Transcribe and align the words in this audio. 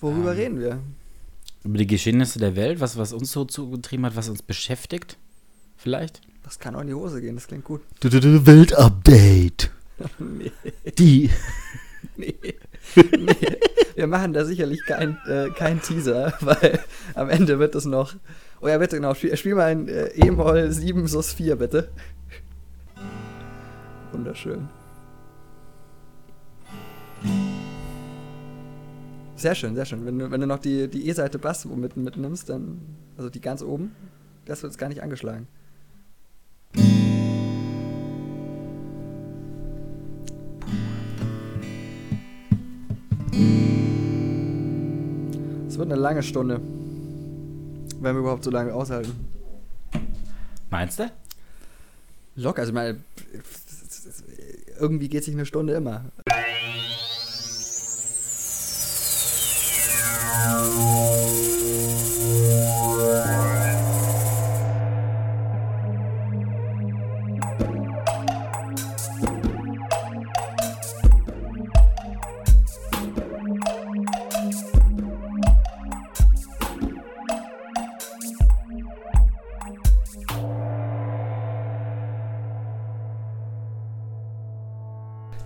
Worüber 0.00 0.32
Ähm. 0.32 0.38
reden 0.38 0.60
wir? 0.60 0.78
Über 1.64 1.78
die 1.78 1.86
Geschehnisse 1.86 2.38
der 2.38 2.56
Welt, 2.56 2.80
was, 2.80 2.96
was 2.96 3.12
uns 3.12 3.32
so 3.32 3.44
zugetrieben 3.44 4.06
hat, 4.06 4.16
was 4.16 4.28
uns 4.28 4.42
beschäftigt. 4.42 5.16
Vielleicht? 5.76 6.20
Das 6.44 6.58
kann 6.58 6.74
auch 6.74 6.80
in 6.80 6.86
die 6.86 6.94
Hose 6.94 7.20
gehen, 7.20 7.34
das 7.34 7.46
klingt 7.46 7.64
gut. 7.64 7.82
Weltupdate. 8.00 9.70
nee, 10.18 10.52
Die. 10.96 11.30
nee, 12.16 12.34
nee. 12.42 12.54
Wir 13.96 14.06
machen 14.06 14.32
da 14.32 14.44
sicherlich 14.44 14.80
keinen 14.86 15.18
äh, 15.26 15.50
kein 15.50 15.82
Teaser, 15.82 16.32
weil 16.40 16.78
am 17.14 17.28
Ende 17.28 17.58
wird 17.58 17.74
es 17.74 17.84
noch. 17.84 18.14
Oh 18.60 18.68
ja, 18.68 18.78
bitte, 18.78 18.96
genau. 18.96 19.14
Spiel, 19.14 19.36
spiel 19.36 19.54
mal 19.56 19.66
ein 19.66 19.88
äh, 19.88 20.06
E-Moll 20.14 20.70
7 20.70 21.06
sus 21.08 21.32
4, 21.32 21.56
bitte. 21.56 21.88
Wunderschön. 24.12 24.68
Sehr 29.38 29.54
schön, 29.54 29.76
sehr 29.76 29.84
schön. 29.84 30.04
Wenn 30.04 30.18
du, 30.18 30.32
wenn 30.32 30.40
du 30.40 30.48
noch 30.48 30.58
die, 30.58 30.88
die 30.88 31.08
E-Seite 31.08 31.38
Bass 31.38 31.64
mit, 31.64 31.96
mitnimmst, 31.96 32.48
dann. 32.48 32.80
Also 33.16 33.30
die 33.30 33.40
ganz 33.40 33.62
oben, 33.62 33.94
das 34.46 34.64
wird 34.64 34.72
jetzt 34.72 34.78
gar 34.78 34.88
nicht 34.88 35.00
angeschlagen. 35.00 35.46
Es 45.68 45.78
wird 45.78 45.92
eine 45.92 45.94
lange 45.94 46.24
Stunde. 46.24 46.60
Wenn 48.00 48.16
wir 48.16 48.20
überhaupt 48.20 48.42
so 48.42 48.50
lange 48.50 48.74
aushalten. 48.74 49.12
Meinst 50.68 50.98
du? 50.98 51.12
Locker, 52.34 52.62
also 52.62 52.70
ich 52.70 52.74
meine, 52.74 52.98
irgendwie 54.80 55.08
geht 55.08 55.22
sich 55.22 55.34
eine 55.34 55.46
Stunde 55.46 55.74
immer. 55.74 56.06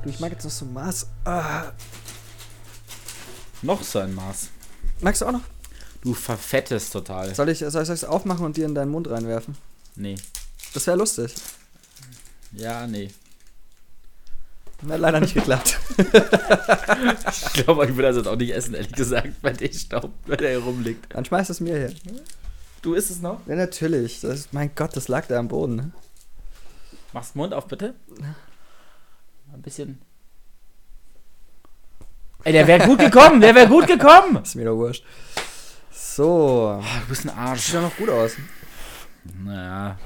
Du, 0.02 0.08
ich 0.08 0.18
mag 0.18 0.32
jetzt 0.32 0.42
noch 0.42 0.50
so 0.50 0.64
Maß. 0.64 1.06
Ah. 1.24 1.70
Noch 3.62 3.82
so 3.82 4.00
ein 4.00 4.12
Maß. 4.14 4.48
Magst 5.02 5.20
du 5.20 5.26
auch 5.26 5.32
noch? 5.32 5.42
Du 6.02 6.14
verfettest 6.14 6.92
total. 6.92 7.34
Soll 7.34 7.48
ich 7.48 7.60
es 7.60 7.72
soll 7.72 8.08
aufmachen 8.08 8.46
und 8.46 8.56
dir 8.56 8.64
in 8.64 8.74
deinen 8.74 8.90
Mund 8.90 9.10
reinwerfen? 9.10 9.56
Nee. 9.96 10.16
Das 10.74 10.86
wäre 10.86 10.96
lustig. 10.96 11.34
Ja, 12.52 12.86
nee. 12.86 13.10
Hat 14.88 15.00
leider 15.00 15.20
nicht 15.20 15.34
geklappt. 15.34 15.78
Ich 17.30 17.64
glaube, 17.64 17.84
ich 17.84 17.94
würde 17.94 18.08
das 18.08 18.16
jetzt 18.16 18.26
auch 18.26 18.36
nicht 18.36 18.52
essen, 18.52 18.74
ehrlich 18.74 18.92
gesagt, 18.92 19.40
bei 19.42 19.52
dem 19.52 19.72
Staub, 19.72 20.10
wenn 20.26 20.38
der 20.38 20.50
hier 20.50 20.58
rumliegt. 20.58 21.14
Dann 21.14 21.24
schmeiß 21.24 21.50
es 21.50 21.60
mir 21.60 21.76
hier. 21.76 21.94
Du 22.82 22.94
isst 22.94 23.10
es 23.10 23.20
noch? 23.20 23.46
Ja, 23.46 23.56
natürlich. 23.56 24.20
Das 24.20 24.48
mein 24.52 24.74
Gott, 24.74 24.96
das 24.96 25.08
lag 25.08 25.26
da 25.26 25.38
am 25.38 25.48
Boden. 25.48 25.76
Ne? 25.76 25.92
Mach's 27.12 27.34
Mund 27.34 27.54
auf, 27.54 27.66
bitte. 27.66 27.94
Ein 29.52 29.62
bisschen. 29.62 30.00
Ey, 32.44 32.52
der 32.52 32.66
wäre 32.66 32.86
gut 32.86 32.98
gekommen, 32.98 33.40
der 33.40 33.54
wäre 33.54 33.68
gut 33.68 33.86
gekommen. 33.86 34.36
Ist 34.42 34.54
mir 34.56 34.64
doch 34.64 34.76
wurscht. 34.76 35.04
So. 35.90 36.80
Ah, 36.82 37.00
du 37.02 37.08
bist 37.08 37.24
ein 37.24 37.30
Arsch. 37.36 37.62
Sieht 37.66 37.74
ja 37.74 37.80
noch 37.82 37.96
gut 37.96 38.08
aus. 38.10 38.32
Naja. 39.44 39.98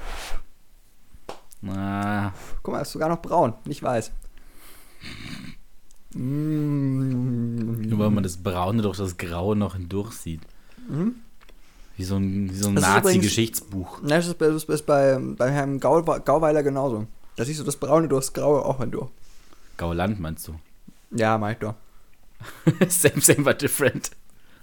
Na. 1.61 2.33
Guck 2.61 2.73
mal, 2.73 2.81
ist 2.81 2.91
sogar 2.91 3.09
noch 3.09 3.21
braun, 3.21 3.53
nicht 3.65 3.81
weiß. 3.81 4.11
Mm. 6.13 7.81
Nur 7.89 7.99
weil 7.99 8.09
man 8.11 8.23
das 8.23 8.37
Braune 8.37 8.81
durch 8.81 8.97
das 8.97 9.17
Graue 9.17 9.55
noch 9.55 9.75
hindurch 9.75 10.13
sieht. 10.13 10.41
Mhm. 10.87 11.15
Wie 11.97 12.03
so 12.03 12.15
ein, 12.17 12.49
wie 12.51 12.55
so 12.55 12.69
ein 12.69 12.75
Das 12.75 12.83
ist 12.83 12.89
übrigens- 12.91 13.05
Nazi-Geschichtsbuch. 13.05 13.99
Na, 14.03 14.17
das 14.17 14.27
ist, 14.27 14.37
bei- 14.37 14.47
das 14.49 14.63
ist 14.65 14.85
bei, 14.85 15.17
bei 15.19 15.51
Herrn 15.51 15.79
Gau, 15.79 16.01
Gauweiler 16.03 16.61
genauso. 16.63 17.07
Da 17.35 17.43
siehst 17.43 17.59
du 17.59 17.63
das 17.63 17.75
Braune 17.77 18.07
durchs 18.07 18.33
Graue 18.33 18.63
auch 18.63 18.77
hindurch. 18.79 19.09
Gauland 19.77 20.19
meinst 20.19 20.47
du? 20.47 20.55
Ja, 21.11 21.37
mach 21.37 21.51
ich 21.51 21.57
doch. 21.57 21.73
same, 22.89 23.21
same, 23.21 23.43
but 23.43 23.61
different. 23.61 24.11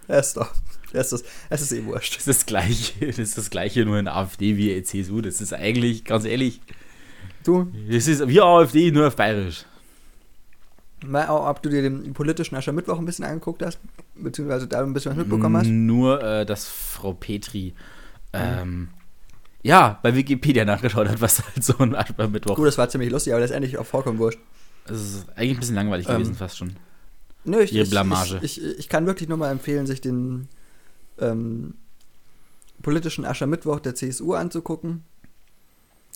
Er 0.09 0.21
ist 0.21 0.37
doch. 0.37 0.53
Es 0.93 1.13
ist, 1.13 1.25
es 1.51 1.61
ist 1.61 1.73
eh 1.73 1.85
wurscht. 1.87 2.17
Das 2.17 2.29
ist 2.29 2.41
das 2.41 2.47
Gleiche, 2.47 3.07
das 3.07 3.19
ist 3.19 3.37
das 3.37 3.51
Gleiche 3.51 3.85
nur 3.85 3.99
in 3.99 4.07
AfD 4.07 4.57
wie 4.57 4.73
in 4.73 4.85
CSU. 4.85 5.21
Das 5.21 5.41
ist 5.41 5.53
eigentlich, 5.53 6.05
ganz 6.05 6.25
ehrlich, 6.25 6.61
Du, 7.43 7.71
das 7.91 8.07
ist 8.09 8.27
wie 8.29 8.41
AfD, 8.41 8.91
nur 8.91 9.09
auf 9.09 9.17
Bayerisch. 9.17 9.65
mal, 11.05 11.29
ob 11.29 11.63
du 11.63 11.69
dir 11.69 11.83
den 11.83 12.15
politischen 12.15 12.55
Aschermittwoch 12.57 12.99
ein 12.99 13.05
bisschen 13.05 13.25
angeguckt 13.27 13.63
hast, 13.63 13.79
beziehungsweise 14.15 14.67
da 14.67 14.83
ein 14.83 14.95
bisschen 14.95 15.11
was 15.13 15.19
mitbekommen 15.19 15.57
hast. 15.57 15.67
Nur, 15.67 16.23
äh, 16.23 16.47
dass 16.47 16.67
Frau 16.67 17.13
Petri, 17.13 17.75
ähm, 18.33 18.89
ja, 19.63 19.99
bei 20.03 20.15
Wikipedia 20.15 20.65
nachgeschaut 20.65 21.09
hat, 21.09 21.21
was 21.21 21.43
halt 21.45 21.63
so 21.63 21.77
ein 21.79 21.91
Mittwoch 22.31 22.57
Gut, 22.57 22.67
das 22.67 22.79
war 22.79 22.89
ziemlich 22.89 23.11
lustig, 23.11 23.33
aber 23.33 23.41
letztendlich 23.41 23.77
auch 23.79 23.87
vollkommen 23.87 24.19
wurscht. 24.19 24.39
Das 24.87 25.01
ist 25.01 25.29
eigentlich 25.37 25.57
ein 25.57 25.61
bisschen 25.61 25.75
langweilig 25.75 26.09
Ähm, 26.09 26.15
gewesen, 26.15 26.35
fast 26.35 26.57
schon. 26.59 26.77
Nö, 27.45 27.61
ich, 27.61 27.73
Ihre 27.73 27.87
Blamage. 27.87 28.41
Ich, 28.43 28.63
ich, 28.63 28.79
ich 28.79 28.89
kann 28.89 29.07
wirklich 29.07 29.29
nur 29.29 29.39
mal 29.39 29.51
empfehlen, 29.51 29.87
sich 29.87 30.01
den 30.01 30.49
ähm, 31.19 31.75
politischen 32.83 33.25
Aschermittwoch 33.25 33.81
der 33.81 33.95
CSU 33.95 34.35
anzugucken 34.35 35.05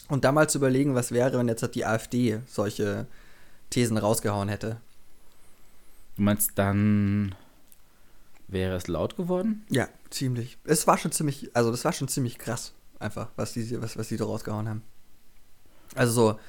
und 0.09 0.25
da 0.25 0.33
mal 0.33 0.49
zu 0.49 0.59
überlegen, 0.59 0.94
was 0.94 1.12
wäre, 1.12 1.38
wenn 1.38 1.49
jetzt 1.49 1.62
halt 1.62 1.75
die 1.75 1.84
AfD 1.84 2.41
solche 2.47 3.06
Thesen 3.71 3.99
rausgehauen 3.99 4.49
hätte. 4.49 4.81
Du 6.17 6.22
meinst, 6.22 6.53
dann 6.56 7.34
wäre 8.49 8.77
es 8.77 8.88
laut 8.88 9.17
geworden? 9.17 9.65
Ja, 9.71 9.88
ziemlich. 10.11 10.59
Es 10.65 10.87
war 10.87 10.99
schon 10.99 11.12
ziemlich, 11.12 11.55
also 11.55 11.71
das 11.71 11.84
war 11.84 11.93
schon 11.93 12.09
ziemlich 12.09 12.38
krass, 12.38 12.72
einfach, 12.99 13.28
was 13.37 13.53
die, 13.53 13.81
was, 13.81 13.97
was 13.97 14.09
die 14.09 14.17
da 14.17 14.25
rausgehauen 14.25 14.69
haben. 14.69 14.83
Also 15.94 16.12
so, 16.12 16.41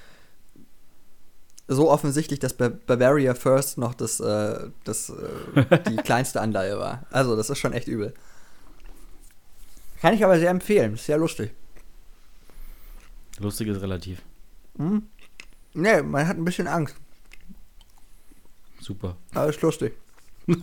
so 1.69 1.89
offensichtlich, 1.89 2.39
dass 2.39 2.53
Ba- 2.53 2.71
Bavaria 2.87 3.33
First 3.35 3.77
noch 3.77 3.93
das, 3.93 4.19
äh, 4.19 4.69
das, 4.83 5.09
äh, 5.09 5.79
die 5.89 5.95
kleinste 5.97 6.41
Anleihe 6.41 6.77
war. 6.79 7.05
Also, 7.11 7.35
das 7.35 7.49
ist 7.49 7.59
schon 7.59 7.73
echt 7.73 7.87
übel. 7.87 8.13
Kann 10.01 10.13
ich 10.13 10.23
aber 10.23 10.37
sehr 10.39 10.49
empfehlen, 10.49 10.95
ist 10.95 11.05
sehr 11.05 11.17
lustig. 11.17 11.51
Lustig 13.39 13.67
ist 13.69 13.81
relativ. 13.81 14.21
Mhm. 14.77 15.03
Nee, 15.73 16.01
man 16.01 16.27
hat 16.27 16.37
ein 16.37 16.45
bisschen 16.45 16.67
Angst, 16.67 16.95
Super, 18.81 19.15
aber 19.33 19.49
ist 19.49 19.61
lustig. 19.61 19.93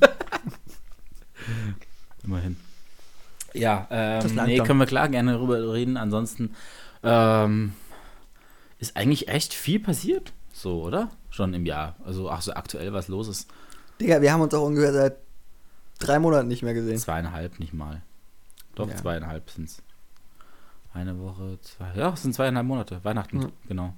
immerhin. 2.25 2.56
Ja, 3.55 3.87
Das 3.91 4.31
ähm, 4.33 4.41
nee, 4.47 4.59
können 4.59 4.81
wir 4.81 4.87
klar 4.87 5.09
gerne 5.09 5.33
darüber 5.33 5.73
reden. 5.73 5.97
Ansonsten 5.97 6.55
ähm, 7.03 7.73
ist 8.78 8.97
eigentlich 8.97 9.28
echt 9.28 9.55
viel 9.55 9.81
passiert. 9.81 10.33
So, 10.56 10.83
oder? 10.83 11.11
Schon 11.28 11.53
im 11.53 11.67
Jahr. 11.67 11.97
Also, 12.05 12.31
ach 12.31 12.41
so, 12.41 12.55
aktuell 12.55 12.93
was 12.94 13.09
los 13.09 13.28
ist. 13.28 13.50
Digga, 14.00 14.22
wir 14.22 14.33
haben 14.33 14.41
uns 14.41 14.55
auch 14.55 14.65
ungefähr 14.65 14.93
seit 14.93 15.17
drei 15.99 16.19
Monaten 16.19 16.49
nicht 16.49 16.62
mehr 16.62 16.72
gesehen. 16.72 16.97
Zweieinhalb, 16.99 17.61
nicht 17.61 17.75
mal. 17.75 18.00
Doch, 18.75 18.89
Ja. 18.89 18.97
zweieinhalb 18.97 19.50
sind 19.50 19.69
es. 19.69 19.83
Eine 20.94 21.19
Woche, 21.19 21.59
zwei. 21.61 21.93
Ja, 21.94 22.11
es 22.15 22.22
sind 22.22 22.34
zweieinhalb 22.34 22.67
Monate. 22.67 23.05
Weihnachten, 23.05 23.39
Mhm. 23.39 23.53
genau. 23.69 23.93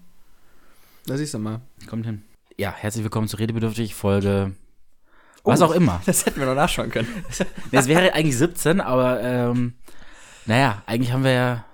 Da 1.06 1.16
siehst 1.16 1.34
du 1.34 1.38
mal. 1.38 1.60
Kommt 1.88 2.06
hin. 2.06 2.22
Ja, 2.56 2.72
herzlich 2.76 3.04
willkommen 3.04 3.28
zu 3.28 3.36
Redebedürftig, 3.36 3.94
Folge. 3.94 4.52
Was 5.44 5.62
Oh. 5.62 5.66
auch 5.66 5.70
immer. 5.72 6.00
Das 6.06 6.26
hätten 6.26 6.40
wir 6.40 6.46
noch 6.46 6.56
nachschauen 6.56 6.90
können. 6.90 7.06
Nee, 7.70 7.78
es 7.78 7.86
wäre 7.86 8.12
eigentlich 8.14 8.36
17, 8.36 8.80
aber 8.80 9.20
ähm, 9.22 9.74
naja, 10.46 10.82
eigentlich 10.86 11.12
haben 11.12 11.22
wir 11.22 11.32
ja. 11.32 11.64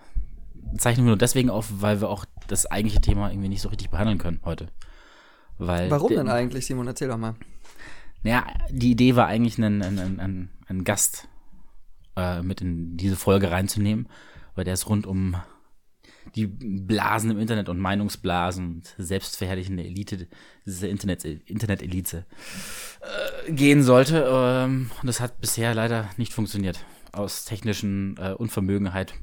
Zeichnen 0.77 1.07
wir 1.07 1.11
nur 1.11 1.19
deswegen 1.19 1.49
auf, 1.51 1.69
weil 1.81 2.01
wir 2.01 2.09
auch 2.11 2.25
das 2.49 2.67
eigentliche 2.67 3.01
Thema 3.01 3.31
irgendwie 3.31 3.49
nicht 3.49 3.63
so 3.63 3.69
richtig 3.69 3.91
behandeln 3.91 4.19
können 4.19 4.41
heute. 4.45 4.69
Weil 5.59 5.91
Warum 5.91 6.11
denn 6.11 6.29
eigentlich, 6.29 6.67
Simon? 6.67 6.87
Erzähl 6.87 7.09
doch 7.09 7.17
mal. 7.17 7.35
Naja, 8.23 8.47
die 8.71 8.93
Idee 8.93 9.17
war 9.17 9.27
eigentlich, 9.27 9.59
einen, 9.59 9.83
einen, 9.83 10.21
einen, 10.21 10.51
einen, 10.67 10.85
Gast 10.85 11.29
äh, 12.17 12.43
mit 12.43 12.61
in 12.61 12.97
diese 12.97 13.17
Folge 13.17 13.51
reinzunehmen, 13.51 14.09
weil 14.55 14.65
der 14.65 14.75
ist 14.75 14.89
rund 14.89 15.07
um 15.07 15.37
die 16.35 16.47
Blasen 16.47 17.31
im 17.31 17.39
Internet 17.39 17.69
und 17.69 17.79
Meinungsblasen 17.79 18.67
und 18.67 18.95
selbstverherrlichende 18.97 19.85
Elite, 19.85 20.27
diese 20.65 20.89
Internet, 20.89 21.25
Internet-Elite 21.25 22.25
äh, 23.47 23.53
gehen 23.53 23.83
sollte. 23.83 24.27
Ähm, 24.27 24.91
und 25.01 25.07
das 25.07 25.21
hat 25.21 25.41
bisher 25.41 25.75
leider 25.75 26.09
nicht 26.17 26.33
funktioniert. 26.33 26.85
Aus 27.13 27.45
technischen 27.45 28.17
äh, 28.19 28.33
Unvermögenheit 28.33 29.15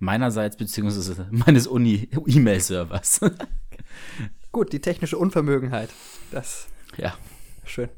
meinerseits, 0.00 0.56
beziehungsweise 0.56 1.28
meines 1.30 1.66
Uni-E-Mail-Servers. 1.68 3.20
Gut, 4.52 4.72
die 4.72 4.80
technische 4.80 5.16
Unvermögenheit. 5.16 5.90
Das 6.32 6.66
ja. 6.96 7.14
Schön. 7.64 7.88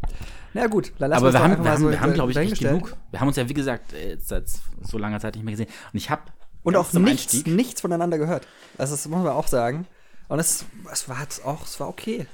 Na 0.52 0.66
gut, 0.66 0.92
dann 0.98 1.08
lassen 1.08 1.24
Aber 1.24 1.32
wir 1.32 1.40
haben, 1.42 1.50
wir 1.52 1.58
mal 1.58 1.70
haben, 1.70 1.82
so 1.82 1.90
wir 1.90 2.00
haben 2.00 2.12
glaube 2.12 2.30
ich, 2.32 2.36
nicht 2.36 2.60
dahingestellt. 2.62 2.84
genug. 2.84 2.96
Wir 3.10 3.20
haben 3.20 3.28
uns 3.28 3.38
ja, 3.38 3.48
wie 3.48 3.54
gesagt, 3.54 3.94
äh, 3.94 4.18
seit 4.20 4.44
so 4.82 4.98
langer 4.98 5.18
Zeit 5.18 5.34
nicht 5.34 5.44
mehr 5.44 5.52
gesehen. 5.52 5.70
Und 5.92 5.96
ich 5.96 6.10
habe 6.10 6.22
Und 6.62 6.76
auch 6.76 6.92
nichts, 6.92 7.46
nichts 7.46 7.80
voneinander 7.80 8.18
gehört. 8.18 8.46
Also 8.76 8.92
das 8.92 9.08
muss 9.08 9.22
man 9.22 9.32
auch 9.32 9.48
sagen. 9.48 9.86
Und 10.28 10.40
es, 10.40 10.66
es 10.90 11.08
war 11.08 11.20
jetzt 11.22 11.44
auch, 11.46 11.64
es 11.64 11.80
war 11.80 11.88
okay. 11.88 12.26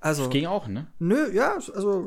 Also, 0.00 0.28
ging 0.30 0.46
auch, 0.46 0.66
ne? 0.68 0.86
nö, 0.98 1.30
ja, 1.34 1.54
also 1.54 2.06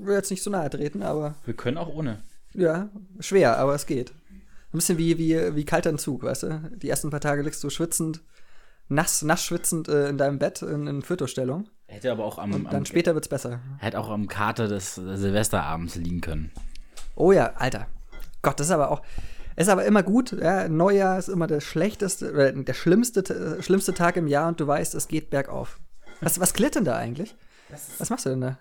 will 0.00 0.14
jetzt 0.14 0.30
nicht 0.30 0.42
so 0.42 0.50
nahe 0.50 0.70
treten, 0.70 1.02
aber 1.02 1.34
Wir 1.44 1.54
können 1.54 1.76
auch 1.76 1.88
ohne. 1.88 2.22
ja, 2.54 2.88
schwer, 3.20 3.58
aber 3.58 3.74
es 3.74 3.86
geht. 3.86 4.12
Ein 4.72 4.78
bisschen 4.78 4.98
wie, 4.98 5.18
wie, 5.18 5.54
wie 5.56 5.64
kalter 5.64 5.90
Entzug, 5.90 6.22
weißt 6.22 6.42
du? 6.44 6.70
Die 6.76 6.88
ersten 6.90 7.10
paar 7.10 7.20
Tage 7.20 7.42
liegst 7.42 7.64
du 7.64 7.70
schwitzend, 7.70 8.20
nass, 8.88 9.22
nass 9.22 9.42
schwitzend 9.44 9.88
äh, 9.88 10.08
in 10.08 10.18
deinem 10.18 10.38
Bett 10.38 10.60
in, 10.62 10.86
in 10.86 11.02
Fötusstellung. 11.02 11.68
Hätte 11.86 12.12
aber 12.12 12.24
auch 12.24 12.38
am, 12.38 12.52
Und 12.52 12.64
dann 12.64 12.76
am 12.76 12.84
später 12.84 13.14
wird's 13.14 13.28
besser. 13.28 13.60
hätte 13.78 13.98
auch 13.98 14.10
am 14.10 14.28
Kater 14.28 14.68
des 14.68 14.96
Silvesterabends 14.96 15.94
liegen 15.96 16.20
können. 16.20 16.52
Oh 17.16 17.32
ja, 17.32 17.54
Alter. 17.54 17.86
Gott, 18.42 18.60
das 18.60 18.66
ist 18.66 18.72
aber 18.72 18.90
auch. 18.90 19.02
Ist 19.56 19.70
aber 19.70 19.86
immer 19.86 20.02
gut. 20.02 20.32
Ja, 20.32 20.68
Neujahr 20.68 21.18
ist 21.18 21.28
immer 21.28 21.46
der 21.46 21.60
schlechteste, 21.60 22.30
oder 22.32 22.52
der 22.52 22.74
schlimmste, 22.74 23.20
äh, 23.58 23.62
schlimmste 23.62 23.94
Tag 23.94 24.16
im 24.16 24.28
Jahr 24.28 24.48
und 24.48 24.60
du 24.60 24.66
weißt, 24.66 24.94
es 24.94 25.08
geht 25.08 25.30
bergauf. 25.30 25.80
Was, 26.20 26.38
was 26.38 26.52
glitt 26.52 26.74
denn 26.74 26.84
da 26.84 26.96
eigentlich? 26.96 27.34
Was 27.98 28.10
machst 28.10 28.26
du 28.26 28.30
denn 28.30 28.40
da? 28.42 28.58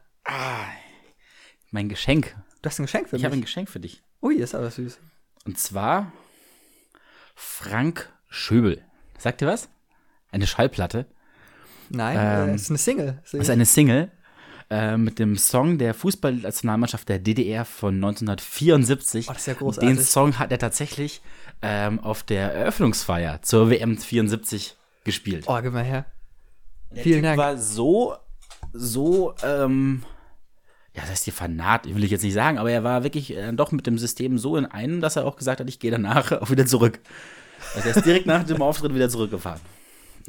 Mein 1.71 1.89
Geschenk. 1.89 2.35
Du 2.61 2.69
hast 2.69 2.79
ein 2.79 2.83
Geschenk 2.85 3.09
für 3.09 3.17
Ich 3.17 3.25
habe 3.25 3.33
ein 3.35 3.39
mich. 3.39 3.45
Geschenk 3.47 3.69
für 3.69 3.79
dich. 3.79 4.03
Ui, 4.21 4.35
ist 4.35 4.55
aber 4.55 4.71
süß. 4.71 4.97
Und 5.47 5.57
zwar 5.57 6.11
Frank 7.33 8.11
Schöbel. 8.27 8.81
Sagt 9.17 9.41
ihr 9.41 9.47
was? 9.47 9.69
Eine 10.29 10.45
Schallplatte. 10.45 11.05
Nein, 11.89 12.17
Ähm, 12.19 12.49
äh, 12.49 12.55
ist 12.55 12.69
eine 12.69 12.77
Single. 12.77 13.19
Das 13.23 13.33
ist 13.33 13.49
eine 13.49 13.65
Single 13.65 14.11
äh, 14.69 14.97
mit 14.97 15.19
dem 15.19 15.37
Song 15.37 15.77
der 15.77 15.93
Fußballnationalmannschaft 15.93 17.07
der 17.07 17.19
DDR 17.19 17.63
von 17.63 17.95
1974. 17.95 19.29
Oh, 19.29 19.31
das 19.31 19.41
ist 19.43 19.47
ja 19.47 19.53
großartig. 19.53 19.89
Den 19.89 20.03
Song 20.03 20.37
hat 20.37 20.51
er 20.51 20.59
tatsächlich 20.59 21.21
ähm, 21.61 22.01
auf 22.01 22.23
der 22.23 22.51
Eröffnungsfeier 22.53 23.41
zur 23.41 23.69
WM 23.69 23.97
74 23.97 24.75
gespielt. 25.05 25.45
oh, 25.47 25.57
gib 25.61 25.71
mal 25.71 25.85
her. 25.85 26.05
Der 26.91 27.03
vielen 27.03 27.19
typ 27.19 27.23
Dank. 27.23 27.37
war 27.37 27.57
so, 27.57 28.17
so, 28.73 29.33
ähm, 29.43 30.03
ja, 30.97 31.03
das 31.03 31.13
ist 31.19 31.27
die 31.27 31.31
Fanat, 31.31 31.85
will 31.93 32.03
ich 32.03 32.11
jetzt 32.11 32.23
nicht 32.23 32.33
sagen, 32.33 32.57
aber 32.57 32.71
er 32.71 32.83
war 32.83 33.03
wirklich 33.03 33.35
äh, 33.37 33.53
doch 33.53 33.71
mit 33.71 33.85
dem 33.87 33.97
System 33.97 34.37
so 34.37 34.57
in 34.57 34.65
einem, 34.65 34.99
dass 34.99 35.15
er 35.15 35.25
auch 35.25 35.35
gesagt 35.37 35.59
hat, 35.59 35.69
ich 35.69 35.79
gehe 35.79 35.91
danach 35.91 36.31
auch 36.41 36.49
wieder 36.49 36.65
zurück. 36.65 36.99
Also 37.75 37.89
er 37.89 37.95
ist 37.97 38.05
direkt 38.05 38.25
nach 38.25 38.43
dem 38.43 38.61
Auftritt 38.61 38.93
wieder 38.93 39.07
zurückgefahren. 39.09 39.61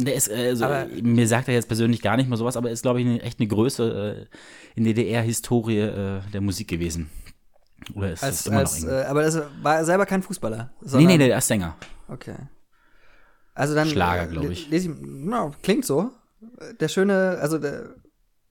Der 0.00 0.14
ist, 0.14 0.28
äh, 0.30 0.54
so, 0.54 0.64
Aber- 0.66 0.86
mir 1.02 1.26
sagt 1.26 1.48
er 1.48 1.54
jetzt 1.54 1.66
persönlich 1.66 2.00
gar 2.02 2.16
nicht 2.16 2.28
mal 2.28 2.36
sowas, 2.36 2.56
aber 2.56 2.68
er 2.68 2.72
ist, 2.74 2.82
glaube 2.82 3.00
ich, 3.00 3.06
eine, 3.06 3.20
echt 3.22 3.40
eine 3.40 3.48
Größe 3.48 4.28
äh, 4.28 4.78
in 4.78 4.84
DDR-Historie 4.84 5.78
äh, 5.80 6.20
der 6.32 6.40
Musik 6.40 6.68
gewesen. 6.68 7.10
Oder 7.94 8.12
ist 8.12 8.22
Als, 8.22 8.40
es 8.40 8.46
immer 8.46 8.58
als, 8.58 8.82
noch 8.82 8.90
äh, 8.90 9.02
aber 9.04 9.22
das 9.22 9.40
war 9.62 9.76
er 9.76 9.84
selber 9.84 10.06
kein 10.06 10.22
Fußballer. 10.22 10.70
Nee, 10.80 10.88
sondern- 10.88 11.06
nee, 11.12 11.18
nee, 11.18 11.28
er 11.30 11.38
ist 11.38 11.48
Sänger. 11.48 11.76
Okay. 12.08 12.34
Also 13.54 13.74
dann. 13.74 13.88
Schlager, 13.88 14.24
äh, 14.24 14.26
glaub 14.32 14.44
le- 14.44 14.52
ich. 14.52 14.68
Lese 14.70 14.90
ich 14.90 14.96
no, 15.00 15.52
klingt 15.62 15.84
so. 15.84 16.10
Der 16.80 16.88
schöne, 16.88 17.38
also 17.40 17.58
der, 17.58 17.94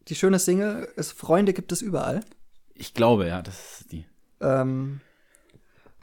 die 0.08 0.16
schöne 0.16 0.40
Single 0.40 0.88
ist 0.96 1.12
Freunde 1.14 1.54
gibt 1.54 1.72
es 1.72 1.82
überall. 1.82 2.22
Ich 2.74 2.94
glaube, 2.94 3.28
ja, 3.28 3.42
das 3.42 3.80
ist 3.82 3.92
die. 3.92 4.06
Ähm, 4.42 5.02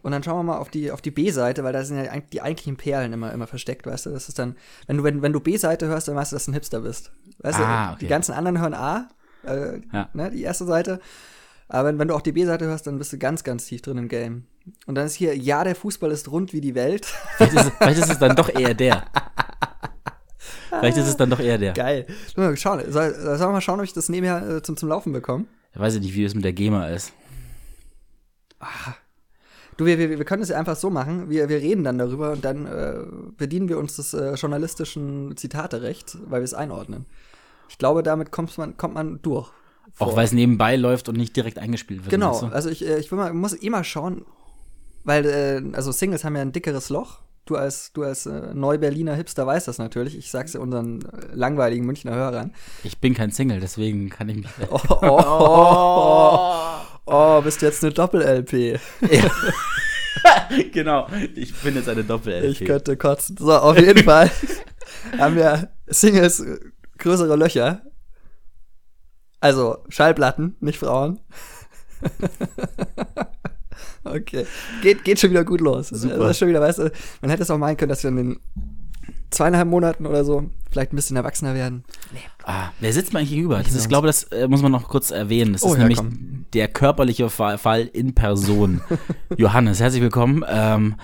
und 0.03 0.13
dann 0.13 0.23
schauen 0.23 0.37
wir 0.39 0.43
mal 0.53 0.59
auf 0.59 0.69
die, 0.69 0.91
auf 0.91 1.01
die 1.01 1.11
B-Seite, 1.11 1.65
weil 1.65 1.73
da 1.73 1.83
sind 1.85 1.97
ja 2.05 2.21
die 2.33 2.43
eigentlichen 2.43 2.77
Perlen 2.77 3.13
immer, 3.13 3.33
immer 3.33 3.47
versteckt, 3.47 3.87
weißt 3.87 4.07
du? 4.07 4.11
Das 4.11 4.29
ist 4.29 4.39
dann, 4.39 4.57
wenn 4.87 4.99
du, 4.99 5.03
wenn, 5.05 5.23
wenn 5.23 5.33
du 5.33 5.41
B-Seite 5.41 5.87
hörst, 5.87 6.09
dann 6.09 6.17
weißt 6.17 6.33
du, 6.33 6.37
dass 6.37 6.45
du 6.45 6.51
ein 6.51 6.55
Hipster 6.55 6.81
bist. 6.81 7.11
Weißt 7.39 7.59
Ah, 7.59 7.87
du, 7.89 7.93
okay. 7.95 7.99
die 8.01 8.09
ganzen 8.09 8.33
anderen 8.33 8.61
hören 8.61 8.75
A, 8.75 9.09
äh, 9.47 9.81
Ja. 9.93 10.11
ne, 10.13 10.31
die 10.31 10.43
erste 10.43 10.65
Seite. 10.67 11.01
Aber 11.69 11.89
wenn, 11.89 11.99
wenn 11.99 12.09
du 12.09 12.15
auch 12.15 12.21
die 12.21 12.33
B-Seite 12.33 12.67
hörst, 12.67 12.87
dann 12.87 12.99
bist 12.99 13.13
du 13.15 13.19
ganz, 13.19 13.43
ganz 13.45 13.65
tief 13.65 13.81
drin 13.81 13.97
im 13.97 14.09
Game. 14.09 14.47
Und 14.87 14.97
dann 14.97 15.07
ist 15.07 15.15
hier, 15.15 15.35
ja, 15.37 15.65
der 15.65 15.75
Fußball 15.75 16.11
ist 16.11 16.31
rund 16.31 16.53
wie 16.53 16.61
die 16.61 16.75
Welt. 16.75 17.07
Vielleicht 17.39 17.55
ist, 17.55 17.73
vielleicht 17.79 17.99
ist 18.01 18.11
es 18.11 18.19
dann 18.19 18.37
doch 18.37 18.49
eher 18.51 18.75
der. 18.75 19.05
Vielleicht 20.81 20.97
ist 20.99 21.09
es 21.09 21.17
dann 21.17 21.31
doch 21.31 21.41
eher 21.41 21.59
der. 21.59 21.73
Geil. 21.73 22.07
Schauen, 22.57 22.91
soll, 22.91 23.15
sollen 23.15 23.41
wir 23.41 23.49
mal 23.53 23.61
schauen, 23.61 23.79
ob 23.81 23.85
ich 23.85 23.93
das 23.93 24.09
nebenher 24.09 24.57
äh, 24.57 24.63
zum, 24.63 24.77
zum 24.77 24.89
Laufen 24.89 25.13
bekomme? 25.13 25.45
Ich 25.73 25.81
weiß 25.81 25.95
ja 25.95 26.01
nicht, 26.01 26.15
wie 26.15 26.25
es 26.25 26.35
mit 26.35 26.45
der 26.45 26.53
GEMA 26.53 26.89
ist. 26.89 27.13
Du, 29.77 29.87
wir, 29.87 29.99
wir, 29.99 30.11
wir 30.19 30.25
können 30.25 30.43
es 30.43 30.51
ja 30.51 30.59
einfach 30.59 30.77
so 30.77 30.89
machen. 30.89 31.31
Wir, 31.31 31.49
wir 31.49 31.59
reden 31.59 31.83
dann 31.83 31.99
darüber 31.99 32.33
und 32.33 32.45
dann 32.45 32.67
äh, 32.67 32.99
bedienen 33.37 33.69
wir 33.69 33.79
uns 33.79 33.97
des 33.97 34.15
äh, 34.15 34.35
journalistischen 34.35 35.37
Zitaterechts, 35.37 36.17
weil 36.27 36.41
wir 36.41 36.45
es 36.45 36.55
einordnen. 36.55 37.07
Ich 37.69 37.79
glaube, 37.79 38.03
damit 38.05 38.31
kommt 38.31 38.57
man, 38.57 38.77
kommt 38.77 38.95
man 38.95 39.21
durch. 39.23 39.49
Auch 39.99 40.09
Vor- 40.09 40.17
weil 40.17 40.25
es 40.27 40.33
nebenbei 40.33 40.77
läuft 40.77 41.09
und 41.09 41.17
nicht 41.17 41.35
direkt 41.37 41.59
eingespielt 41.59 42.05
wird. 42.05 42.11
Genau, 42.11 42.39
also 42.53 42.69
ich, 42.71 42.87
äh, 42.87 42.99
ich 42.99 43.11
will 43.11 43.19
mal, 43.19 43.33
muss 43.35 43.61
eh 43.61 43.69
mal 43.71 43.83
schauen, 43.85 44.25
weil, 45.03 45.27
äh, 45.27 45.63
also 45.77 45.91
Singles 45.91 46.23
haben 46.25 46.37
ja 46.37 46.43
ein 46.43 46.53
dickeres 46.53 46.89
Loch. 46.89 47.21
Du 47.47 47.57
als, 47.57 47.93
du 47.93 48.05
als 48.05 48.25
äh, 48.25 48.55
Neu-Berliner 48.55 49.15
Hipster 49.15 49.47
weißt 49.47 49.69
das 49.69 49.77
natürlich. 49.77 50.17
Ich 50.17 50.31
sag's 50.31 50.55
ja 50.55 50.61
unseren 50.61 51.03
äh, 51.03 51.35
langweiligen 51.35 51.85
Münchner 51.85 52.15
Hörern. 52.15 52.55
Ich 52.85 52.99
bin 52.99 53.13
kein 53.13 53.31
Single, 53.33 53.61
deswegen 53.61 54.09
kann 54.09 54.31
ich 54.31 54.37
mich. 54.37 54.47
Oh, 54.71 54.81
oh, 54.89 55.21
oh, 55.21 56.39
oh, 57.07 57.39
oh 57.39 57.43
bist 57.43 57.61
du 57.61 57.67
jetzt 57.67 57.85
eine 57.85 57.93
Doppel-LP? 57.93 58.81
genau, 60.73 61.07
ich 61.35 61.55
bin 61.57 61.75
jetzt 61.75 61.89
eine 61.89 62.05
doppel 62.05 62.45
Ich 62.45 62.65
könnte 62.65 62.97
kotzen. 62.97 63.37
So, 63.37 63.53
auf 63.53 63.79
jeden 63.79 64.05
Fall 64.05 64.31
haben 65.19 65.37
wir 65.37 65.71
Singles 65.87 66.41
äh, 66.41 66.59
größere 66.99 67.37
Löcher. 67.37 67.83
Also 69.41 69.85
Schallplatten, 69.91 70.57
nicht 70.61 70.79
Frauen. 70.79 71.21
Okay. 74.05 74.47
Geht, 74.83 75.05
geht 75.05 75.19
schon 75.21 75.31
wieder 75.31 75.45
gut 75.45 75.61
los. 75.61 75.89
Super. 75.89 76.17
Das 76.19 76.31
ist 76.33 76.39
schon 76.39 76.49
wieder, 76.49 76.61
weißt 76.61 76.79
du, 76.81 76.93
man 77.23 77.31
hätte 77.31 77.43
es 77.43 77.51
auch 77.51 77.59
meinen 77.59 77.77
können, 77.77 77.89
dass 77.91 78.03
wir 78.03 78.11
in 78.11 78.17
den 78.17 78.41
zweieinhalb 79.31 79.69
Monaten 79.69 80.07
oder 80.07 80.25
so 80.25 80.49
vielleicht 80.71 80.93
ein 80.93 80.97
bisschen 80.97 81.17
erwachsener 81.17 81.55
werden. 81.55 81.85
Ah, 82.45 82.69
wer 82.81 82.93
sitzt 82.93 83.13
mir 83.13 83.19
eigentlich 83.21 83.31
gegenüber? 83.31 83.59
Das 83.63 83.75
ich 83.75 83.89
glaube, 83.89 84.07
das 84.07 84.25
äh, 84.25 84.47
muss 84.49 84.63
man 84.63 84.71
noch 84.73 84.89
kurz 84.89 85.11
erwähnen. 85.11 85.53
Das 85.55 85.63
Oh, 85.63 85.69
ist 85.69 85.73
ja, 85.75 85.79
nämlich 85.81 85.99
komm. 85.99 86.45
der 86.53 86.69
körperliche 86.69 87.29
Fa- 87.31 87.59
Fall 87.59 87.83
in 87.93 88.15
Person. 88.15 88.81
Johannes, 89.37 89.81
herzlich 89.81 90.03
willkommen. 90.03 90.45
Ähm, 90.49 90.95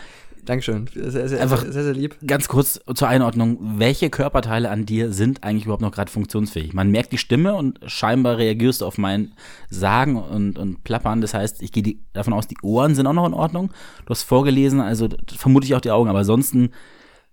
Dankeschön. 0.51 0.89
Sehr, 0.93 1.29
sehr, 1.29 1.41
Einfach- 1.41 1.63
sehr, 1.63 1.85
sehr 1.85 1.93
lieb. 1.95 2.17
ganz 2.27 2.49
kurz 2.49 2.81
zur 2.93 3.07
Einordnung. 3.07 3.57
Welche 3.79 4.11
Körperteile 4.11 4.69
an 4.69 4.85
dir 4.85 5.13
sind 5.13 5.45
eigentlich 5.45 5.63
überhaupt 5.67 5.81
noch 5.83 5.93
gerade 5.93 6.11
funktionsfähig? 6.11 6.73
Man 6.75 6.91
merkt 6.91 7.13
die 7.13 7.19
Stimme 7.19 7.55
und 7.55 7.79
scheinbar 7.87 8.37
reagierst 8.37 8.81
du 8.81 8.87
auf 8.87 8.99
mein 8.99 9.33
Sagen 9.69 10.17
und, 10.17 10.59
und 10.59 10.83
Plappern. 10.83 11.21
Das 11.21 11.35
heißt, 11.35 11.63
ich 11.63 11.71
gehe 11.71 11.85
die- 11.85 12.01
davon 12.15 12.33
aus, 12.33 12.49
die 12.49 12.57
Ohren 12.63 12.97
sind 12.97 13.07
auch 13.07 13.13
noch 13.13 13.27
in 13.29 13.33
Ordnung. 13.33 13.71
Du 14.07 14.11
hast 14.11 14.25
vorgelesen, 14.25 14.81
also 14.81 15.09
vermute 15.37 15.67
ich 15.67 15.75
auch 15.77 15.81
die 15.81 15.93
Augen. 15.93 16.11
Aber 16.11 16.19
ansonsten, 16.19 16.71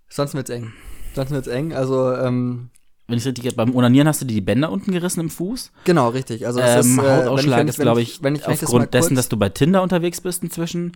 Sonst 0.08 0.34
wird's 0.34 0.50
eng. 0.50 0.72
Sonst 1.16 1.32
wird's 1.32 1.48
eng. 1.48 1.72
Also, 1.72 2.12
ähm, 2.14 2.70
wenn 3.08 3.18
ich 3.18 3.26
richtig 3.26 3.56
beim 3.56 3.74
Onanieren 3.74 4.06
hast 4.06 4.20
du 4.20 4.26
dir 4.26 4.34
die 4.34 4.40
Bänder 4.42 4.70
unten 4.70 4.92
gerissen 4.92 5.20
im 5.20 5.30
Fuß. 5.30 5.72
genau, 5.84 6.10
richtig. 6.10 6.46
Also, 6.46 6.60
Ähm, 6.60 6.78
ist, 6.80 6.98
äh, 6.98 7.16
Hautausschlag 7.16 7.58
wenn 7.60 7.68
ist, 7.68 7.80
glaube 7.80 8.00
ich, 8.00 8.22
wenn 8.22 8.36
ich, 8.36 8.46
wenn 8.46 8.52
ich 8.54 8.60
das 8.60 8.70
mal 8.70 8.76
aufgrund 8.76 8.94
dessen, 8.94 9.16
dass 9.16 9.28
du 9.28 9.36
bei 9.36 9.48
Tinder 9.48 9.82
unterwegs 9.82 10.20
bist 10.20 10.42
inzwischen. 10.44 10.92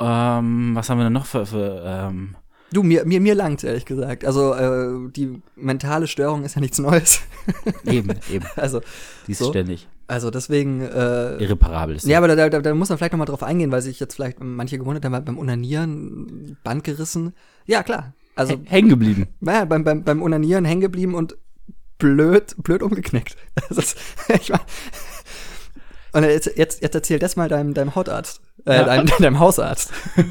Ähm, 0.00 0.70
was 0.74 0.88
haben 0.88 0.98
wir 0.98 1.04
denn 1.04 1.12
noch 1.12 1.26
für, 1.26 1.46
für 1.46 1.82
ähm, 1.84 2.36
Du, 2.70 2.82
mir, 2.82 3.06
mir, 3.06 3.20
mir 3.20 3.34
langt 3.34 3.64
ehrlich 3.64 3.86
gesagt. 3.86 4.26
Also, 4.26 4.52
äh, 4.52 5.10
die 5.10 5.40
mentale 5.56 6.06
Störung 6.06 6.44
ist 6.44 6.54
ja 6.54 6.60
nichts 6.60 6.78
Neues. 6.78 7.20
eben, 7.84 8.10
eben, 8.30 8.44
also, 8.56 8.80
die 9.26 9.32
ist 9.32 9.38
So. 9.38 9.48
ständig 9.48 9.88
also 10.08 10.30
deswegen, 10.30 10.80
äh, 10.80 11.36
irreparabel. 11.36 11.96
Ist 11.96 12.06
ja, 12.06 12.18
aber 12.18 12.34
da, 12.34 12.48
da, 12.48 12.60
da 12.60 12.74
muss 12.74 12.88
man 12.88 12.96
vielleicht 12.96 13.12
noch 13.12 13.18
mal 13.18 13.26
drauf 13.26 13.42
eingehen, 13.42 13.70
weil 13.70 13.82
sich 13.82 14.00
jetzt 14.00 14.14
vielleicht 14.14 14.42
manche 14.42 14.78
gewundert 14.78 15.04
haben, 15.04 15.24
beim 15.24 15.38
Onanieren 15.38 16.56
Band 16.64 16.82
gerissen. 16.82 17.34
Ja, 17.66 17.82
klar. 17.82 18.14
Also, 18.34 18.58
hängen 18.64 18.88
geblieben. 18.88 19.28
naja, 19.40 19.66
beim, 19.66 19.84
beim, 19.84 20.04
beim 20.04 20.22
Onanieren 20.22 20.64
hängen 20.64 20.80
geblieben 20.80 21.14
und 21.14 21.36
blöd, 21.98 22.56
blöd 22.58 22.82
umgeknickt. 22.82 23.36
Ist, 23.70 23.96
ich 24.40 24.48
mein, 24.48 24.60
und 26.18 26.30
jetzt, 26.30 26.50
jetzt, 26.56 26.82
jetzt 26.82 26.94
erzähl 26.94 27.18
das 27.18 27.36
mal 27.36 27.48
deinem, 27.48 27.74
deinem 27.74 27.94
Hautarzt, 27.94 28.40
äh, 28.66 28.76
Ja. 28.76 28.84
deinem, 28.84 29.06
deinem 29.18 29.38
Hausarzt. 29.38 29.90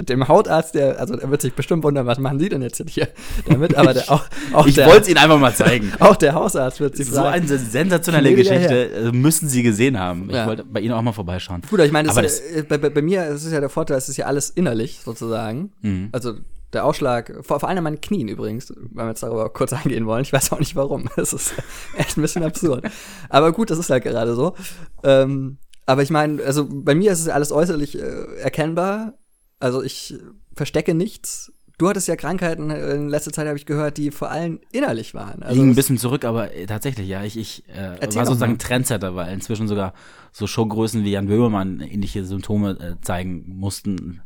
Dem 0.00 0.28
Hautarzt, 0.28 0.76
der, 0.76 1.00
also 1.00 1.16
der 1.16 1.28
wird 1.28 1.42
sich 1.42 1.54
bestimmt 1.54 1.82
wundern, 1.82 2.06
was 2.06 2.18
machen 2.20 2.38
Sie 2.38 2.48
denn 2.48 2.62
jetzt 2.62 2.80
hier 2.88 3.08
damit, 3.48 3.74
aber 3.74 3.94
der, 3.94 4.04
auch, 4.12 4.22
auch 4.52 4.64
Ich 4.64 4.76
wollte 4.76 5.00
es 5.00 5.08
Ihnen 5.08 5.18
einfach 5.18 5.40
mal 5.40 5.52
zeigen. 5.52 5.90
auch 5.98 6.14
der 6.14 6.34
Hausarzt 6.34 6.78
wird 6.78 6.96
sich 6.96 7.08
So 7.08 7.16
fragen. 7.16 7.48
eine 7.48 7.58
sensationelle 7.58 8.32
Geschichte 8.36 8.92
äh, 8.92 9.10
müssen 9.10 9.48
Sie 9.48 9.64
gesehen 9.64 9.98
haben. 9.98 10.26
Ich 10.30 10.36
Ja. 10.36 10.46
wollte 10.46 10.62
bei 10.62 10.78
Ihnen 10.78 10.92
auch 10.92 11.02
mal 11.02 11.10
vorbeischauen. 11.10 11.62
Gut, 11.68 11.80
ich 11.80 11.90
meine, 11.90 12.10
äh, 12.10 12.62
bei, 12.68 12.78
bei, 12.78 12.90
bei 12.90 13.02
mir 13.02 13.26
ist 13.26 13.44
es 13.44 13.52
ja 13.52 13.58
der 13.58 13.70
Vorteil, 13.70 13.96
es 13.98 14.08
ist 14.08 14.16
ja 14.16 14.26
alles 14.26 14.50
innerlich 14.50 15.00
sozusagen. 15.04 15.72
Mhm. 15.82 16.10
Also 16.12 16.34
der 16.72 16.84
Ausschlag, 16.84 17.32
vor, 17.42 17.60
vor 17.60 17.68
allem 17.68 17.78
an 17.78 17.84
meinen 17.84 18.00
Knien 18.00 18.28
übrigens, 18.28 18.72
wenn 18.76 19.06
wir 19.06 19.08
jetzt 19.08 19.22
darüber 19.22 19.48
kurz 19.50 19.72
eingehen 19.72 20.06
wollen. 20.06 20.22
Ich 20.22 20.32
weiß 20.32 20.52
auch 20.52 20.58
nicht 20.58 20.76
warum. 20.76 21.08
Das 21.16 21.32
ist 21.32 21.54
echt 21.96 22.16
ein 22.16 22.22
bisschen 22.22 22.44
absurd. 22.44 22.84
Aber 23.28 23.52
gut, 23.52 23.70
das 23.70 23.78
ist 23.78 23.90
halt 23.90 24.04
gerade 24.04 24.34
so. 24.34 24.54
Ähm, 25.02 25.58
aber 25.86 26.02
ich 26.02 26.10
meine, 26.10 26.42
also 26.42 26.66
bei 26.68 26.94
mir 26.94 27.12
ist 27.12 27.20
es 27.20 27.28
alles 27.28 27.50
äußerlich 27.50 27.98
äh, 27.98 28.36
erkennbar. 28.40 29.14
Also 29.58 29.82
ich 29.82 30.14
verstecke 30.54 30.94
nichts. 30.94 31.52
du 31.78 31.88
hattest 31.88 32.08
ja 32.08 32.16
Krankheiten 32.16 32.70
äh, 32.70 32.94
in 32.94 33.08
letzter 33.08 33.32
Zeit, 33.32 33.46
habe 33.46 33.56
ich 33.56 33.64
gehört, 33.66 33.96
die 33.96 34.10
vor 34.10 34.30
allem 34.30 34.60
innerlich 34.70 35.14
waren. 35.14 35.42
Also 35.42 35.54
Ging 35.54 35.70
ein 35.70 35.74
bisschen 35.74 35.98
zurück, 35.98 36.24
aber 36.24 36.54
äh, 36.54 36.66
tatsächlich, 36.66 37.08
ja, 37.08 37.24
ich, 37.24 37.38
ich 37.38 37.66
äh, 37.68 38.00
war 38.00 38.26
sozusagen 38.26 38.52
mal. 38.52 38.58
Trendsetter, 38.58 39.14
weil 39.14 39.32
inzwischen 39.32 39.66
sogar 39.66 39.94
so 40.30 40.46
Showgrößen 40.46 41.04
wie 41.04 41.12
Jan 41.12 41.26
Böhmermann 41.26 41.80
ähnliche 41.80 42.24
Symptome 42.24 42.72
äh, 42.78 43.00
zeigen 43.00 43.44
mussten. 43.56 44.20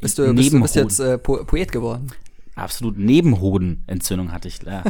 Bist, 0.00 0.18
du, 0.18 0.34
bist, 0.34 0.52
du 0.52 0.60
bist 0.60 0.74
jetzt 0.76 1.00
äh, 1.00 1.18
po 1.18 1.44
Poet 1.44 1.72
geworden. 1.72 2.12
absolut 2.54 2.98
Nebenhodenentzündung 2.98 4.32
hatte 4.32 4.48
ich. 4.48 4.62
Ja. 4.62 4.82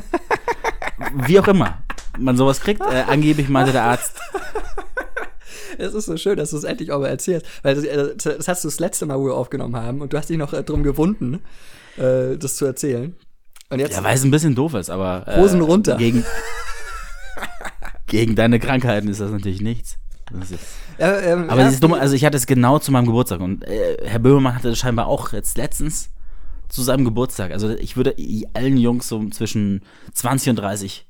Wie 1.27 1.39
auch 1.39 1.49
immer 1.49 1.83
man 2.19 2.37
sowas 2.37 2.61
kriegt. 2.61 2.81
Äh, 2.81 3.05
angeblich 3.09 3.49
meinte 3.49 3.73
der 3.73 3.85
Arzt, 3.85 4.15
Es 5.79 5.95
ist 5.95 6.07
so 6.07 6.17
schön, 6.17 6.37
dass 6.37 6.51
du 6.51 6.57
es 6.57 6.65
endlich 6.65 6.93
auch 6.93 7.01
mal 7.01 7.09
erzählst. 7.09 7.47
Weil 7.63 7.75
das, 7.75 7.85
äh, 7.85 8.17
das 8.17 8.49
hast 8.49 8.65
du 8.65 8.69
das 8.69 8.81
letzte 8.81 9.07
Mal, 9.07 9.19
wo 9.19 9.27
wir 9.27 9.35
aufgenommen 9.35 9.77
haben 9.77 10.01
und 10.01 10.13
du 10.13 10.19
hast 10.19 10.29
dich 10.29 10.39
noch 10.39 10.53
äh, 10.53 10.63
drum 10.63 10.83
gewunden, 10.83 11.41
äh, 11.97 12.37
das 12.37 12.57
zu 12.57 12.65
erzählen. 12.65 13.15
Und 13.71 13.81
jetzt 13.81 13.97
ja, 13.97 14.05
weil 14.05 14.15
es 14.15 14.25
ein 14.25 14.31
bisschen 14.31 14.55
doof 14.55 14.75
ist, 14.75 14.91
aber 14.91 15.27
äh, 15.27 15.41
Hosen 15.41 15.61
runter. 15.61 15.97
Gegen, 15.97 16.25
gegen 18.07 18.37
deine 18.37 18.61
Krankheiten 18.61 19.09
ist 19.09 19.21
das 19.21 19.31
natürlich 19.31 19.61
nichts. 19.61 19.97
Das 20.33 20.51
ist 20.51 20.61
Ja, 20.99 21.19
ähm, 21.21 21.51
aber 21.51 21.61
ja, 21.61 21.65
das 21.67 21.75
ist 21.75 21.83
dumm, 21.83 21.93
also 21.93 22.15
ich 22.15 22.25
hatte 22.25 22.37
es 22.37 22.47
genau 22.47 22.79
zu 22.79 22.91
meinem 22.93 23.07
Geburtstag 23.07 23.41
und 23.41 23.65
äh, 23.65 23.99
Herr 24.05 24.19
Böhmermann 24.19 24.55
hatte 24.55 24.71
das 24.71 24.79
scheinbar 24.79 25.07
auch 25.07 25.33
jetzt 25.33 25.59
letztens 25.59 26.11
zu 26.69 26.83
seinem 26.83 27.05
Geburtstag. 27.05 27.53
Also 27.53 27.71
ich 27.71 27.97
würde 27.97 28.17
allen 28.55 28.77
Jungs 28.79 29.09
so 29.09 29.29
zwischen 29.29 29.83
20 30.15 30.51
und 30.51 30.57
30 30.57 31.07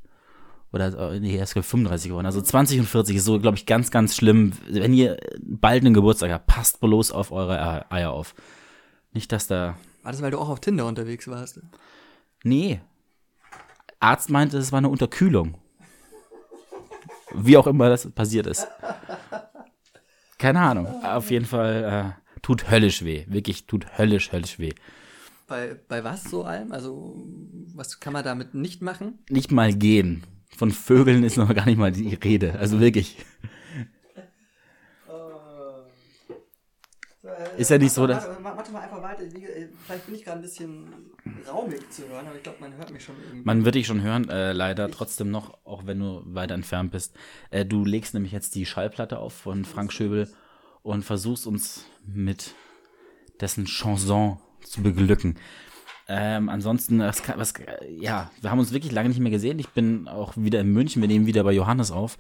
oder 0.73 1.12
äh, 1.12 1.21
nee, 1.21 1.37
er 1.37 1.45
ist 1.45 1.52
glaub 1.52 1.64
ich 1.64 1.71
35 1.71 2.09
geworden. 2.11 2.26
Also 2.26 2.43
20 2.43 2.81
und 2.81 2.87
40 2.87 3.16
ist 3.16 3.25
so, 3.25 3.38
glaube 3.38 3.57
ich, 3.57 3.64
ganz, 3.66 3.90
ganz 3.90 4.16
schlimm. 4.16 4.52
Wenn 4.69 4.93
ihr 4.93 5.16
bald 5.40 5.85
einen 5.85 5.95
Geburtstag 5.95 6.33
habt, 6.33 6.47
passt 6.49 6.81
bloß 6.81 7.12
auf 7.12 7.31
eure 7.33 7.59
Eier- 7.59 7.87
Eier 7.90 8.11
auf. 8.11 8.35
Nicht, 9.12 9.31
dass 9.33 9.47
da. 9.47 9.76
War 10.02 10.12
das, 10.12 10.21
weil 10.21 10.33
du 10.33 10.38
auch 10.38 10.49
auf 10.49 10.61
Tinder 10.61 10.87
unterwegs 10.87 11.28
warst? 11.28 11.61
Nee. 12.43 12.81
Arzt 14.00 14.28
meinte, 14.28 14.59
es 14.59 14.73
war 14.73 14.78
eine 14.78 14.88
Unterkühlung. 14.90 15.55
Wie 17.35 17.57
auch 17.57 17.66
immer 17.66 17.88
das 17.88 18.11
passiert 18.12 18.47
ist. 18.47 18.66
Keine 20.38 20.61
Ahnung. 20.61 20.87
Auf 21.02 21.31
jeden 21.31 21.47
Fall 21.47 22.14
äh, 22.16 22.40
tut 22.43 22.71
höllisch 22.71 23.05
weh. 23.05 23.25
Wirklich 23.28 23.66
tut 23.66 23.99
höllisch, 23.99 24.33
höllisch 24.33 24.59
weh. 24.59 24.73
Bei, 25.47 25.76
bei 25.88 26.02
was 26.02 26.25
so 26.25 26.45
allem? 26.45 26.73
Also, 26.73 27.25
was 27.75 28.00
kann 28.00 28.12
man 28.12 28.25
damit 28.25 28.55
nicht 28.55 28.83
machen? 28.83 29.19
Nicht 29.31 29.52
mal 29.52 29.73
gehen. 29.73 30.25
Von 30.57 30.71
Vögeln 30.73 31.23
ist 31.23 31.37
noch 31.37 31.55
gar 31.55 31.66
nicht 31.66 31.78
mal 31.78 31.93
die 31.93 32.14
Rede. 32.14 32.59
Also 32.59 32.81
wirklich. 32.81 33.19
Ist 37.56 37.71
ja 37.71 37.78
nicht 37.78 37.92
so, 37.92 38.06
dass- 38.06 38.26
Warte, 38.26 38.45
warte 38.45 38.73
mal 38.73 38.80
einfach 38.83 39.02
weiter. 39.02 39.23
Äh, 39.23 39.68
Vielleicht 39.85 40.06
bin 40.06 40.14
ich 40.14 40.25
gerade 40.25 40.38
ein 40.38 40.42
bisschen 40.42 40.92
raumig 41.50 41.90
zu 41.90 42.09
hören, 42.09 42.26
aber 42.26 42.37
ich 42.37 42.42
glaube, 42.42 42.59
man 42.61 42.75
hört 42.76 42.92
mich 42.92 43.04
schon 43.04 43.16
irgendwie. 43.23 43.45
Man 43.45 43.64
wird 43.64 43.75
dich 43.75 43.87
schon 43.87 44.02
hören, 44.02 44.28
äh, 44.28 44.52
leider 44.52 44.90
trotzdem 44.90 45.30
noch, 45.30 45.59
auch 45.64 45.87
wenn 45.87 45.99
du 45.99 46.23
weiter 46.26 46.54
entfernt 46.54 46.92
bist. 46.92 47.16
Äh, 47.50 47.64
du 47.64 47.85
legst 47.85 48.14
nämlich 48.14 48.33
jetzt 48.33 48.54
die 48.54 48.66
Schallplatte 48.66 49.18
auf 49.18 49.33
von 49.33 49.64
Frank 49.64 49.92
Schöbel 49.92 50.28
und 50.83 51.02
versuchst 51.04 51.47
uns 51.47 51.85
mit 52.06 52.54
dessen 53.40 53.64
Chanson 53.66 54.38
zu 54.62 54.83
beglücken. 54.83 55.37
Ähm, 56.09 56.49
ansonsten, 56.49 57.01
was, 57.01 57.21
was, 57.37 57.53
ja, 57.89 58.31
wir 58.41 58.51
haben 58.51 58.61
uns 58.61 58.73
wirklich 58.73 58.93
lange 58.93 59.09
nicht 59.09 59.19
mehr 59.19 59.33
gesehen. 59.33 59.59
Ich 59.59 59.71
bin 59.71 60.07
auch 60.07 60.35
wieder 60.37 60.61
in 60.61 60.69
München, 60.73 61.03
wir 61.03 61.09
nehmen 61.09 61.27
wieder 61.27 61.43
bei 61.43 61.51
Johannes 61.53 61.91
auf. 61.91 62.17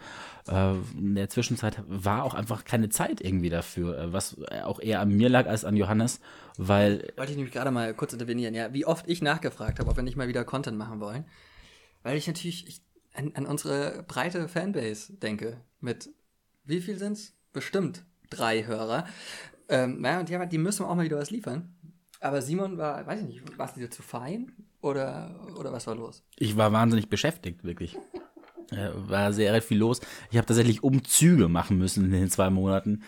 Äh, 0.48 0.72
in 0.98 1.14
der 1.14 1.28
Zwischenzeit 1.28 1.80
war 1.86 2.24
auch 2.24 2.34
einfach 2.34 2.64
keine 2.64 2.88
Zeit 2.88 3.20
irgendwie 3.20 3.48
dafür, 3.48 3.96
äh, 3.96 4.12
was 4.12 4.36
auch 4.64 4.80
eher 4.80 5.00
an 5.00 5.10
mir 5.10 5.28
lag 5.28 5.46
als 5.46 5.64
an 5.64 5.76
Johannes, 5.76 6.20
weil 6.58 7.12
Wollte 7.16 7.30
ich 7.30 7.36
nämlich 7.36 7.54
gerade 7.54 7.70
mal 7.70 7.94
kurz 7.94 8.12
intervenieren, 8.12 8.54
ja, 8.54 8.72
wie 8.72 8.84
oft 8.86 9.08
ich 9.08 9.22
nachgefragt 9.22 9.78
habe, 9.78 9.88
ob 9.88 9.96
wir 9.96 10.02
nicht 10.02 10.16
mal 10.16 10.26
wieder 10.28 10.44
Content 10.44 10.76
machen 10.76 10.98
wollen. 11.00 11.24
Weil 12.02 12.16
ich 12.16 12.26
natürlich 12.26 12.66
ich, 12.66 12.82
an, 13.14 13.32
an 13.34 13.46
unsere 13.46 14.04
breite 14.08 14.48
Fanbase 14.48 15.12
denke. 15.14 15.58
Mit, 15.80 16.10
wie 16.64 16.80
viel 16.80 16.98
sind's? 16.98 17.34
Bestimmt 17.52 18.04
drei 18.30 18.64
Hörer. 18.66 19.06
Ähm, 19.68 20.00
naja, 20.00 20.20
und 20.20 20.28
die, 20.28 20.34
haben- 20.36 20.48
die 20.48 20.58
müssen 20.58 20.84
auch 20.84 20.94
mal 20.94 21.04
wieder 21.04 21.18
was 21.18 21.30
liefern. 21.30 21.74
Aber 22.20 22.42
Simon 22.42 22.78
war, 22.78 23.06
weiß 23.06 23.20
ich 23.20 23.26
nicht, 23.26 23.58
warst 23.58 23.76
du 23.76 23.80
dir 23.80 23.90
zu 23.90 24.02
fein? 24.02 24.52
Oder, 24.80 25.38
oder 25.58 25.72
was 25.72 25.86
war 25.86 25.94
los? 25.94 26.24
Ich 26.38 26.56
war 26.56 26.72
wahnsinnig 26.72 27.08
beschäftigt, 27.08 27.64
wirklich. 27.64 27.96
Äh, 28.70 28.90
war 28.94 29.32
sehr 29.32 29.60
viel 29.62 29.78
los. 29.78 30.00
Ich 30.30 30.36
habe 30.36 30.46
tatsächlich 30.46 30.82
Umzüge 30.82 31.48
machen 31.48 31.78
müssen 31.78 32.04
in 32.06 32.10
den 32.12 32.30
zwei 32.30 32.50
Monaten. 32.50 33.02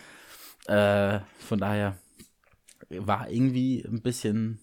Äh, 0.67 1.19
von 1.39 1.59
daher 1.59 1.97
war 2.89 3.29
irgendwie 3.29 3.83
ein 3.83 4.01
bisschen 4.01 4.59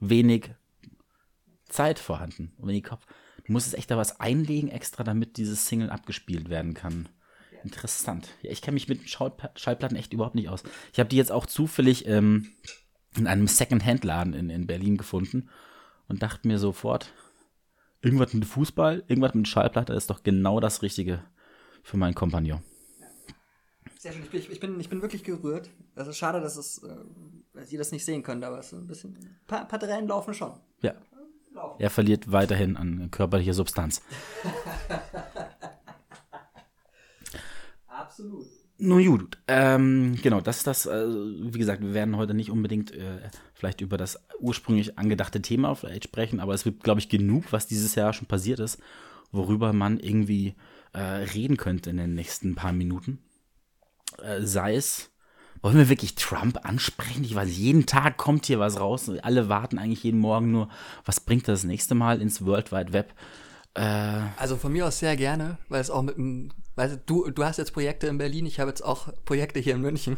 wenig 0.00 0.50
Zeit 1.68 1.98
vorhanden. 1.98 2.52
Wenig 2.58 2.84
Kopf. 2.84 3.04
Du 3.46 3.52
musstest 3.52 3.76
echt 3.76 3.90
da 3.90 3.96
was 3.96 4.20
einlegen 4.20 4.68
extra, 4.68 5.04
damit 5.04 5.36
dieses 5.36 5.66
Single 5.66 5.90
abgespielt 5.90 6.48
werden 6.50 6.74
kann. 6.74 7.08
Interessant. 7.64 8.28
Ja, 8.42 8.50
ich 8.50 8.62
kenne 8.62 8.74
mich 8.74 8.88
mit 8.88 9.02
Schallpla- 9.02 9.56
Schallplatten 9.58 9.96
echt 9.96 10.12
überhaupt 10.12 10.34
nicht 10.34 10.48
aus. 10.48 10.62
Ich 10.92 11.00
habe 11.00 11.08
die 11.08 11.16
jetzt 11.16 11.32
auch 11.32 11.46
zufällig 11.46 12.06
ähm, 12.06 12.50
in 13.18 13.26
einem 13.26 13.46
Second-Hand-Laden 13.46 14.34
in, 14.34 14.50
in 14.50 14.66
Berlin 14.66 14.96
gefunden 14.96 15.48
und 16.08 16.22
dachte 16.22 16.48
mir 16.48 16.58
sofort, 16.58 17.12
irgendwas 18.00 18.32
mit 18.34 18.44
Fußball, 18.44 19.04
irgendwas 19.08 19.34
mit 19.34 19.48
Schallplatte 19.48 19.92
ist 19.92 20.10
doch 20.10 20.22
genau 20.22 20.60
das 20.60 20.82
Richtige 20.82 21.22
für 21.82 21.96
meinen 21.96 22.14
Kompagnon. 22.14 22.62
Sehr 23.98 24.12
schön, 24.12 24.22
ich 24.22 24.30
bin, 24.30 24.40
ich 24.40 24.60
bin, 24.60 24.80
ich 24.80 24.88
bin 24.88 25.02
wirklich 25.02 25.24
gerührt. 25.24 25.70
Es 25.96 26.06
ist 26.06 26.18
schade, 26.18 26.40
dass, 26.40 26.56
es, 26.56 26.78
äh, 26.84 26.94
dass 27.52 27.72
ihr 27.72 27.78
das 27.78 27.90
nicht 27.90 28.04
sehen 28.04 28.22
könnt, 28.22 28.44
aber 28.44 28.60
es 28.60 28.72
ist 28.72 28.78
ein 28.78 28.86
bisschen. 28.86 29.16
Ein 29.16 29.40
paar, 29.46 29.66
paar 29.66 29.80
Tränen 29.80 30.06
laufen 30.06 30.34
schon. 30.34 30.52
Ja. 30.82 30.94
Er 31.80 31.90
verliert 31.90 32.30
weiterhin 32.30 32.76
an 32.76 33.10
körperlicher 33.10 33.54
Substanz. 33.54 34.00
Absolut. 37.88 38.46
Nun 38.80 39.04
gut, 39.04 39.38
ähm, 39.48 40.16
genau, 40.22 40.40
das 40.40 40.58
ist 40.58 40.66
das, 40.68 40.86
äh, 40.86 41.04
wie 41.04 41.58
gesagt, 41.58 41.82
wir 41.82 41.94
werden 41.94 42.16
heute 42.16 42.32
nicht 42.32 42.50
unbedingt 42.50 42.92
äh, 42.92 43.28
vielleicht 43.54 43.80
über 43.80 43.96
das 43.96 44.20
ursprünglich 44.38 44.98
angedachte 44.98 45.42
Thema 45.42 45.74
vielleicht 45.74 46.04
sprechen, 46.04 46.38
aber 46.38 46.54
es 46.54 46.62
gibt, 46.62 46.84
glaube 46.84 47.00
ich, 47.00 47.08
genug, 47.08 47.52
was 47.52 47.66
dieses 47.66 47.96
Jahr 47.96 48.12
schon 48.12 48.28
passiert 48.28 48.60
ist, 48.60 48.78
worüber 49.32 49.72
man 49.72 49.98
irgendwie 49.98 50.54
äh, 50.92 51.00
reden 51.00 51.56
könnte 51.56 51.90
in 51.90 51.96
den 51.96 52.14
nächsten 52.14 52.54
paar 52.54 52.72
Minuten. 52.72 53.18
Äh, 54.22 54.42
sei 54.42 54.76
es, 54.76 55.10
wollen 55.60 55.76
wir 55.76 55.88
wirklich 55.88 56.14
Trump 56.14 56.64
ansprechen? 56.64 57.24
Ich 57.24 57.34
weiß, 57.34 57.56
jeden 57.56 57.86
Tag 57.86 58.16
kommt 58.16 58.46
hier 58.46 58.60
was 58.60 58.78
raus. 58.78 59.10
Alle 59.22 59.48
warten 59.48 59.78
eigentlich 59.78 60.04
jeden 60.04 60.20
Morgen 60.20 60.52
nur, 60.52 60.68
was 61.04 61.18
bringt 61.18 61.48
das 61.48 61.64
nächste 61.64 61.96
Mal 61.96 62.22
ins 62.22 62.44
World 62.44 62.70
Wide 62.70 62.92
Web? 62.92 63.12
Äh, 63.74 64.20
Also 64.36 64.56
von 64.56 64.72
mir 64.72 64.86
aus 64.86 65.00
sehr 65.00 65.16
gerne, 65.16 65.58
weil 65.68 65.80
es 65.80 65.90
auch 65.90 66.02
mit 66.02 66.16
dem. 66.16 66.50
Weißt 66.78 66.94
du, 66.94 67.24
du, 67.24 67.30
du 67.32 67.44
hast 67.44 67.56
jetzt 67.56 67.72
Projekte 67.72 68.06
in 68.06 68.18
Berlin, 68.18 68.46
ich 68.46 68.60
habe 68.60 68.70
jetzt 68.70 68.82
auch 68.82 69.08
Projekte 69.24 69.58
hier 69.58 69.74
in 69.74 69.80
München. 69.80 70.16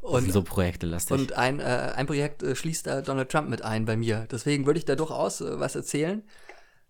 und 0.00 0.32
so 0.32 0.42
Projekte 0.42 0.86
lastig. 0.86 1.14
und 1.14 1.34
ein, 1.34 1.60
äh, 1.60 1.92
ein 1.94 2.06
Projekt 2.06 2.42
äh, 2.42 2.56
schließt 2.56 2.86
da 2.86 3.02
Donald 3.02 3.30
Trump 3.30 3.50
mit 3.50 3.60
ein 3.60 3.84
bei 3.84 3.94
mir. 3.94 4.26
Deswegen 4.30 4.64
würde 4.64 4.78
ich 4.78 4.86
da 4.86 4.96
durchaus 4.96 5.42
äh, 5.42 5.60
was 5.60 5.74
erzählen. 5.74 6.22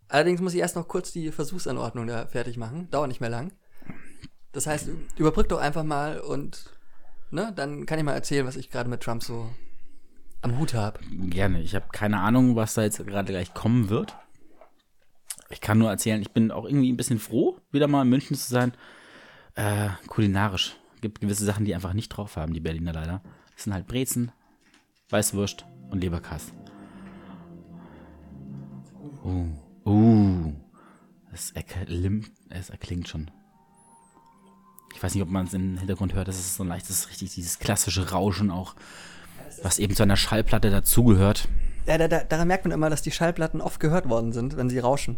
Allerdings 0.06 0.40
muss 0.40 0.54
ich 0.54 0.60
erst 0.60 0.76
noch 0.76 0.86
kurz 0.86 1.10
die 1.10 1.32
Versuchsanordnung 1.32 2.06
da 2.06 2.26
fertig 2.26 2.56
machen. 2.56 2.88
Dauert 2.92 3.08
nicht 3.08 3.20
mehr 3.20 3.30
lang. 3.30 3.52
Das 4.52 4.68
heißt, 4.68 4.88
überbrück 5.16 5.48
doch 5.48 5.58
einfach 5.58 5.82
mal 5.82 6.20
und 6.20 6.64
ne, 7.32 7.52
dann 7.56 7.86
kann 7.86 7.98
ich 7.98 8.04
mal 8.04 8.14
erzählen, 8.14 8.46
was 8.46 8.54
ich 8.54 8.70
gerade 8.70 8.88
mit 8.88 9.00
Trump 9.00 9.24
so 9.24 9.50
am 10.40 10.56
Hut 10.56 10.72
habe. 10.72 11.00
Gerne. 11.10 11.60
Ich 11.62 11.74
habe 11.74 11.86
keine 11.90 12.20
Ahnung, 12.20 12.54
was 12.54 12.74
da 12.74 12.82
jetzt 12.82 13.04
gerade 13.04 13.32
gleich 13.32 13.54
kommen 13.54 13.88
wird. 13.88 14.14
Ich 15.50 15.60
kann 15.60 15.78
nur 15.78 15.90
erzählen, 15.90 16.20
ich 16.20 16.32
bin 16.32 16.50
auch 16.50 16.64
irgendwie 16.64 16.92
ein 16.92 16.96
bisschen 16.96 17.18
froh, 17.18 17.58
wieder 17.70 17.86
mal 17.86 18.02
in 18.02 18.08
München 18.08 18.36
zu 18.36 18.48
sein. 18.48 18.72
Äh, 19.54 19.88
kulinarisch. 20.08 20.76
Gibt 21.00 21.20
gewisse 21.20 21.44
Sachen, 21.44 21.64
die 21.64 21.74
einfach 21.74 21.92
nicht 21.92 22.08
drauf 22.08 22.36
haben, 22.36 22.54
die 22.54 22.60
Berliner 22.60 22.92
leider. 22.92 23.22
Das 23.54 23.64
sind 23.64 23.74
halt 23.74 23.86
Brezen, 23.86 24.32
Weißwurst 25.10 25.64
und 25.90 26.00
Leberkass. 26.00 26.52
Uh, 29.22 29.46
uh. 29.86 30.52
Es, 31.32 31.50
erklimmt, 31.50 32.30
es 32.48 32.70
erklingt 32.70 33.08
schon. 33.08 33.30
Ich 34.94 35.02
weiß 35.02 35.14
nicht, 35.14 35.22
ob 35.22 35.28
man 35.28 35.46
es 35.46 35.54
im 35.54 35.78
Hintergrund 35.78 36.14
hört. 36.14 36.28
Das 36.28 36.38
ist 36.38 36.54
so 36.54 36.62
ein 36.62 36.68
leichtes, 36.68 37.08
richtig 37.10 37.34
dieses 37.34 37.58
klassische 37.58 38.10
Rauschen 38.10 38.50
auch, 38.50 38.74
was 39.62 39.78
eben 39.78 39.94
zu 39.94 40.04
einer 40.04 40.16
Schallplatte 40.16 40.70
dazugehört. 40.70 41.48
Ja, 41.86 41.98
da, 41.98 42.08
da, 42.08 42.24
daran 42.24 42.48
merkt 42.48 42.64
man 42.64 42.72
immer, 42.72 42.88
dass 42.88 43.02
die 43.02 43.10
Schallplatten 43.10 43.60
oft 43.60 43.80
gehört 43.80 44.08
worden 44.08 44.32
sind, 44.32 44.56
wenn 44.56 44.70
sie 44.70 44.78
rauschen. 44.78 45.16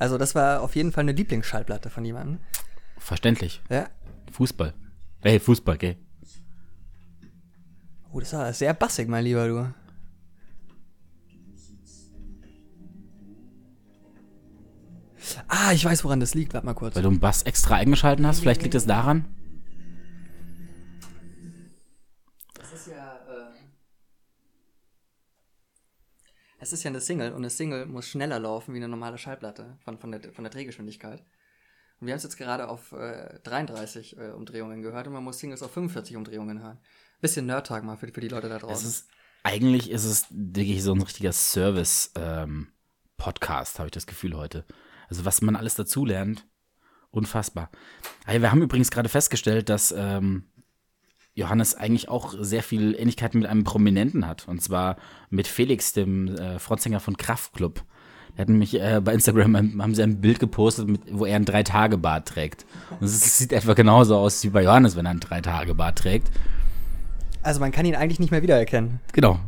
Also 0.00 0.16
das 0.16 0.34
war 0.34 0.62
auf 0.62 0.74
jeden 0.76 0.92
Fall 0.92 1.02
eine 1.02 1.12
Lieblingsschallplatte 1.12 1.90
von 1.90 2.06
jemandem. 2.06 2.38
Verständlich. 2.96 3.60
Ja. 3.68 3.90
Fußball. 4.32 4.72
Ey, 5.20 5.38
Fußball, 5.38 5.76
gell? 5.76 5.96
Oh, 8.10 8.18
das 8.18 8.32
war 8.32 8.50
sehr 8.54 8.72
bassig, 8.72 9.08
mein 9.08 9.24
Lieber, 9.24 9.46
du. 9.46 9.74
Ah, 15.48 15.72
ich 15.72 15.84
weiß, 15.84 16.02
woran 16.04 16.18
das 16.18 16.34
liegt. 16.34 16.54
Warte 16.54 16.64
mal 16.64 16.72
kurz. 16.72 16.96
Weil 16.96 17.02
du 17.02 17.10
einen 17.10 17.20
Bass 17.20 17.42
extra 17.42 17.74
eingeschalten 17.76 18.26
hast. 18.26 18.40
Vielleicht 18.40 18.62
liegt 18.62 18.74
es 18.74 18.86
daran. 18.86 19.26
Das 22.54 22.72
ist 22.72 22.86
ja, 22.88 23.16
äh 23.28 23.50
Es 26.62 26.74
ist 26.74 26.82
ja 26.82 26.90
eine 26.90 27.00
Single 27.00 27.30
und 27.30 27.38
eine 27.38 27.48
Single 27.48 27.86
muss 27.86 28.06
schneller 28.06 28.38
laufen 28.38 28.74
wie 28.74 28.78
eine 28.78 28.88
normale 28.88 29.16
Schallplatte 29.16 29.78
von, 29.82 29.96
von, 29.98 30.12
der, 30.12 30.30
von 30.32 30.44
der 30.44 30.52
Drehgeschwindigkeit. 30.52 31.24
Und 32.00 32.06
wir 32.06 32.12
haben 32.12 32.18
es 32.18 32.22
jetzt 32.22 32.36
gerade 32.36 32.68
auf 32.68 32.92
äh, 32.92 33.38
33 33.42 34.18
äh, 34.18 34.32
Umdrehungen 34.32 34.82
gehört 34.82 35.06
und 35.06 35.14
man 35.14 35.24
muss 35.24 35.38
Singles 35.38 35.62
auf 35.62 35.72
45 35.72 36.16
Umdrehungen 36.16 36.60
hören. 36.62 36.78
Bisschen 37.22 37.46
Nerd-Tag 37.46 37.82
mal 37.82 37.96
für, 37.96 38.08
für 38.08 38.20
die 38.20 38.28
Leute 38.28 38.50
da 38.50 38.58
draußen. 38.58 38.88
ist, 38.88 39.08
eigentlich 39.42 39.90
ist 39.90 40.04
es 40.04 40.26
wirklich 40.30 40.82
so 40.82 40.92
ein 40.92 41.00
richtiger 41.00 41.32
Service-Podcast, 41.32 43.78
habe 43.78 43.86
ich 43.88 43.92
das 43.92 44.06
Gefühl 44.06 44.36
heute. 44.36 44.66
Also 45.08 45.24
was 45.24 45.40
man 45.40 45.56
alles 45.56 45.76
dazulernt, 45.76 46.46
unfassbar. 47.10 47.70
Ah, 48.26 48.32
Wir 48.32 48.52
haben 48.52 48.60
übrigens 48.62 48.90
gerade 48.90 49.08
festgestellt, 49.08 49.70
dass 49.70 49.94
ähm, 49.96 50.50
Johannes 51.34 51.74
eigentlich 51.74 52.08
auch 52.08 52.34
sehr 52.40 52.62
viel 52.62 52.94
Ähnlichkeit 52.98 53.34
mit 53.34 53.46
einem 53.46 53.64
Prominenten 53.64 54.26
hat. 54.26 54.46
Und 54.48 54.62
zwar 54.62 54.96
mit 55.30 55.46
Felix, 55.46 55.92
dem 55.92 56.28
äh, 56.36 56.58
Frontsänger 56.58 57.00
von 57.00 57.16
Kraftklub. 57.16 57.82
Der 58.36 58.42
hat 58.42 58.48
nämlich 58.48 58.80
äh, 58.80 59.00
bei 59.02 59.12
Instagram 59.14 59.56
ein- 59.56 59.82
haben 59.82 59.94
sie 59.94 60.02
ein 60.02 60.20
Bild 60.20 60.38
gepostet, 60.38 60.88
mit, 60.88 61.00
wo 61.10 61.24
er 61.26 61.36
einen 61.36 61.44
Drei-Tage-Bart 61.44 62.28
trägt. 62.28 62.64
Und 63.00 63.06
es 63.06 63.38
sieht 63.38 63.52
etwa 63.52 63.74
genauso 63.74 64.16
aus 64.16 64.42
wie 64.44 64.48
bei 64.50 64.62
Johannes, 64.64 64.96
wenn 64.96 65.06
er 65.06 65.10
einen 65.10 65.20
Drei-Tage-Bart 65.20 65.98
trägt. 65.98 66.30
Also 67.42 67.60
man 67.60 67.72
kann 67.72 67.86
ihn 67.86 67.94
eigentlich 67.96 68.20
nicht 68.20 68.30
mehr 68.30 68.42
wiedererkennen. 68.42 69.00
Genau. 69.12 69.40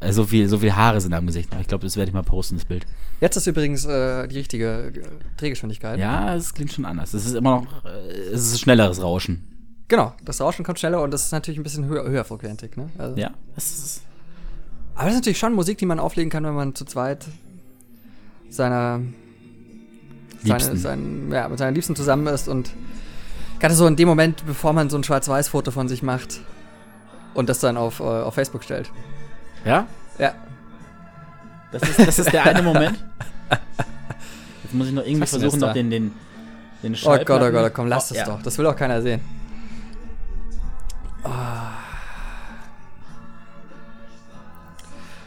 Äh, 0.00 0.12
So 0.12 0.24
viel, 0.24 0.48
so 0.48 0.58
viel 0.58 0.74
Haare 0.74 1.00
sind 1.00 1.12
am 1.14 1.26
Gesicht. 1.26 1.50
Ich 1.60 1.68
glaube, 1.68 1.84
das 1.84 1.96
werde 1.96 2.08
ich 2.08 2.14
mal 2.14 2.22
posten, 2.22 2.56
das 2.56 2.64
Bild. 2.64 2.86
Jetzt 3.20 3.36
ist 3.36 3.46
übrigens 3.46 3.84
äh, 3.84 4.26
die 4.26 4.38
richtige 4.38 4.86
äh, 4.88 5.02
Drehgeschwindigkeit. 5.36 5.98
Ja, 6.00 6.34
es 6.34 6.54
klingt 6.54 6.72
schon 6.72 6.84
anders. 6.84 7.14
Es 7.14 7.24
ist 7.26 7.34
immer 7.34 7.60
noch, 7.60 7.84
äh, 7.84 7.88
es 8.32 8.52
ist 8.52 8.60
schnelleres 8.60 9.00
Rauschen. 9.02 9.48
Genau, 9.92 10.14
das 10.24 10.40
Rauschen 10.40 10.64
kommt 10.64 10.78
schneller 10.78 11.02
und 11.02 11.10
das 11.10 11.26
ist 11.26 11.32
natürlich 11.32 11.60
ein 11.60 11.64
bisschen 11.64 11.84
höher, 11.84 12.08
höher 12.08 12.24
frequentig. 12.24 12.78
Ne? 12.78 12.88
Also, 12.96 13.14
Ja, 13.20 13.26
Aber 13.26 15.04
das 15.04 15.12
ist 15.12 15.16
natürlich 15.16 15.38
schon 15.38 15.52
Musik, 15.52 15.76
die 15.76 15.84
man 15.84 16.00
auflegen 16.00 16.30
kann, 16.30 16.44
wenn 16.44 16.54
man 16.54 16.74
zu 16.74 16.86
zweit 16.86 17.26
seiner. 18.48 19.00
Seine, 20.42 20.76
sein, 20.78 21.30
ja, 21.30 21.46
mit 21.46 21.58
seinen 21.58 21.74
Liebsten 21.74 21.94
zusammen 21.94 22.26
ist 22.28 22.48
und 22.48 22.70
gerade 23.60 23.74
so 23.74 23.86
in 23.86 23.94
dem 23.96 24.08
Moment, 24.08 24.46
bevor 24.46 24.72
man 24.72 24.88
so 24.88 24.96
ein 24.96 25.04
Schwarz-Weiß-Foto 25.04 25.70
von 25.70 25.88
sich 25.88 26.02
macht 26.02 26.40
und 27.34 27.50
das 27.50 27.60
dann 27.60 27.76
auf, 27.76 28.00
äh, 28.00 28.04
auf 28.04 28.32
Facebook 28.32 28.64
stellt. 28.64 28.90
ja, 29.66 29.86
Ja, 30.18 30.32
das 31.70 31.82
ist, 31.82 31.98
das 31.98 32.18
ist 32.18 32.32
der 32.32 32.46
eine 32.46 32.62
Moment. 32.62 33.04
Jetzt 34.64 34.72
muss 34.72 34.86
ich 34.86 34.94
noch 34.94 35.04
irgendwie 35.04 35.26
versuchen, 35.26 35.60
noch 35.60 35.74
den, 35.74 35.90
den, 35.90 36.12
den 36.82 36.94
Oh 37.04 37.18
Gott, 37.26 37.42
oh 37.42 37.50
Gott, 37.50 37.74
komm, 37.74 37.88
lass 37.88 38.10
Oh, 38.10 38.14
es 38.14 38.20
ja. 38.20 38.24
doch. 38.24 38.40
Das 38.42 38.56
will 38.56 38.64
doch 38.64 38.74
keiner 38.74 39.02
sehen. 39.02 39.41
Oh. 41.24 41.28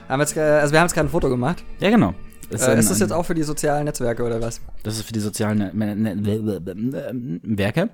Haben 0.08 0.20
wir 0.20 0.20
jetzt, 0.20 0.38
äh, 0.38 0.42
also 0.42 0.72
wir 0.74 0.80
haben 0.80 0.86
jetzt 0.88 0.94
gerade 0.94 1.08
ein 1.08 1.12
Foto 1.12 1.30
gemacht. 1.30 1.64
Ja, 1.80 1.90
genau. 1.90 2.14
Das 2.52 2.68
Äh, 2.68 2.72
ein- 2.72 2.78
ist 2.80 2.92
das 2.92 3.00
jetzt 3.00 3.12
auch 3.12 3.24
für 3.24 3.34
die 3.34 3.42
sozialen 3.44 3.86
Netzwerke 3.86 4.24
oder 4.24 4.40
was? 4.40 4.62
Das 4.84 4.98
ist 4.98 5.04
für 5.08 5.14
die 5.14 5.20
sozialen 5.20 5.62
äh, 5.62 5.96
ne- 5.96 7.40
Werke. 7.44 7.90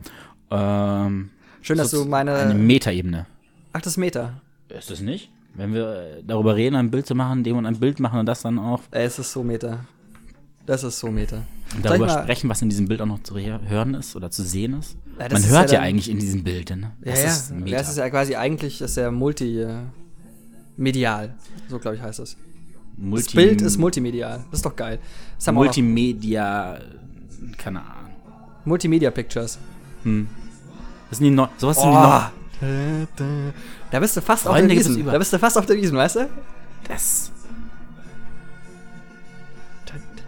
Ähm, 0.50 1.30
Schön, 1.62 1.78
dass 1.78 1.92
du 1.92 2.04
meine. 2.06 2.34
Eine 2.36 2.54
Metaebene. 2.56 3.28
Ach, 3.74 3.80
das 3.82 3.94
ist 3.94 3.98
Meta. 3.98 4.34
Ist 4.68 4.90
das 4.92 5.00
nicht? 5.00 5.32
Wenn 5.54 5.74
wir 5.74 5.96
äh, 6.20 6.24
darüber 6.26 6.56
reden, 6.56 6.76
ein 6.76 6.92
Bild 6.92 7.06
zu 7.06 7.16
machen, 7.16 7.44
dem 7.44 7.58
und 7.58 7.66
ein 7.66 7.80
Bild 7.80 8.00
machen 8.02 8.20
und 8.20 8.26
das 8.26 8.42
dann 8.42 8.60
auch 8.60 8.82
Ey, 8.92 9.06
es 9.06 9.20
ist 9.20 9.32
so 9.32 9.44
Meta. 9.44 9.80
Das 10.66 10.84
ist 10.84 11.00
so 11.00 11.08
Meta. 11.12 11.38
und 11.76 11.86
darüber 11.86 12.10
sprechen, 12.10 12.50
was 12.50 12.62
in 12.62 12.70
diesem 12.70 12.88
Bild 12.88 13.02
auch 13.02 13.06
noch 13.06 13.24
zu 13.24 13.34
re- 13.34 13.60
hören 13.68 13.94
ist 13.96 14.16
oder 14.16 14.30
zu 14.32 14.44
sehen 14.44 14.78
ist. 14.80 14.98
Ja, 15.22 15.30
das 15.30 15.42
Man 15.44 15.52
hört 15.52 15.72
ja 15.72 15.80
ja, 15.80 15.86
eigentlich 15.86 16.10
in 16.10 16.18
diesem 16.20 16.44
Bild, 16.44 16.72
ne? 16.72 16.92
Ja, 17.04 17.12
Das 17.12 17.22
ja. 17.22 17.28
ist 17.28 17.54
ja. 17.66 17.78
Das 17.78 17.90
ist 17.90 17.98
ja 17.98 18.10
quasi 18.10 18.36
eigentlich 18.36 18.82
ist 18.82 18.98
ja 18.98 19.12
multi 19.12 19.62
äh. 19.62 19.76
So 21.70 21.78
glaube 21.78 21.98
ich 21.98 22.02
heißt 22.02 22.20
es. 22.20 22.32
Das 22.32 22.40
Multi 22.98 23.36
Bild 23.36 23.62
ist 23.62 23.78
multimedial. 23.78 24.44
Das 24.50 24.60
ist 24.60 24.66
doch 24.66 24.76
geil. 24.76 25.00
Das 25.38 25.46
noch. 25.46 25.54
Multimedia, 25.54 26.80
keine 27.58 27.82
Ahnung. 27.82 28.12
Multimedia 28.66 29.12
Pictures. 29.12 29.60
Das 30.04 31.18
sind 31.20 31.26
die 31.26 31.30
neu, 31.30 31.48
sowas 31.58 31.80
sind 31.80 31.92
die 31.92 31.96
neu. 31.96 33.06
Da 33.92 34.00
bist 34.00 34.18
du 34.18 34.22
fast 34.22 34.48
auf 34.48 34.54
Freunde 34.54 34.70
der 34.70 34.78
gibt's 34.78 34.90
Wiesen. 34.90 35.06
Da 35.06 35.18
bist 35.20 35.34
du 35.34 35.40
fast 35.40 35.58
auf 35.58 35.68
der 35.68 35.76
Wiesen, 35.76 35.98
weißt 35.98 36.16
du? 36.16 36.30
Das. 36.88 37.32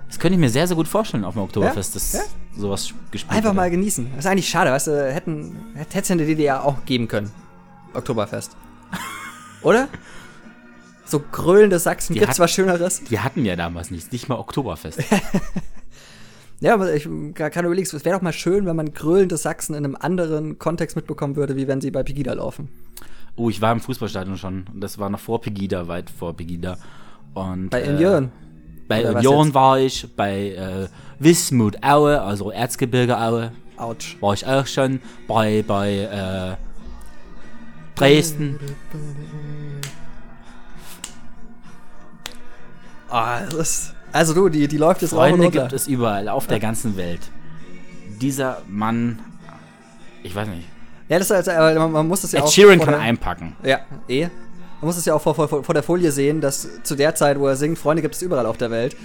Das 0.07 0.19
könnte 0.19 0.35
ich 0.35 0.39
mir 0.39 0.49
sehr, 0.49 0.67
sehr 0.67 0.75
gut 0.75 0.87
vorstellen 0.87 1.25
auf 1.25 1.33
dem 1.33 1.41
Oktoberfest, 1.41 1.95
dass 1.95 2.13
Ja? 2.13 2.21
Sowas 2.55 2.93
gespielt 3.11 3.31
Einfach 3.31 3.49
wird. 3.49 3.55
mal 3.55 3.69
genießen. 3.71 4.07
Das 4.15 4.25
ist 4.25 4.31
eigentlich 4.31 4.49
schade, 4.49 4.71
weißt 4.71 4.87
du, 4.87 5.13
hätten 5.13 5.55
hätte 5.75 5.99
es 5.99 6.09
in 6.09 6.17
der 6.17 6.27
DDR 6.27 6.63
auch 6.63 6.85
geben 6.85 7.07
können. 7.07 7.31
Oktoberfest. 7.93 8.55
Oder? 9.61 9.87
So 11.05 11.19
gröhlende 11.19 11.79
Sachsen 11.79 12.13
Die 12.13 12.19
gibt's 12.19 12.35
hat- 12.35 12.39
was 12.43 12.51
Schöneres. 12.51 13.03
Die 13.03 13.19
hatten 13.19 13.45
ja 13.45 13.55
damals 13.55 13.91
nichts, 13.91 14.11
nicht 14.11 14.29
mal 14.29 14.35
Oktoberfest. 14.37 15.03
Ja, 16.59 16.75
aber 16.75 16.93
ich 16.93 17.03
kann 17.35 17.65
überlegen, 17.65 17.85
es 17.85 18.05
wäre 18.05 18.15
doch 18.15 18.21
mal 18.21 18.31
schön, 18.31 18.65
wenn 18.65 18.75
man 18.77 18.93
gröhlende 18.93 19.35
Sachsen 19.35 19.73
in 19.75 19.83
einem 19.83 19.97
anderen 19.99 20.59
Kontext 20.59 20.95
mitbekommen 20.95 21.35
würde, 21.35 21.57
wie 21.57 21.67
wenn 21.67 21.81
sie 21.81 21.91
bei 21.91 22.03
Pegida 22.03 22.31
laufen. 22.31 22.69
Oh, 23.35 23.49
ich 23.49 23.59
war 23.59 23.73
im 23.73 23.81
Fußballstadion 23.81 24.37
schon 24.37 24.65
und 24.73 24.79
das 24.79 24.97
war 24.97 25.09
noch 25.09 25.19
vor 25.19 25.41
Pegida, 25.41 25.89
weit 25.89 26.09
vor 26.09 26.33
Pegida. 26.37 26.77
Und, 27.33 27.69
Bei 27.69 27.81
äh. 27.81 27.87
Bei 28.87 29.09
Oder 29.09 29.19
Union 29.19 29.53
war 29.53 29.79
ich, 29.79 30.07
bei 30.15 30.49
äh, 30.49 30.87
Wismut 31.19 31.83
Aue, 31.83 32.21
also 32.21 32.51
Erzgebirge 32.51 33.17
Aue, 33.17 33.51
Autsch. 33.77 34.17
war 34.21 34.33
ich 34.33 34.45
auch 34.45 34.67
schon, 34.67 34.99
bei, 35.27 35.63
bei 35.65 36.57
äh, 36.57 36.57
Dresden. 37.95 38.59
Ah, 43.09 43.41
das 43.45 43.53
ist, 43.53 43.93
also 44.11 44.33
du, 44.33 44.49
die, 44.49 44.67
die 44.67 44.77
läuft 44.77 45.01
jetzt 45.01 45.13
rauf 45.13 45.23
und 45.23 45.29
Freunde 45.29 45.45
runter. 45.45 45.61
gibt 45.61 45.73
es 45.73 45.87
überall, 45.87 46.27
auf 46.29 46.47
der 46.47 46.59
ganzen 46.59 46.97
Welt. 46.97 47.21
Dieser 48.19 48.61
Mann, 48.67 49.19
ich 50.23 50.33
weiß 50.35 50.47
nicht, 50.47 50.67
Ja, 51.09 51.19
das 51.19 51.29
ist 51.29 51.49
aber 51.49 51.73
man, 51.75 51.91
man 51.91 52.07
muss 52.07 52.21
das 52.21 52.31
ja 52.31 52.39
Ed 52.39 52.45
auch. 52.45 52.51
Sheeran 52.51 52.79
kann 52.79 52.95
einpacken. 52.95 53.55
Ja, 53.63 53.79
eh. 54.07 54.29
Man 54.83 54.87
muss 54.89 54.97
es 54.97 55.05
ja 55.05 55.15
auch 55.15 55.21
vor, 55.21 55.33
vor, 55.33 55.47
vor 55.47 55.73
der 55.73 55.81
Folie 55.81 56.11
sehen, 56.11 56.41
dass 56.41 56.67
zu 56.83 56.95
der 56.95 57.15
Zeit, 57.15 57.39
wo 57.39 57.47
er 57.47 57.55
singt, 57.55 57.79
Freunde 57.79 58.01
gibt 58.01 58.15
es 58.15 58.21
überall 58.21 58.45
auf 58.45 58.57
der 58.57 58.69
Welt, 58.69 58.97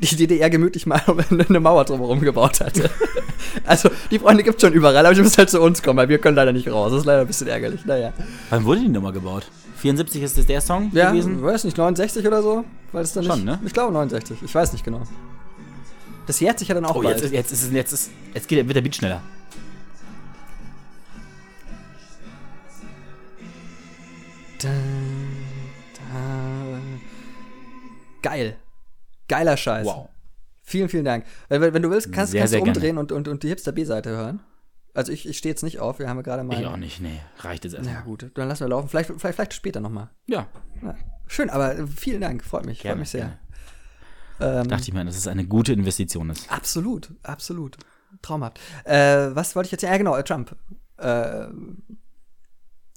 die 0.00 0.16
DDR 0.16 0.50
gemütlich 0.50 0.84
mal 0.84 1.00
eine 1.48 1.60
Mauer 1.60 1.84
drumherum 1.84 2.18
gebaut 2.22 2.58
hatte. 2.60 2.90
also, 3.64 3.88
die 4.10 4.18
Freunde 4.18 4.42
gibt 4.42 4.56
es 4.56 4.62
schon 4.62 4.72
überall, 4.72 5.06
aber 5.06 5.14
die 5.14 5.22
müssen 5.22 5.36
halt 5.36 5.48
zu 5.48 5.60
uns 5.60 5.80
kommen, 5.80 5.96
weil 5.98 6.08
wir 6.08 6.18
können 6.18 6.34
leider 6.34 6.52
nicht 6.52 6.68
raus. 6.68 6.90
Das 6.90 7.02
ist 7.02 7.06
leider 7.06 7.20
ein 7.20 7.28
bisschen 7.28 7.46
ärgerlich. 7.46 7.84
Naja. 7.86 8.12
Wann 8.50 8.64
wurde 8.64 8.80
die 8.80 8.88
Nummer 8.88 9.12
gebaut? 9.12 9.46
74 9.76 10.24
ist 10.24 10.38
das 10.38 10.46
der 10.46 10.60
Song 10.60 10.90
Ja, 10.92 11.12
gewesen? 11.12 11.36
ich 11.36 11.42
weiß 11.44 11.62
nicht, 11.62 11.76
69 11.78 12.26
oder 12.26 12.42
so? 12.42 12.64
Weil 12.90 13.04
es 13.04 13.12
dann 13.12 13.22
Schon, 13.22 13.36
nicht, 13.36 13.44
ne? 13.44 13.60
Ich 13.64 13.72
glaube 13.72 13.92
69, 13.92 14.38
ich 14.44 14.52
weiß 14.52 14.72
nicht 14.72 14.84
genau. 14.84 15.02
Das 16.26 16.40
jährt 16.40 16.58
sich 16.58 16.66
ja 16.66 16.74
dann 16.74 16.84
auch 16.84 16.96
Oh, 16.96 17.02
bald. 17.02 17.20
jetzt, 17.20 17.32
jetzt 17.32 17.52
ist 17.52 17.72
jetzt 17.72 17.92
ist, 17.92 18.10
jetzt 18.34 18.48
geht, 18.48 18.66
wird 18.66 18.74
der 18.74 18.80
Beat 18.82 18.96
schneller. 18.96 19.22
Da, 24.58 24.68
Geil. 28.22 28.56
Geiler 29.28 29.56
Scheiß. 29.56 29.86
Wow. 29.86 30.08
Vielen, 30.62 30.88
vielen 30.88 31.04
Dank. 31.04 31.24
Wenn, 31.48 31.60
wenn 31.74 31.82
du 31.82 31.90
willst, 31.90 32.12
kannst, 32.12 32.32
Sehr, 32.32 32.40
kannst 32.42 32.52
du 32.54 32.58
sehr 32.58 32.64
gerne. 32.64 32.76
umdrehen 32.78 32.98
und, 32.98 33.12
und, 33.12 33.28
und 33.28 33.42
die 33.42 33.48
Hipster 33.48 33.72
B-Seite 33.72 34.10
hören. 34.10 34.40
Also 34.94 35.10
ich, 35.10 35.26
ich 35.26 35.38
stehe 35.38 35.50
jetzt 35.52 35.62
nicht 35.62 35.80
auf, 35.80 35.98
wir 35.98 36.08
haben 36.08 36.18
ja 36.18 36.22
gerade 36.22 36.44
mal. 36.44 36.60
Ich 36.60 36.66
auch 36.66 36.76
nicht, 36.76 37.00
nee, 37.00 37.20
reicht 37.38 37.64
jetzt 37.64 37.74
erstmal. 37.74 37.94
Ja 37.94 38.00
gut, 38.02 38.30
dann 38.34 38.46
lassen 38.48 38.60
wir 38.60 38.68
laufen. 38.68 38.88
Vielleicht, 38.88 39.08
vielleicht, 39.16 39.34
vielleicht 39.36 39.54
später 39.54 39.80
nochmal. 39.80 40.10
Ja, 40.26 40.46
Ja. 40.82 40.94
Schön, 41.26 41.48
aber 41.48 41.78
äh, 41.78 41.86
vielen 41.86 42.20
Dank, 42.20 42.44
freut 42.44 42.66
mich, 42.66 42.80
Gerne, 42.80 42.96
freut 42.96 43.00
mich 43.00 43.10
sehr. 43.10 43.38
Ähm, 44.40 44.68
dachte 44.68 44.82
ich 44.82 44.92
mir, 44.92 45.04
dass 45.04 45.16
es 45.16 45.26
eine 45.26 45.46
gute 45.46 45.72
Investition 45.72 46.28
ist. 46.30 46.50
absolut, 46.52 47.10
absolut. 47.22 47.76
Traumhaft. 48.20 48.60
Äh, 48.84 49.34
was 49.34 49.56
wollte 49.56 49.68
ich 49.68 49.72
jetzt? 49.72 49.82
Ja, 49.82 49.96
genau, 49.96 50.14
äh, 50.16 50.22
Trump. 50.24 50.54
Äh, 50.98 51.46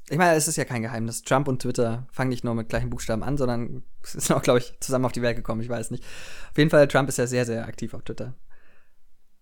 ich 0.10 0.18
meine, 0.18 0.36
es 0.36 0.48
ist 0.48 0.56
ja 0.58 0.66
kein 0.66 0.82
Geheimnis. 0.82 1.24
Trump 1.24 1.48
und 1.48 1.62
Twitter 1.62 2.08
fangen 2.12 2.30
nicht 2.30 2.44
nur 2.44 2.54
mit 2.54 2.70
gleichen 2.70 2.90
Buchstaben 2.90 3.24
an, 3.24 3.38
sondern 3.38 3.84
sind 4.04 4.36
auch, 4.36 4.42
glaube 4.42 4.60
ich, 4.60 4.74
zusammen 4.80 5.06
auf 5.06 5.12
die 5.12 5.22
Welt 5.22 5.36
gekommen. 5.36 5.62
Ich 5.62 5.70
weiß 5.70 5.92
nicht. 5.92 6.04
Auf 6.52 6.58
jeden 6.58 6.70
Fall, 6.70 6.88
Trump 6.88 7.10
ist 7.10 7.18
ja 7.18 7.28
sehr, 7.28 7.46
sehr 7.46 7.66
aktiv 7.66 7.94
auf 7.94 8.04
Twitter. 8.04 8.34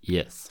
Yes. 0.01 0.49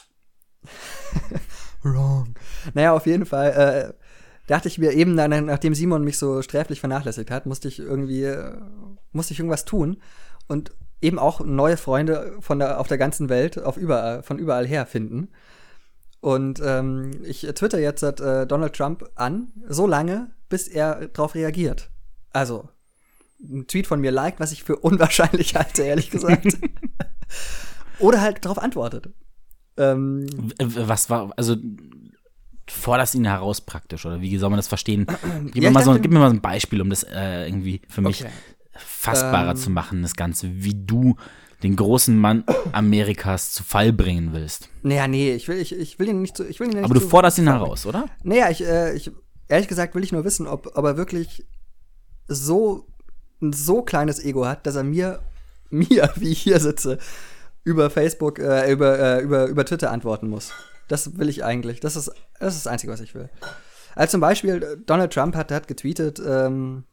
Wrong. 1.82 2.34
Naja, 2.74 2.92
auf 2.92 3.06
jeden 3.06 3.26
Fall 3.26 3.50
äh, 3.50 4.02
dachte 4.46 4.68
ich 4.68 4.78
mir 4.78 4.92
eben, 4.92 5.14
nach- 5.14 5.28
nachdem 5.28 5.74
Simon 5.74 6.04
mich 6.04 6.18
so 6.18 6.42
sträflich 6.42 6.80
vernachlässigt 6.80 7.30
hat, 7.30 7.46
musste 7.46 7.68
ich 7.68 7.78
irgendwie, 7.78 8.24
äh, 8.24 8.56
musste 9.12 9.32
ich 9.32 9.40
irgendwas 9.40 9.64
tun 9.64 10.00
und 10.46 10.72
eben 11.00 11.18
auch 11.18 11.40
neue 11.40 11.76
Freunde 11.76 12.36
von 12.40 12.58
der, 12.60 12.78
auf 12.80 12.86
der 12.86 12.98
ganzen 12.98 13.28
Welt, 13.28 13.58
auf 13.58 13.76
überall, 13.76 14.22
von 14.22 14.38
überall 14.38 14.66
her 14.66 14.86
finden. 14.86 15.28
Und 16.22 16.62
ähm, 16.64 17.10
ich 17.24 17.40
twitter 17.56 17.80
jetzt 17.80 18.02
äh, 18.04 18.46
Donald 18.46 18.74
Trump 18.74 19.04
an, 19.16 19.48
so 19.68 19.88
lange, 19.88 20.30
bis 20.48 20.68
er 20.68 21.08
darauf 21.08 21.34
reagiert. 21.34 21.90
Also, 22.32 22.68
ein 23.42 23.66
Tweet 23.66 23.88
von 23.88 24.00
mir 24.00 24.12
liked, 24.12 24.38
was 24.38 24.52
ich 24.52 24.62
für 24.62 24.76
unwahrscheinlich 24.88 25.56
halte, 25.56 25.82
ehrlich 25.82 26.10
gesagt. 26.10 26.46
Oder 27.98 28.20
halt 28.20 28.44
darauf 28.44 28.58
antwortet. 28.58 29.08
Ähm, 29.76 30.26
Was 30.60 31.10
war, 31.10 31.32
also 31.36 31.56
forderst 32.68 33.16
ihn 33.16 33.24
heraus 33.24 33.60
praktisch, 33.60 34.06
oder 34.06 34.20
wie 34.20 34.36
soll 34.38 34.50
man 34.50 34.58
das 34.58 34.68
verstehen? 34.68 35.06
Gib, 35.52 35.56
Ja, 35.56 35.62
mir, 35.62 35.68
ich 35.68 35.74
mal 35.74 35.82
so, 35.84 35.92
gib 35.98 36.10
mir 36.12 36.20
mal 36.20 36.30
so 36.30 36.36
ein 36.36 36.40
Beispiel, 36.40 36.80
um 36.80 36.88
das 36.90 37.02
äh, 37.02 37.46
irgendwie 37.48 37.80
für 37.88 38.00
mich 38.00 38.22
Okay. 38.22 38.30
fassbarer 38.76 39.50
Ähm. 39.50 39.56
zu 39.56 39.70
machen, 39.70 40.02
das 40.02 40.14
Ganze, 40.14 40.48
wie 40.62 40.74
du 40.74 41.16
den 41.62 41.76
großen 41.76 42.18
Mann 42.18 42.44
Amerikas 42.72 43.52
zu 43.52 43.62
Fall 43.62 43.92
bringen 43.92 44.32
willst. 44.32 44.68
Naja, 44.82 45.06
nee, 45.08 45.34
ich 45.34 45.46
will, 45.48 45.58
ich, 45.58 45.72
ich 45.74 45.98
will 45.98 46.08
ihn 46.08 46.22
nicht 46.22 46.36
zu. 46.36 46.44
Ich 46.46 46.58
will 46.60 46.68
ihn 46.68 46.74
nicht 46.74 46.84
Aber 46.84 46.94
du 46.94 47.00
zu- 47.00 47.08
forderst 47.08 47.38
ihn 47.38 47.48
heraus, 47.48 47.86
oder? 47.86 48.06
Naja, 48.22 48.50
ich, 48.50 48.64
äh, 48.64 48.94
ich, 48.94 49.10
ehrlich 49.48 49.68
gesagt 49.68 49.94
will 49.94 50.02
ich 50.04 50.12
nur 50.12 50.24
wissen, 50.24 50.46
ob, 50.46 50.76
ob 50.76 50.84
er 50.84 50.96
wirklich 50.96 51.46
so 52.28 52.86
ein 53.40 53.52
so 53.52 53.82
kleines 53.82 54.22
Ego 54.24 54.46
hat, 54.46 54.66
dass 54.66 54.76
er 54.76 54.84
mir, 54.84 55.20
mir, 55.70 56.10
wie 56.16 56.30
ich 56.32 56.42
hier 56.42 56.60
sitze, 56.60 56.98
über 57.64 57.90
Facebook, 57.90 58.38
äh, 58.38 58.70
über, 58.72 58.98
äh, 58.98 59.20
über, 59.22 59.46
über 59.46 59.64
Twitter 59.64 59.90
antworten 59.90 60.28
muss. 60.28 60.52
Das 60.88 61.16
will 61.18 61.28
ich 61.28 61.44
eigentlich. 61.44 61.80
Das 61.80 61.96
ist 61.96 62.08
das, 62.38 62.54
ist 62.56 62.64
das 62.64 62.72
Einzige, 62.72 62.92
was 62.92 63.00
ich 63.00 63.14
will. 63.14 63.30
Also 63.94 64.12
zum 64.12 64.20
Beispiel, 64.20 64.62
äh, 64.62 64.76
Donald 64.84 65.12
Trump 65.12 65.36
hat, 65.36 65.52
hat 65.52 65.68
getweetet, 65.68 66.20
ähm, 66.26 66.84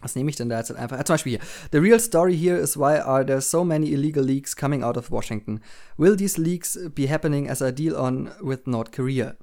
was 0.00 0.16
nehme 0.16 0.30
ich 0.30 0.36
denn 0.36 0.48
da 0.48 0.58
jetzt 0.58 0.72
einfach? 0.72 0.98
Ah, 0.98 1.04
zum 1.04 1.14
Beispiel 1.14 1.38
hier. 1.38 1.40
The 1.72 1.78
real 1.78 2.00
story 2.00 2.36
here 2.36 2.58
is 2.58 2.76
why 2.76 2.98
are 2.98 3.24
there 3.24 3.40
so 3.40 3.64
many 3.64 3.92
illegal 3.92 4.24
leaks 4.24 4.54
coming 4.56 4.82
out 4.82 4.96
of 4.96 5.10
Washington? 5.10 5.60
Will 5.96 6.16
these 6.16 6.40
leaks 6.40 6.78
be 6.94 7.08
happening 7.08 7.48
as 7.48 7.60
a 7.62 7.70
deal 7.70 7.96
on 7.96 8.30
with 8.40 8.66
North 8.66 8.92
Korea? 8.92 9.36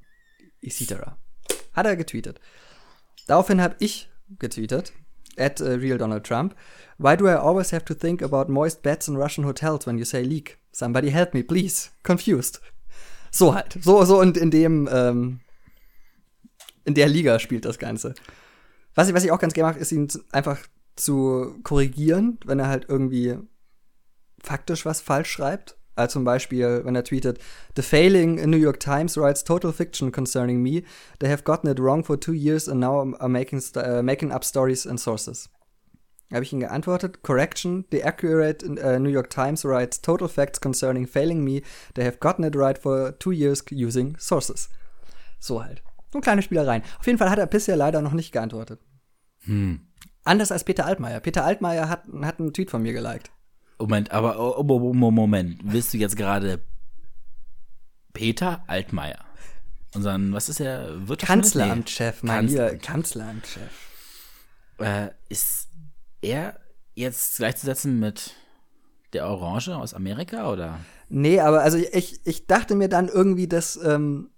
Etc. 0.64 1.18
Hat 1.74 1.86
er 1.86 1.96
getweetet. 1.96 2.40
Daraufhin 3.28 3.62
habe 3.62 3.76
ich 3.80 4.10
getweetet, 4.40 4.94
at 5.38 5.62
uh, 5.62 5.78
real 5.78 5.98
Donald 5.98 6.24
Trump, 6.24 6.56
why 6.98 7.16
do 7.16 7.28
I 7.28 7.36
always 7.36 7.72
have 7.72 7.86
to 7.86 7.94
think 7.94 8.22
about 8.22 8.50
moist 8.50 8.82
beds 8.82 9.08
in 9.08 9.18
Russian 9.18 9.44
hotels 9.44 9.86
when 9.86 9.98
you 9.98 10.06
say 10.06 10.24
leak? 10.24 10.58
Somebody 10.72 11.10
help 11.10 11.34
me, 11.34 11.44
please. 11.44 11.92
Confused. 12.04 12.60
So 13.32 13.54
halt. 13.54 13.78
So, 13.82 14.04
so 14.04 14.20
und 14.20 14.38
in 14.38 14.52
dem, 14.52 14.90
ähm, 14.92 15.40
in 16.86 16.94
der 16.94 17.08
Liga 17.08 17.40
spielt 17.40 17.66
das 17.66 17.78
Ganze. 17.78 18.16
Was 18.98 19.08
ich, 19.08 19.14
was 19.14 19.24
ich 19.24 19.32
auch 19.32 19.38
ganz 19.38 19.54
gerne 19.54 19.70
mache, 19.70 19.80
ist 19.80 19.92
ihn 19.92 20.08
einfach 20.32 20.58
zu 20.96 21.54
korrigieren, 21.62 22.40
wenn 22.46 22.58
er 22.58 22.68
halt 22.68 22.88
irgendwie 22.90 23.38
faktisch 24.42 24.88
was 24.88 25.02
falsch 25.02 25.30
schreibt. 25.30 25.78
Also 25.96 26.14
zum 26.14 26.24
Beispiel, 26.24 26.82
wenn 26.84 26.96
er 26.96 27.04
tweetet, 27.04 27.38
The 27.76 27.84
failing 27.84 28.40
in 28.40 28.50
New 28.50 28.58
York 28.58 28.80
Times 28.80 29.16
writes 29.16 29.44
total 29.44 29.72
fiction 29.72 30.12
concerning 30.12 30.64
me. 30.64 30.82
They 31.20 31.30
have 31.30 31.44
gotten 31.44 31.70
it 31.70 31.80
wrong 31.80 32.04
for 32.04 32.20
two 32.20 32.34
years 32.34 32.68
and 32.68 32.80
now 32.80 33.14
are 33.20 33.30
making, 33.30 33.62
uh, 33.76 34.02
making 34.02 34.32
up 34.32 34.44
stories 34.44 34.88
and 34.88 35.00
sources. 35.00 35.48
Habe 36.34 36.44
ich 36.44 36.52
ihm 36.52 36.62
geantwortet, 36.62 37.22
Correction, 37.22 37.86
the 37.92 38.04
accurate 38.04 38.66
uh, 38.66 38.98
New 38.98 39.12
York 39.12 39.30
Times 39.30 39.64
writes 39.64 40.02
total 40.02 40.28
facts 40.28 40.60
concerning 40.60 41.06
failing 41.06 41.44
me. 41.44 41.62
They 41.94 42.04
have 42.04 42.20
gotten 42.20 42.44
it 42.44 42.56
right 42.56 42.80
for 42.80 43.12
two 43.20 43.32
years 43.32 43.64
using 43.70 44.18
sources. 44.18 44.70
So 45.40 45.64
halt. 45.64 45.84
So 46.12 46.20
kleine 46.20 46.42
Spielereien. 46.42 46.82
Auf 47.00 47.06
jeden 47.06 47.20
Fall 47.20 47.30
hat 47.30 47.38
er 47.38 47.46
bisher 47.46 47.76
leider 47.76 48.02
noch 48.02 48.14
nicht 48.14 48.32
geantwortet. 48.32 48.80
Hm. 49.48 49.82
Anders 50.24 50.52
als 50.52 50.64
Peter 50.64 50.86
Altmaier. 50.86 51.20
Peter 51.20 51.44
Altmaier 51.46 51.90
hat, 51.90 52.04
hat 52.22 52.40
einen 52.40 52.54
Tweet 52.54 52.70
von 52.70 52.82
mir 52.82 52.94
geliked. 52.94 53.32
Moment, 53.80 54.12
aber 54.12 54.40
oh, 54.40 54.56
oh, 54.58 54.66
oh, 54.68 54.90
oh, 54.90 55.12
Moment. 55.12 55.62
Willst 55.64 55.94
du 55.94 55.98
jetzt 55.98 56.18
gerade 56.18 56.62
Peter 58.14 58.64
Altmaier? 58.68 59.24
Unseren, 59.94 60.34
was 60.34 60.50
ist 60.50 60.60
der? 60.60 61.08
Wirtschaftsminister? 61.08 61.60
Kanzleramtschef, 61.60 62.24
mein 62.24 62.48
Kanzler- 62.48 62.72
lieber 62.72 62.78
Kanzleramtschef. 62.84 63.72
Äh, 64.80 65.10
ist 65.30 65.70
er 66.22 66.60
jetzt 66.94 67.38
gleichzusetzen 67.38 68.00
mit 68.00 68.36
der 69.14 69.28
Orange 69.28 69.76
aus 69.76 69.94
Amerika 69.94 70.52
oder? 70.52 70.80
Nee, 71.10 71.40
aber 71.40 71.62
also 71.62 71.78
ich, 71.78 72.20
ich 72.26 72.48
dachte 72.48 72.76
mir 72.76 72.90
dann 72.90 73.08
irgendwie, 73.08 73.48
dass 73.48 73.78
ähm, 73.78 74.30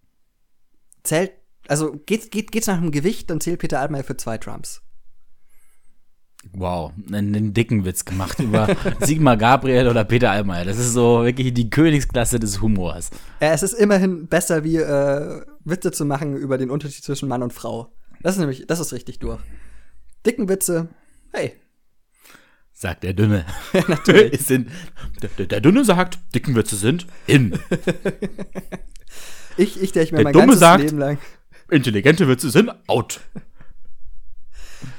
zählt, 1.03 1.31
also 1.67 1.93
geht, 1.93 2.31
geht, 2.31 2.51
geht's 2.51 2.67
nach 2.67 2.79
dem 2.79 2.91
Gewicht, 2.91 3.29
dann 3.29 3.41
zählt 3.41 3.59
Peter 3.59 3.79
Altmaier 3.79 4.03
für 4.03 4.17
zwei 4.17 4.37
Trumps. 4.37 4.81
Wow, 6.53 6.93
einen, 7.11 7.35
einen 7.35 7.53
dicken 7.53 7.85
Witz 7.85 8.05
gemacht 8.05 8.39
über 8.41 8.67
Sigmar 9.01 9.37
Gabriel 9.37 9.87
oder 9.87 10.03
Peter 10.05 10.31
Altmaier. 10.31 10.65
Das 10.65 10.77
ist 10.79 10.93
so 10.93 11.23
wirklich 11.25 11.53
die 11.53 11.69
Königsklasse 11.69 12.39
des 12.39 12.61
Humors. 12.61 13.09
Ja, 13.41 13.53
es 13.53 13.61
ist 13.63 13.73
immerhin 13.73 14.27
besser, 14.27 14.63
wie 14.63 14.77
äh, 14.77 15.41
Witze 15.65 15.91
zu 15.91 16.05
machen 16.05 16.35
über 16.37 16.57
den 16.57 16.69
Unterschied 16.69 17.03
zwischen 17.03 17.27
Mann 17.29 17.43
und 17.43 17.53
Frau. 17.53 17.93
Das 18.21 18.35
ist 18.35 18.39
nämlich, 18.39 18.65
das 18.67 18.79
ist 18.79 18.93
richtig 18.93 19.19
durch. 19.19 19.39
Dicken 20.25 20.49
Witze, 20.49 20.87
hey, 21.33 21.53
Sagt 22.71 23.03
der 23.03 23.11
Dünne. 23.13 23.43
natürlich. 23.89 24.39
Sind, 24.45 24.69
der, 25.21 25.29
der, 25.37 25.45
der 25.47 25.59
Dünne 25.59 25.83
sagt, 25.83 26.17
dicken 26.33 26.55
Witze 26.55 26.77
sind 26.77 27.07
in. 27.27 27.59
Ich, 29.57 29.81
ich, 29.81 29.91
der 29.91 30.03
ich 30.03 30.13
mir 30.13 30.19
Der 30.19 30.23
mein 30.23 30.31
Dumme 30.33 30.45
ganzes 30.45 30.59
sagt- 30.61 30.83
Leben 30.83 30.97
lang, 30.97 31.17
Intelligente 31.69 32.27
Witze 32.29 32.49
sind 32.49 32.71
out. 32.87 33.19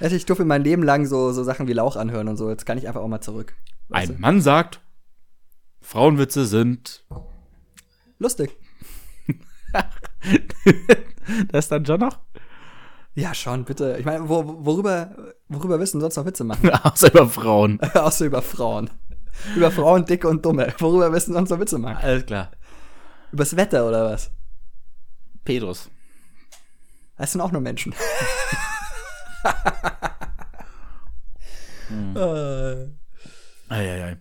Also 0.00 0.16
ich 0.16 0.26
durfte 0.26 0.44
mein 0.44 0.64
Leben 0.64 0.82
lang 0.82 1.06
so, 1.06 1.32
so 1.32 1.42
Sachen 1.44 1.68
wie 1.68 1.72
Lauch 1.72 1.96
anhören 1.96 2.28
und 2.28 2.36
so. 2.36 2.50
Jetzt 2.50 2.66
kann 2.66 2.78
ich 2.78 2.88
einfach 2.88 3.00
auch 3.00 3.08
mal 3.08 3.20
zurück. 3.20 3.54
Ein 3.90 4.20
Mann 4.20 4.40
sagt, 4.40 4.80
Frauenwitze 5.80 6.46
sind. 6.46 7.04
du? 7.08 7.22
Lustig. 8.18 8.56
das 11.52 11.68
dann 11.68 11.86
schon 11.86 12.00
noch? 12.00 12.18
Ja, 13.14 13.34
schon, 13.34 13.64
bitte. 13.64 13.96
Ich 13.98 14.04
meine, 14.04 14.28
wo, 14.28 14.64
worüber, 14.64 15.14
worüber 15.48 15.80
wissen 15.80 16.00
sonst 16.00 16.16
noch 16.16 16.26
Witze 16.26 16.44
machen? 16.44 16.70
Außer 16.84 17.12
über 17.12 17.28
Frauen. 17.28 17.80
Außer 17.94 18.26
über 18.26 18.42
Frauen. 18.42 18.90
Über 19.56 19.70
Frauen, 19.70 20.04
dicke 20.04 20.28
und 20.28 20.44
dumme. 20.44 20.72
Worüber 20.78 21.12
wissen 21.12 21.32
sonst 21.32 21.50
noch 21.50 21.58
Witze 21.58 21.78
machen? 21.78 21.98
Alles 22.02 22.26
klar. 22.26 22.50
Übers 23.32 23.56
Wetter 23.56 23.88
oder 23.88 24.10
was? 24.10 24.30
Pedros. 25.44 25.90
Das 27.16 27.32
sind 27.32 27.40
auch 27.40 27.52
nur 27.52 27.60
Menschen. 27.60 27.94
Äh, 32.14 32.86
Eieiei. 33.68 34.16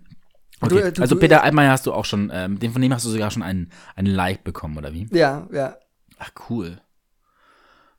Du, 0.61 0.65
Okay. 0.65 0.79
äh, 0.79 0.91
du- 0.91 1.01
also 1.01 1.15
du- 1.15 1.21
Peter 1.21 1.43
Altmaier 1.43 1.71
hast 1.71 1.85
du 1.85 1.93
auch 1.93 2.05
schon, 2.05 2.29
ähm, 2.33 2.59
den 2.59 2.71
von 2.71 2.81
dem 2.81 2.93
hast 2.93 3.05
du 3.05 3.09
sogar 3.09 3.31
schon 3.31 3.43
einen, 3.43 3.71
einen 3.95 4.07
Like 4.13 4.43
bekommen, 4.43 4.77
oder 4.77 4.93
wie? 4.93 5.07
ja, 5.11 5.47
ja, 5.51 5.77
Ach, 6.17 6.31
cool. 6.49 6.81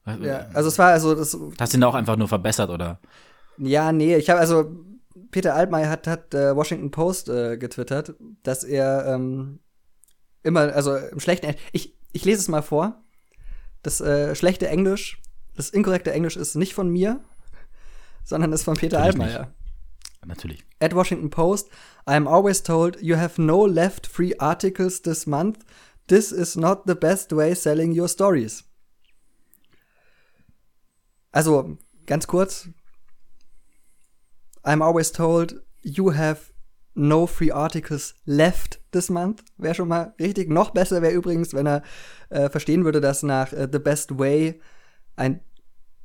Was- 0.05 0.19
ja. 0.21 0.47
Also 0.53 0.69
es 0.69 0.79
war 0.79 0.89
also 0.91 1.15
das. 1.15 1.37
Hast 1.59 1.73
du 1.73 1.79
ihn 1.79 1.85
auch 1.85 1.95
einfach 1.95 2.17
nur 2.17 2.29
verbessert, 2.29 2.71
oder? 2.71 3.01
Ja, 3.59 3.93
nee, 3.93 4.17
ich 4.17 4.29
habe 4.29 4.41
also 4.41 4.71
Peter 5.31 5.55
Altmaier 5.55 5.89
hat 5.89 6.07
hat 6.07 6.35
äh, 6.35 6.55
Washington 6.57 6.91
Post 6.91 7.29
äh, 7.29 7.57
getwittert, 7.57 8.15
dass 8.43 8.65
er 8.65 9.07
ähm, 9.07 9.61
immer 10.43 10.61
also 10.75 10.97
im 10.97 11.21
schlechten 11.21 11.55
ich 11.73 11.95
ich 12.13 12.25
lese 12.25 12.41
es 12.41 12.49
mal 12.49 12.63
vor. 12.63 13.03
Das 13.83 14.01
äh, 14.01 14.35
schlechte 14.35 14.69
Englisch, 14.69 15.21
das 15.61 15.69
inkorrekte 15.69 16.11
Englisch 16.11 16.39
ist 16.39 16.55
nicht 16.55 16.73
von 16.73 16.89
mir, 16.89 17.21
sondern 18.25 18.51
ist 18.53 18.63
von 18.63 18.77
Peter 18.77 18.99
Natürlich 18.99 19.23
Altmaier. 19.23 19.55
Natürlich. 20.25 20.65
At 20.81 20.95
Washington 20.95 21.29
Post, 21.29 21.69
I 22.09 22.15
am 22.15 22.27
always 22.27 22.63
told 22.63 23.01
you 23.03 23.17
have 23.17 23.41
no 23.41 23.67
left 23.67 24.07
free 24.07 24.35
articles 24.39 25.03
this 25.03 25.27
month. 25.27 25.59
This 26.07 26.33
is 26.33 26.57
not 26.57 26.87
the 26.87 26.95
best 26.95 27.33
way 27.33 27.55
selling 27.55 27.93
your 27.93 28.09
stories. 28.09 28.65
Also, 31.31 31.77
ganz 32.07 32.27
kurz. 32.27 32.69
I'm 34.65 34.83
always 34.83 35.13
told 35.13 35.63
you 35.83 36.13
have 36.13 36.55
no 36.95 37.27
free 37.27 37.51
articles 37.51 38.15
left 38.25 38.81
this 38.93 39.11
month. 39.11 39.43
Wäre 39.59 39.75
schon 39.75 39.89
mal 39.89 40.15
richtig. 40.19 40.49
Noch 40.49 40.71
besser 40.71 41.03
wäre 41.03 41.13
übrigens, 41.13 41.53
wenn 41.53 41.67
er 41.67 41.83
äh, 42.31 42.49
verstehen 42.49 42.85
würde, 42.85 43.03
dass 43.03 43.23
nach 43.23 43.53
äh, 43.53 43.69
the 43.71 43.79
best 43.79 44.19
way 44.19 44.61
ein 45.17 45.41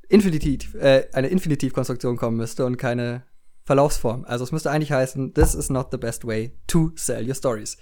Infinitiv, 0.10 0.76
äh, 0.76 1.08
eine 1.13 1.28
Infinitivkonstruktion 1.28 2.18
kommen 2.18 2.38
müsste 2.38 2.65
und 2.65 2.78
keine 2.78 3.24
Verlaufsform. 3.63 4.26
Also 4.26 4.44
es 4.44 4.52
müsste 4.52 4.72
eigentlich 4.72 4.91
heißen, 4.91 5.34
this 5.34 5.56
is 5.56 5.70
not 5.70 5.88
the 5.91 5.98
best 5.98 6.26
way 6.26 6.52
to 6.68 6.91
sell 6.96 7.28
your 7.28 7.36
stories. 7.36 7.78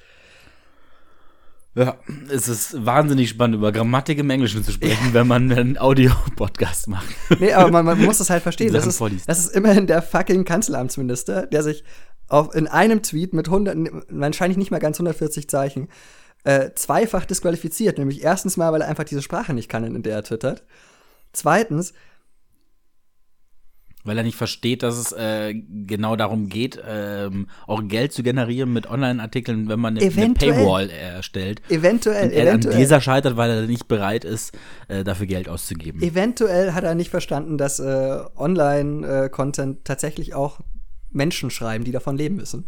Ja, 1.75 1.97
es 2.29 2.47
ist 2.47 2.85
wahnsinnig 2.85 3.29
spannend, 3.29 3.55
über 3.55 3.71
Grammatik 3.71 4.19
im 4.19 4.29
Englischen 4.29 4.63
zu 4.63 4.71
sprechen, 4.71 5.13
wenn 5.13 5.27
man 5.27 5.51
einen 5.51 5.77
Audio-Podcast 5.79 6.87
macht. 6.87 7.07
Nee, 7.39 7.51
aber 7.51 7.71
man, 7.71 7.83
man 7.83 7.99
muss 7.99 8.19
das 8.19 8.29
halt 8.29 8.43
verstehen. 8.43 8.71
Das 8.73 8.85
ist, 8.85 9.01
das 9.25 9.39
ist 9.39 9.55
immerhin 9.55 9.87
der 9.87 10.03
fucking 10.03 10.45
Kanzleramtsminister, 10.45 11.47
der 11.47 11.63
sich 11.63 11.83
auf, 12.27 12.53
in 12.53 12.67
einem 12.67 13.01
Tweet 13.01 13.33
mit 13.33 13.47
100, 13.47 13.75
wahrscheinlich 14.09 14.57
nicht 14.57 14.69
mal 14.69 14.79
ganz 14.79 14.97
140 14.97 15.49
Zeichen, 15.49 15.89
äh, 16.43 16.71
zweifach 16.75 17.25
disqualifiziert. 17.25 17.97
Nämlich 17.97 18.23
erstens 18.23 18.55
mal, 18.55 18.71
weil 18.71 18.81
er 18.81 18.87
einfach 18.87 19.03
diese 19.03 19.23
Sprache 19.23 19.53
nicht 19.53 19.67
kann, 19.67 19.83
in 19.83 20.03
der 20.03 20.15
er 20.15 20.23
twittert. 20.23 20.63
Zweitens, 21.31 21.93
Weil 24.03 24.17
er 24.17 24.23
nicht 24.23 24.35
versteht, 24.35 24.83
dass 24.83 24.97
es 24.97 25.11
äh, 25.13 25.53
genau 25.53 26.15
darum 26.15 26.49
geht, 26.49 26.81
ähm, 26.85 27.47
auch 27.67 27.81
Geld 27.87 28.11
zu 28.11 28.21
generieren 28.21 28.73
mit 28.73 28.89
Online-Artikeln, 28.89 29.69
wenn 29.69 29.79
man 29.79 29.97
eine, 29.97 30.11
eine. 30.11 30.33
Paywall 30.33 30.89
erstellt. 30.89 31.61
eventuell, 31.69 32.25
Und 32.25 32.33
er 32.33 32.41
an 32.41 32.47
eventuell. 32.47 32.77
dieser 32.77 32.99
scheitert, 32.99 33.37
weil 33.37 33.49
er 33.49 33.61
nicht 33.63 33.87
bereit 33.87 34.25
ist, 34.25 34.57
äh, 34.89 35.03
dafür 35.03 35.25
Geld 35.25 35.47
auszugeben. 35.47 36.01
Eventuell 36.01 36.73
hat 36.73 36.83
er 36.83 36.95
nicht 36.95 37.09
verstanden, 37.09 37.57
dass 37.57 37.79
äh, 37.79 38.19
Online-Content 38.35 39.85
tatsächlich 39.85 40.33
auch 40.33 40.59
Menschen 41.11 41.49
schreiben, 41.49 41.83
die 41.83 41.91
davon 41.91 42.17
leben 42.17 42.35
müssen. 42.35 42.65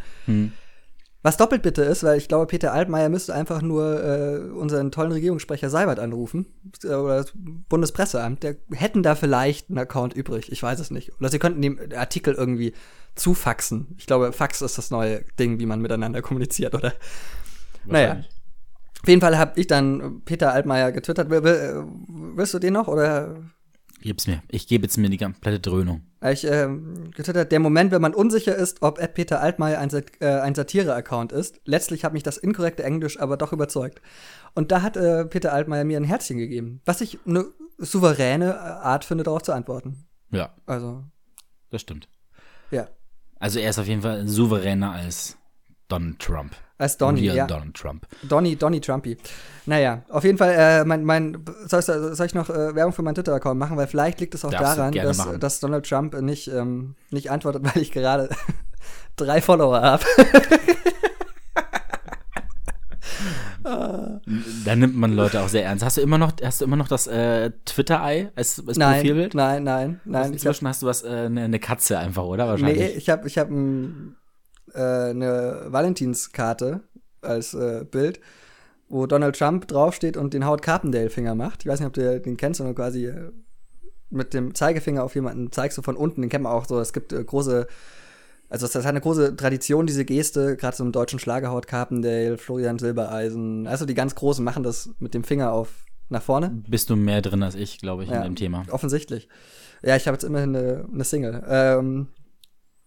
Was 1.25 1.37
doppelt 1.37 1.63
bitte 1.63 1.81
ist, 1.81 2.03
weil 2.03 2.19
ich 2.19 2.27
glaube, 2.27 2.45
Peter 2.45 2.71
Altmaier 2.71 3.09
müsste 3.09 3.33
einfach 3.33 3.63
nur 3.63 4.03
äh, 4.03 4.37
unseren 4.51 4.91
tollen 4.91 5.11
Regierungssprecher 5.11 5.71
Seibert 5.71 5.97
anrufen. 5.97 6.45
äh, 6.83 6.89
Oder 6.89 7.15
das 7.23 7.33
Bundespresseamt. 7.33 8.43
Der 8.43 8.57
hätten 8.71 9.01
da 9.01 9.15
vielleicht 9.15 9.71
einen 9.71 9.79
Account 9.79 10.13
übrig. 10.13 10.51
Ich 10.51 10.61
weiß 10.61 10.79
es 10.79 10.91
nicht. 10.91 11.13
Oder 11.19 11.29
sie 11.29 11.39
könnten 11.39 11.63
den 11.63 11.95
Artikel 11.95 12.35
irgendwie 12.35 12.73
zufaxen. 13.15 13.95
Ich 13.97 14.05
glaube, 14.05 14.33
Fax 14.33 14.61
ist 14.61 14.77
das 14.77 14.91
neue 14.91 15.25
Ding, 15.39 15.57
wie 15.57 15.65
man 15.65 15.81
miteinander 15.81 16.21
kommuniziert, 16.21 16.75
oder? 16.75 16.93
Naja. 17.85 18.23
Auf 19.01 19.09
jeden 19.09 19.21
Fall 19.21 19.35
habe 19.39 19.59
ich 19.59 19.65
dann 19.65 20.21
Peter 20.25 20.53
Altmaier 20.53 20.91
getwittert. 20.91 21.31
Will, 21.31 21.85
willst 22.07 22.53
du 22.53 22.59
den 22.59 22.73
noch? 22.73 22.87
Oder 22.87 23.35
Gib's 23.99 24.27
mir. 24.27 24.43
Ich 24.49 24.67
gebe 24.67 24.83
jetzt 24.83 24.99
mir 24.99 25.09
die 25.09 25.17
komplette 25.17 25.59
Dröhnung. 25.59 26.03
Ich 26.31 26.45
ähm, 26.45 27.11
getwittert, 27.11 27.51
der 27.51 27.59
Moment, 27.59 27.91
wenn 27.91 28.01
man 28.01 28.13
unsicher 28.13 28.55
ist, 28.55 28.81
ob 28.81 28.99
Ed 28.99 29.13
Peter 29.13 29.41
Altmaier 29.41 29.79
ein, 29.79 29.89
Sat 29.89 30.05
äh, 30.21 30.27
ein 30.27 30.55
Satire-Account 30.55 31.31
ist. 31.31 31.59
Letztlich 31.65 32.03
hat 32.05 32.13
mich 32.13 32.23
das 32.23 32.37
inkorrekte 32.37 32.83
Englisch 32.83 33.19
aber 33.19 33.37
doch 33.37 33.51
überzeugt. 33.53 34.01
Und 34.53 34.71
da 34.71 34.81
hat 34.81 34.97
äh, 34.97 35.25
Peter 35.25 35.53
Altmaier 35.53 35.83
mir 35.83 35.97
ein 35.97 36.03
Herzchen 36.05 36.37
gegeben, 36.37 36.81
was 36.85 37.01
ich 37.01 37.19
eine 37.25 37.45
souveräne 37.77 38.51
äh, 38.53 38.57
Art 38.57 39.05
finde, 39.05 39.23
darauf 39.23 39.43
zu 39.43 39.53
antworten. 39.53 40.05
Ja, 40.31 40.53
Also, 40.65 41.03
das 41.69 41.81
stimmt. 41.81 42.07
ja. 42.71 42.87
Also 43.37 43.59
er 43.59 43.69
ist 43.69 43.79
auf 43.79 43.87
jeden 43.87 44.01
Fall 44.01 44.27
souveräner 44.27 44.91
als 44.93 45.37
Donald 45.89 46.19
Trump. 46.19 46.55
Als 46.77 46.97
Donny, 46.97 47.21
Real 47.21 47.37
ja. 47.37 47.47
Donald 47.47 47.73
Trump. 47.73 48.05
Donny, 48.23 48.57
Donny 48.57 48.81
Trumpy. 48.81 49.17
Naja, 49.65 50.01
auf 50.09 50.25
jeden 50.25 50.37
Fall, 50.37 50.53
äh, 50.57 50.83
mein, 50.83 51.05
mein, 51.05 51.43
soll, 51.65 51.79
ich, 51.79 51.85
soll 51.85 52.25
ich 52.25 52.33
noch 52.33 52.49
äh, 52.49 52.75
Werbung 52.75 52.91
für 52.91 53.01
meinen 53.01 53.15
Twitter-Account 53.15 53.57
machen? 53.57 53.77
Weil 53.77 53.87
vielleicht 53.87 54.19
liegt 54.19 54.35
es 54.35 54.43
auch 54.43 54.51
Darfst 54.51 54.77
daran, 54.77 54.91
dass, 54.91 55.39
dass 55.39 55.59
Donald 55.61 55.87
Trump 55.87 56.19
nicht, 56.21 56.49
ähm, 56.49 56.95
nicht 57.11 57.31
antwortet, 57.31 57.63
weil 57.75 57.81
ich 57.81 57.91
gerade 57.91 58.29
drei 59.15 59.41
Follower 59.41 59.81
habe. 59.81 60.03
Da 64.63 64.75
nimmt 64.75 64.95
man 64.95 65.13
Leute 65.13 65.41
auch 65.41 65.47
sehr 65.47 65.65
ernst. 65.65 65.83
Hast 65.83 65.97
du 65.97 66.01
immer 66.01 66.19
noch, 66.19 66.33
hast 66.43 66.61
du 66.61 66.65
immer 66.65 66.75
noch 66.75 66.87
das 66.87 67.07
äh, 67.07 67.51
Twitter-Ei 67.65 68.31
als, 68.35 68.63
als 68.65 68.77
Nein, 68.77 69.01
Profilbild? 69.01 69.33
nein, 69.33 69.63
nein, 69.63 70.01
nein. 70.05 70.23
Hab, 70.25 70.31
Inzwischen 70.33 70.67
hast 70.67 70.83
du 70.83 70.85
was, 70.85 71.03
äh, 71.03 71.07
eine, 71.07 71.45
eine 71.45 71.59
Katze 71.59 71.97
einfach, 71.97 72.23
oder? 72.23 72.45
nee, 72.45 72.49
Wahrscheinlich. 72.51 72.95
ich 72.95 73.09
habe 73.09 73.27
ich 73.27 73.37
hab 73.39 73.49
ein, 73.49 74.15
äh, 74.75 75.09
eine 75.09 75.65
Valentinskarte 75.67 76.81
als 77.21 77.53
äh, 77.53 77.85
Bild, 77.89 78.19
wo 78.89 79.05
Donald 79.07 79.37
Trump 79.37 79.67
draufsteht 79.67 80.17
und 80.17 80.33
den 80.33 80.45
Howard 80.45 80.61
Carpendale-Finger 80.61 81.35
macht. 81.35 81.63
Ich 81.63 81.67
weiß 81.67 81.79
nicht, 81.79 81.87
ob 81.87 81.93
du 81.93 82.19
den 82.19 82.37
kennst, 82.37 82.59
sondern 82.59 82.75
quasi 82.75 83.05
äh, 83.07 83.31
mit 84.09 84.33
dem 84.33 84.53
Zeigefinger 84.53 85.03
auf 85.03 85.15
jemanden 85.15 85.51
zeigst 85.51 85.77
du 85.77 85.81
von 85.81 85.95
unten. 85.97 86.21
Den 86.21 86.29
kennt 86.29 86.43
man 86.43 86.53
auch 86.53 86.65
so. 86.65 86.79
Es 86.79 86.93
gibt 86.93 87.11
äh, 87.13 87.23
große, 87.23 87.67
also 88.49 88.67
das 88.67 88.75
hat 88.75 88.85
eine 88.85 89.01
große 89.01 89.35
Tradition, 89.35 89.87
diese 89.87 90.05
Geste, 90.05 90.55
gerade 90.55 90.77
so 90.77 90.83
im 90.83 90.91
deutschen 90.91 91.17
Schlager 91.19 91.49
Howard 91.49 91.67
Carpendale, 91.67 92.37
Florian 92.37 92.77
Silbereisen. 92.77 93.65
Also 93.67 93.85
die 93.85 93.95
ganz 93.95 94.13
Großen 94.15 94.45
machen 94.45 94.61
das 94.63 94.89
mit 94.99 95.13
dem 95.13 95.23
Finger 95.23 95.51
auf 95.51 95.69
nach 96.09 96.21
vorne. 96.21 96.51
Bist 96.67 96.91
du 96.91 96.95
mehr 96.95 97.23
drin 97.23 97.41
als 97.41 97.55
ich, 97.55 97.79
glaube 97.79 98.03
ich, 98.03 98.09
in 98.09 98.15
Ja. 98.15 98.23
dem 98.23 98.35
Thema. 98.35 98.63
Offensichtlich. 98.69 99.27
Ja, 99.81 99.95
ich 99.95 100.05
habe 100.07 100.15
jetzt 100.15 100.23
immerhin 100.23 100.55
eine, 100.55 100.85
eine 100.93 101.03
Single. 101.03 101.43
Ähm, 101.47 102.07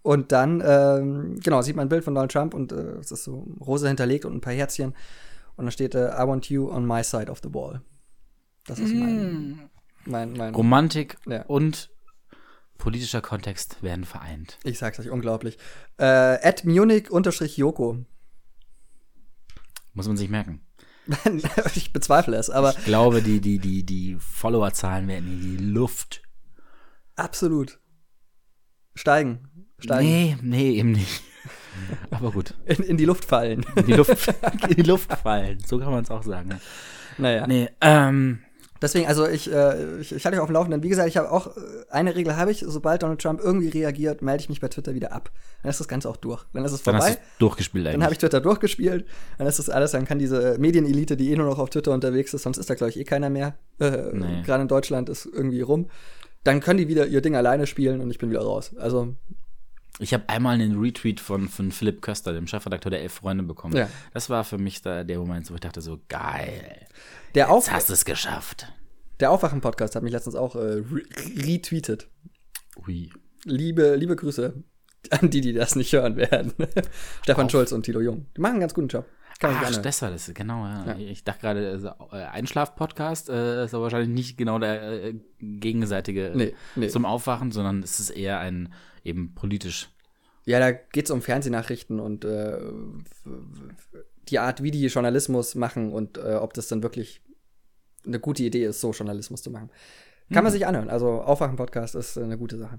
und 0.03 0.33
dann, 0.33 0.63
ähm, 0.65 1.39
genau, 1.41 1.61
sieht 1.63 1.77
man 1.77 1.87
ein 1.87 1.89
Bild 1.89 2.05
von 2.05 2.15
Donald 2.15 2.33
Trump 2.33 2.55
und 2.55 2.73
äh, 2.73 2.97
es 2.99 3.11
ist 3.13 3.25
so 3.25 3.47
rosa 3.61 3.89
hinterlegt 3.89 4.25
und 4.25 4.35
ein 4.35 4.41
paar 4.41 4.53
Herzchen. 4.53 4.95
Und 5.57 5.65
dann 5.65 5.73
steht 5.73 5.95
äh, 5.95 6.09
I 6.11 6.27
want 6.27 6.49
you 6.51 6.71
on 6.71 6.87
my 6.87 7.03
side 7.03 7.31
of 7.31 7.41
the 7.43 7.53
wall. 7.53 7.83
Das 8.67 8.79
ist 8.79 8.95
mein, 8.95 9.71
mein, 10.05 10.33
mein 10.35 10.55
Romantik 10.55 11.17
Ja. 11.27 11.43
und 11.47 11.91
politischer 12.77 13.21
Kontext 13.21 13.83
werden 13.83 14.05
vereint. 14.05 14.59
ich 14.63 14.79
sag's 14.79 15.01
euch, 15.01 15.11
unglaublich. 15.11 15.59
Äh, 15.97 16.05
at 16.05 16.65
Munich 16.65 17.11
unterstrich 17.11 17.57
Joko. 17.57 18.05
Muss 19.95 20.07
man 20.07 20.17
sich 20.17 20.29
merken. 20.31 20.61
ich 21.75 21.93
bezweifle 21.93 22.37
es, 22.37 22.51
aber 22.51 22.71
Ich 22.79 22.85
glaube, 22.85 23.23
die, 23.23 23.41
die, 23.41 23.59
die, 23.59 23.83
die 23.85 24.17
Followerzahlen 24.21 25.09
werden 25.09 25.33
in 25.33 25.41
die 25.41 25.57
Luft. 25.65 26.23
absolut. 27.17 27.81
Steigen. 28.95 29.48
Steigen. 29.81 30.09
Nee, 30.09 30.37
nee, 30.43 30.71
eben 30.73 30.93
nicht. 30.93 31.23
Aber 32.11 32.33
gut. 32.33 32.55
In, 32.67 32.83
in 32.83 32.97
die 32.97 33.05
Luft 33.05 33.25
fallen. 33.25 33.65
In 33.77 33.87
die 33.87 33.93
Luft, 33.93 34.35
in 34.69 34.75
die 34.75 34.83
Luft 34.83 35.13
fallen. 35.13 35.59
So 35.67 35.79
kann 35.79 35.91
man 35.93 36.03
es 36.05 36.11
auch 36.11 36.23
sagen. 36.23 36.51
Ja. 36.51 36.59
naja. 37.19 37.47
Nee, 37.47 37.69
ähm, 37.81 38.41
Deswegen, 38.81 39.07
also 39.09 39.27
ich, 39.27 39.53
äh, 39.53 40.01
ich, 40.01 40.13
ich 40.13 40.25
halte 40.25 40.37
euch 40.37 40.43
auf 40.43 40.49
dem 40.49 40.55
Laufenden. 40.55 40.83
Wie 40.83 40.89
gesagt, 40.89 41.09
ich 41.09 41.17
habe 41.17 41.31
auch, 41.33 41.57
äh, 41.57 41.61
eine 41.91 42.15
Regel 42.15 42.37
habe 42.37 42.53
ich, 42.53 42.65
sobald 42.67 43.03
Donald 43.03 43.21
Trump 43.21 43.41
irgendwie 43.43 43.69
reagiert, 43.69 44.23
melde 44.23 44.43
ich 44.43 44.49
mich 44.49 44.61
bei 44.61 44.69
Twitter 44.69 44.95
wieder 44.95 45.13
ab. 45.13 45.33
Dann 45.63 45.71
ist 45.71 45.81
das 45.81 45.89
Ganze 45.89 46.09
auch 46.09 46.17
durch. 46.17 46.45
Dann 46.53 46.65
ist 46.65 46.73
es 46.73 46.83
dann 46.85 46.95
vorbei. 46.95 47.11
hast 47.11 47.19
du 47.19 47.23
es 47.23 47.39
durchgespielt 47.39 47.87
eigentlich. 47.87 47.95
Dann 47.95 48.05
habe 48.05 48.13
ich 48.13 48.19
Twitter 48.19 48.41
durchgespielt. 48.41 49.05
Dann 49.37 49.47
ist 49.49 49.59
das 49.59 49.69
alles, 49.69 49.91
dann 49.91 50.05
kann 50.05 50.21
diese 50.21 50.59
Medienelite, 50.59 51.17
die 51.17 51.33
eh 51.33 51.37
nur 51.37 51.47
noch 51.47 51.59
auf 51.59 51.71
Twitter 51.71 51.93
unterwegs 51.93 52.33
ist, 52.35 52.43
sonst 52.43 52.59
ist 52.59 52.71
da, 52.71 52.75
glaube 52.75 52.91
ich, 52.91 52.99
eh 52.99 53.05
keiner 53.05 53.31
mehr. 53.31 53.57
Äh, 53.81 54.11
Nee. 54.13 54.43
Gerade 54.45 54.63
in 54.63 54.69
Deutschland 54.69 55.09
ist 55.09 55.27
irgendwie 55.27 55.61
rum. 55.61 55.89
Dann 56.45 56.61
können 56.61 56.79
die 56.79 56.89
wieder 56.89 57.07
ihr 57.07 57.21
Ding 57.21 57.35
alleine 57.35 57.67
spielen 57.67 58.01
und 58.01 58.11
ich 58.13 58.19
bin 58.19 58.31
wieder 58.31 58.43
raus. 58.43 58.77
Also, 58.79 59.17
Ich 60.01 60.15
habe 60.15 60.29
einmal 60.29 60.55
einen 60.55 60.79
Retweet 60.79 61.21
von, 61.21 61.49
von 61.49 61.73
Philipp 61.73 62.03
Köster, 62.03 62.33
dem 62.33 62.47
Chefredakteur 62.47 62.91
der 62.91 63.03
Elf 63.03 63.15
Freunde, 63.15 63.43
bekommen. 63.45 63.77
Ja. 63.77 63.89
Das 64.15 64.31
war 64.31 64.45
für 64.45 64.59
mich 64.59 64.83
da 64.83 65.03
der 65.05 65.19
Moment, 65.19 65.51
wo 65.51 65.55
ich 65.55 65.61
dachte 65.61 65.81
so, 65.81 66.01
geil, 66.09 66.87
der, 67.35 67.51
Auf 67.51 67.67
jetzt 67.67 67.75
hast 67.75 67.89
du 67.89 67.93
es 67.95 68.05
geschafft. 68.05 68.73
der 69.21 69.31
Aufwachen-Podcast 69.31 69.97
hat 69.97 70.03
mich 70.03 70.13
letztens 70.13 70.37
auch 70.37 70.55
äh, 70.55 70.59
re 70.59 71.03
retweetet. 71.37 72.09
Ui. 72.87 73.11
Liebe, 73.45 73.97
liebe 73.97 74.15
Grüße 74.17 74.63
an 75.11 75.31
die, 75.31 75.41
die 75.41 75.53
das 75.53 75.75
nicht 75.77 75.93
hören 75.93 76.17
werden. 76.17 76.53
Stefan 77.23 77.47
Auf. 77.47 77.51
Schulz 77.53 77.73
und 77.73 77.83
Tilo 77.85 78.01
Jung. 78.01 78.27
Die 78.37 78.41
machen 78.41 78.53
einen 78.53 78.61
ganz 78.61 78.75
guten 78.75 78.89
Job. 78.89 79.07
Kann 79.39 79.55
Ach, 79.55 79.61
gerne. 79.61 79.81
das 79.83 80.03
war 80.03 80.11
das, 80.11 80.33
genau, 80.35 80.65
ja. 80.65 80.85
Ja. 80.87 80.97
Ich 80.99 81.23
dachte 81.23 81.41
gerade, 81.43 81.69
also, 81.71 81.89
äh, 82.11 82.25
Einschlaf-Podcast 82.25 83.29
äh, 83.29 83.65
ist 83.65 83.75
aber 83.75 83.85
wahrscheinlich 83.85 84.09
nicht 84.09 84.37
genau 84.37 84.59
der 84.59 85.05
äh, 85.05 85.15
gegenseitige 85.41 86.33
Nee, 86.35 86.55
nee. 86.75 86.89
zum 86.89 87.05
Aufwachen, 87.05 87.53
sondern 87.53 87.85
es 87.85 88.01
ist 88.01 88.11
eher 88.11 88.41
ein 88.41 88.73
eben 89.09 89.35
politisch. 89.35 89.91
Ja, 90.45 90.59
da 90.61 90.73
geht's 90.73 91.11
um 91.11 91.21
Fernsehnachrichten 91.21 92.01
und 92.01 92.25
äh, 92.25 92.59
die 94.29 94.39
Art, 94.39 94.63
wie 94.63 94.71
die 94.71 94.87
Journalismus 94.87 95.55
machen 95.55 95.93
und 95.93 96.17
äh, 96.19 96.35
ob 96.35 96.55
das 96.55 96.69
dann 96.69 96.83
wirklich 96.83 97.21
eine 98.07 98.21
gute 98.21 98.45
Idee 98.45 98.65
ist, 98.65 98.81
so 98.81 98.93
Journalismus 98.93 99.43
zu 99.43 99.51
machen. 99.51 99.71
Kann 100.33 100.45
man 100.45 100.53
sich 100.53 100.67
anhören. 100.67 100.91
Also 100.91 101.23
Aufwachen-Podcast 101.23 101.95
ist 101.95 102.19
eine 102.19 102.37
gute 102.37 102.59
Sache. 102.59 102.79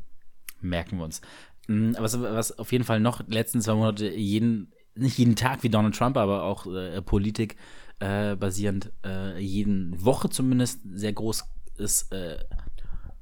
Merken 0.62 0.98
wir 0.98 1.06
uns. 1.06 1.22
Was, 1.68 2.20
was 2.20 2.58
auf 2.58 2.72
jeden 2.72 2.84
Fall 2.84 3.00
noch 3.00 3.28
letzten 3.28 3.62
zwei 3.62 3.76
Monate 3.76 4.10
jeden, 4.10 4.72
nicht 4.96 5.18
jeden 5.18 5.36
Tag 5.36 5.64
wie 5.64 5.70
Donald 5.70 5.96
Trump, 5.96 6.18
aber 6.18 6.44
auch 6.44 6.66
äh, 6.68 7.02
Politik 7.02 7.56
äh, 8.00 8.36
basierend, 8.36 8.92
äh, 9.06 9.40
jeden 9.40 10.04
Woche 10.04 10.30
zumindest 10.30 10.82
sehr 10.94 11.14
groß 11.14 11.44
ist, 11.78 12.12
äh, 12.12 12.38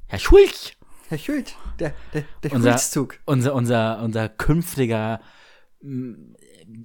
Herr 0.08 0.20
Schulz, 0.20 0.72
Herr 1.10 1.18
Schult, 1.18 1.56
der, 1.80 1.94
der, 2.14 2.24
der 2.44 2.52
Unser- 2.54 2.72
Schulzzug. 2.72 3.20
unser, 3.26 3.54
unser, 3.56 4.02
unser 4.02 4.28
künftiger, 4.30 5.22
mm, 5.82 6.14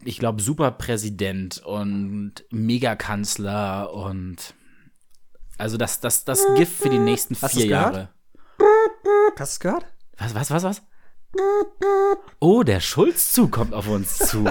ich 0.04 0.18
glaube, 0.18 0.40
Superpräsident 0.40 1.58
und 1.64 2.34
Megakanzler 2.50 3.92
und 3.92 4.54
also 5.58 5.76
das, 5.76 6.00
das, 6.00 6.24
das 6.24 6.44
Gift 6.56 6.72
für 6.76 6.88
die 6.90 6.98
nächsten 6.98 7.36
Hast 7.40 7.54
vier? 7.54 7.66
Jahre. 7.66 8.08
Hast 9.36 9.38
du 9.38 9.42
es 9.42 9.60
gehört? 9.60 9.86
Was, 10.18 10.34
was, 10.34 10.50
was, 10.50 10.62
was? 10.64 10.82
Oh, 12.40 12.62
der 12.62 12.80
Schulzzug 12.80 13.50
kommt 13.52 13.72
auf 13.74 13.88
uns 13.88 14.18
zu. 14.18 14.44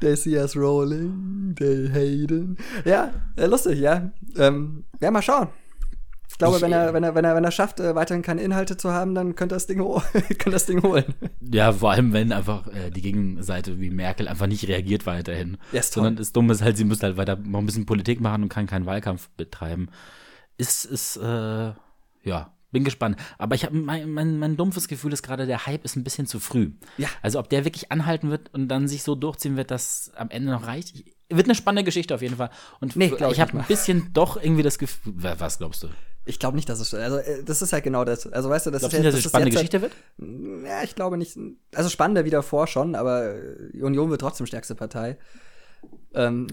They 0.00 0.16
see 0.16 0.36
us 0.38 0.56
rolling, 0.56 1.54
they 1.56 1.88
haten. 1.92 2.56
Ja, 2.84 3.12
äh, 3.36 3.46
lustig, 3.46 3.78
ja. 3.80 4.10
Ähm, 4.36 4.84
ja, 5.00 5.10
mal 5.10 5.22
schauen. 5.22 5.48
Ich 6.36 6.38
glaube, 6.38 6.56
Ich, 6.56 6.62
wenn, 6.62 6.72
er, 6.72 6.90
äh, 6.90 6.92
wenn, 6.92 7.02
er, 7.02 7.14
wenn, 7.14 7.24
er, 7.24 7.34
wenn 7.34 7.44
er 7.44 7.50
schafft, 7.50 7.80
äh, 7.80 7.94
weiterhin 7.94 8.20
keine 8.22 8.42
Inhalte 8.42 8.76
zu 8.76 8.92
haben, 8.92 9.14
dann 9.14 9.36
könnte 9.36 9.54
er 9.54 9.56
das 9.56 9.66
Ding, 9.66 9.78
kann 10.38 10.52
das 10.52 10.66
Ding 10.66 10.82
holen. 10.82 11.14
Ja, 11.40 11.72
vor 11.72 11.92
allem, 11.92 12.12
wenn 12.12 12.30
einfach 12.30 12.66
äh, 12.66 12.90
die 12.90 13.00
Gegenseite 13.00 13.80
wie 13.80 13.88
Merkel 13.88 14.28
einfach 14.28 14.46
nicht 14.46 14.68
reagiert 14.68 15.06
weiterhin. 15.06 15.56
Ja, 15.72 15.80
ist 15.80 15.94
toll. 15.94 16.02
Sondern 16.02 16.16
das 16.16 16.32
Dumme 16.32 16.52
ist 16.52 16.60
halt, 16.60 16.76
sie 16.76 16.84
muss 16.84 17.02
halt 17.02 17.16
weiter 17.16 17.36
noch 17.36 17.58
ein 17.60 17.64
bisschen 17.64 17.86
Politik 17.86 18.20
machen 18.20 18.42
und 18.42 18.48
kann 18.50 18.66
keinen 18.66 18.84
Wahlkampf 18.84 19.30
betreiben. 19.30 19.88
Ist, 20.58 20.84
ist, 20.84 21.16
äh, 21.16 21.72
ja, 22.24 22.52
bin 22.70 22.84
gespannt. 22.84 23.16
Aber 23.38 23.54
ich 23.54 23.64
habe 23.64 23.74
mein, 23.74 24.10
mein, 24.10 24.38
mein 24.38 24.58
dumpfes 24.58 24.88
Gefühl 24.88 25.14
ist 25.14 25.22
gerade, 25.22 25.46
der 25.46 25.64
Hype 25.64 25.86
ist 25.86 25.96
ein 25.96 26.04
bisschen 26.04 26.26
zu 26.26 26.38
früh. 26.38 26.72
Ja. 26.98 27.08
Also 27.22 27.38
ob 27.38 27.48
der 27.48 27.64
wirklich 27.64 27.90
anhalten 27.90 28.28
wird 28.30 28.52
und 28.52 28.68
dann 28.68 28.88
sich 28.88 29.02
so 29.04 29.14
durchziehen 29.14 29.56
wird, 29.56 29.70
dass 29.70 30.12
am 30.16 30.28
Ende 30.28 30.50
noch 30.50 30.66
reicht. 30.66 30.94
Ich, 30.94 31.16
wird 31.30 31.46
eine 31.46 31.54
spannende 31.54 31.84
Geschichte 31.84 32.14
auf 32.14 32.20
jeden 32.22 32.36
Fall. 32.36 32.50
Und 32.80 32.94
Nee, 32.94 33.06
ich 33.06 33.20
ich 33.20 33.40
habe 33.40 33.58
ein 33.58 33.64
bisschen 33.66 34.10
doch 34.12 34.36
irgendwie 34.36 34.62
das 34.62 34.78
Gefühl. 34.78 35.14
Wa- 35.16 35.36
Was 35.38 35.56
glaubst 35.58 35.82
du? 35.82 35.88
Ich 36.26 36.38
glaube 36.38 36.56
nicht, 36.56 36.68
dass 36.68 36.80
es. 36.80 36.92
Also, 36.92 37.18
äh, 37.18 37.42
das 37.44 37.62
ist 37.62 37.72
halt 37.72 37.84
genau 37.84 38.04
das. 38.04 38.26
Also, 38.26 38.50
weißt 38.50 38.66
du, 38.66 38.70
das 38.70 38.80
Glaubst 38.80 38.94
ist 38.94 39.02
nicht, 39.02 39.14
dass 39.14 39.18
es 39.18 39.24
eine 39.24 39.30
spannende 39.30 39.50
jetzt 39.50 39.70
Geschichte 39.70 39.82
wird? 39.82 39.92
Halt, 40.20 40.66
ja, 40.66 40.82
ich 40.82 40.94
glaube 40.94 41.16
nicht. 41.16 41.38
Also, 41.74 41.88
spannender 41.88 42.24
wie 42.24 42.30
davor 42.30 42.66
schon, 42.66 42.94
aber 42.94 43.34
äh, 43.34 43.80
Union 43.80 44.10
wird 44.10 44.20
trotzdem 44.20 44.46
stärkste 44.46 44.74
Partei. 44.74 45.18
Ähm, 46.14 46.48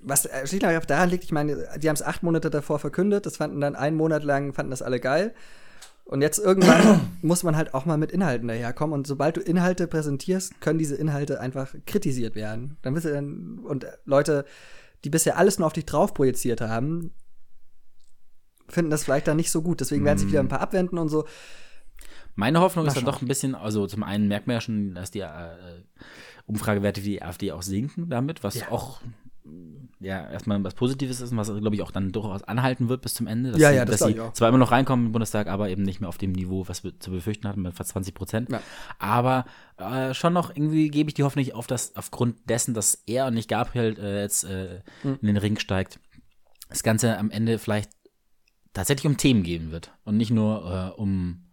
was 0.00 0.26
äh, 0.26 0.46
schlicht 0.46 0.64
und 0.64 0.90
daran 0.90 1.08
liegt, 1.08 1.24
ich 1.24 1.32
meine, 1.32 1.66
die 1.78 1.88
haben 1.88 1.94
es 1.94 2.02
acht 2.02 2.22
Monate 2.22 2.50
davor 2.50 2.78
verkündet, 2.78 3.26
das 3.26 3.38
fanden 3.38 3.60
dann 3.60 3.74
einen 3.74 3.96
Monat 3.96 4.22
lang, 4.22 4.52
fanden 4.52 4.70
das 4.70 4.82
alle 4.82 5.00
geil. 5.00 5.34
Und 6.04 6.20
jetzt 6.20 6.38
irgendwann 6.38 7.00
muss 7.22 7.42
man 7.42 7.56
halt 7.56 7.72
auch 7.72 7.86
mal 7.86 7.96
mit 7.96 8.12
Inhalten 8.12 8.48
daherkommen. 8.48 8.92
Und 8.92 9.06
sobald 9.06 9.38
du 9.38 9.40
Inhalte 9.40 9.86
präsentierst, 9.86 10.60
können 10.60 10.78
diese 10.78 10.96
Inhalte 10.96 11.40
einfach 11.40 11.74
kritisiert 11.86 12.34
werden. 12.34 12.76
Dann 12.82 12.92
bist 12.92 13.06
du 13.06 13.12
dann, 13.12 13.60
und 13.60 13.86
Leute, 14.04 14.44
die 15.04 15.10
bisher 15.10 15.38
alles 15.38 15.58
nur 15.58 15.66
auf 15.66 15.72
dich 15.72 15.86
drauf 15.86 16.12
projiziert 16.12 16.60
haben, 16.60 17.12
finden 18.68 18.90
das 18.90 19.04
vielleicht 19.04 19.26
dann 19.28 19.36
nicht 19.36 19.50
so 19.50 19.62
gut. 19.62 19.80
Deswegen 19.80 20.04
werden 20.04 20.18
sich 20.18 20.28
wieder 20.28 20.40
ein 20.40 20.48
paar 20.48 20.60
abwenden 20.60 20.98
und 20.98 21.08
so. 21.08 21.24
Meine 22.36 22.60
Hoffnung 22.60 22.86
ist 22.86 22.96
dann 22.96 23.04
doch 23.04 23.22
ein 23.22 23.28
bisschen, 23.28 23.54
also 23.54 23.86
zum 23.86 24.02
einen 24.02 24.26
merkt 24.26 24.46
man 24.48 24.54
ja 24.54 24.60
schon, 24.60 24.94
dass 24.94 25.10
die 25.12 25.20
äh, 25.20 25.28
Umfragewerte 26.46 27.00
für 27.00 27.06
die 27.06 27.22
AfD 27.22 27.52
auch 27.52 27.62
sinken 27.62 28.08
damit, 28.10 28.42
was 28.42 28.56
Ja. 28.56 28.70
auch 28.70 29.00
ja 30.00 30.28
erstmal 30.30 30.62
was 30.64 30.74
Positives 30.74 31.20
ist 31.20 31.30
und 31.32 31.36
was, 31.38 31.48
glaube 31.48 31.74
ich, 31.76 31.82
auch 31.82 31.90
dann 31.90 32.12
durchaus 32.12 32.42
anhalten 32.42 32.88
wird 32.88 33.02
bis 33.02 33.14
zum 33.14 33.26
Ende. 33.26 33.52
Dass 33.52 33.60
Ja, 33.60 33.70
sie, 33.70 33.76
ja, 33.76 33.84
das 33.84 34.00
dass 34.00 34.08
sie 34.08 34.20
zwar 34.32 34.48
immer 34.48 34.58
noch 34.58 34.70
reinkommen 34.72 35.06
im 35.06 35.12
Bundestag, 35.12 35.46
aber 35.46 35.68
eben 35.68 35.82
nicht 35.82 36.00
mehr 36.00 36.08
auf 36.08 36.18
dem 36.18 36.32
Niveau, 36.32 36.66
was 36.66 36.82
wir 36.82 36.98
zu 36.98 37.10
befürchten 37.10 37.46
hatten, 37.46 37.62
mit 37.62 37.74
fast 37.74 37.90
20 37.90 38.14
Prozent. 38.14 38.50
Ja. 38.50 38.60
Aber 38.98 39.44
äh, 39.76 40.12
schon 40.14 40.32
noch 40.32 40.50
irgendwie 40.50 40.88
gebe 40.88 41.08
ich 41.10 41.14
die 41.14 41.22
Hoffnung 41.24 41.50
auf, 41.52 41.66
dass 41.66 41.94
aufgrund 41.96 42.48
dessen, 42.48 42.74
dass 42.74 43.02
er 43.06 43.26
und 43.26 43.34
nicht 43.34 43.48
Gabriel 43.48 43.96
äh, 43.98 44.22
jetzt 44.22 44.44
äh, 44.44 44.80
Hm. 45.02 45.18
in 45.20 45.26
den 45.28 45.36
Ring 45.36 45.58
steigt, 45.58 46.00
das 46.68 46.82
Ganze 46.82 47.16
am 47.18 47.30
Ende 47.30 47.58
vielleicht 47.58 47.90
tatsächlich 48.74 49.06
um 49.06 49.16
Themen 49.16 49.42
gehen 49.42 49.70
wird 49.72 49.92
und 50.04 50.16
nicht 50.16 50.30
nur 50.30 50.92
äh, 50.96 51.00
um, 51.00 51.46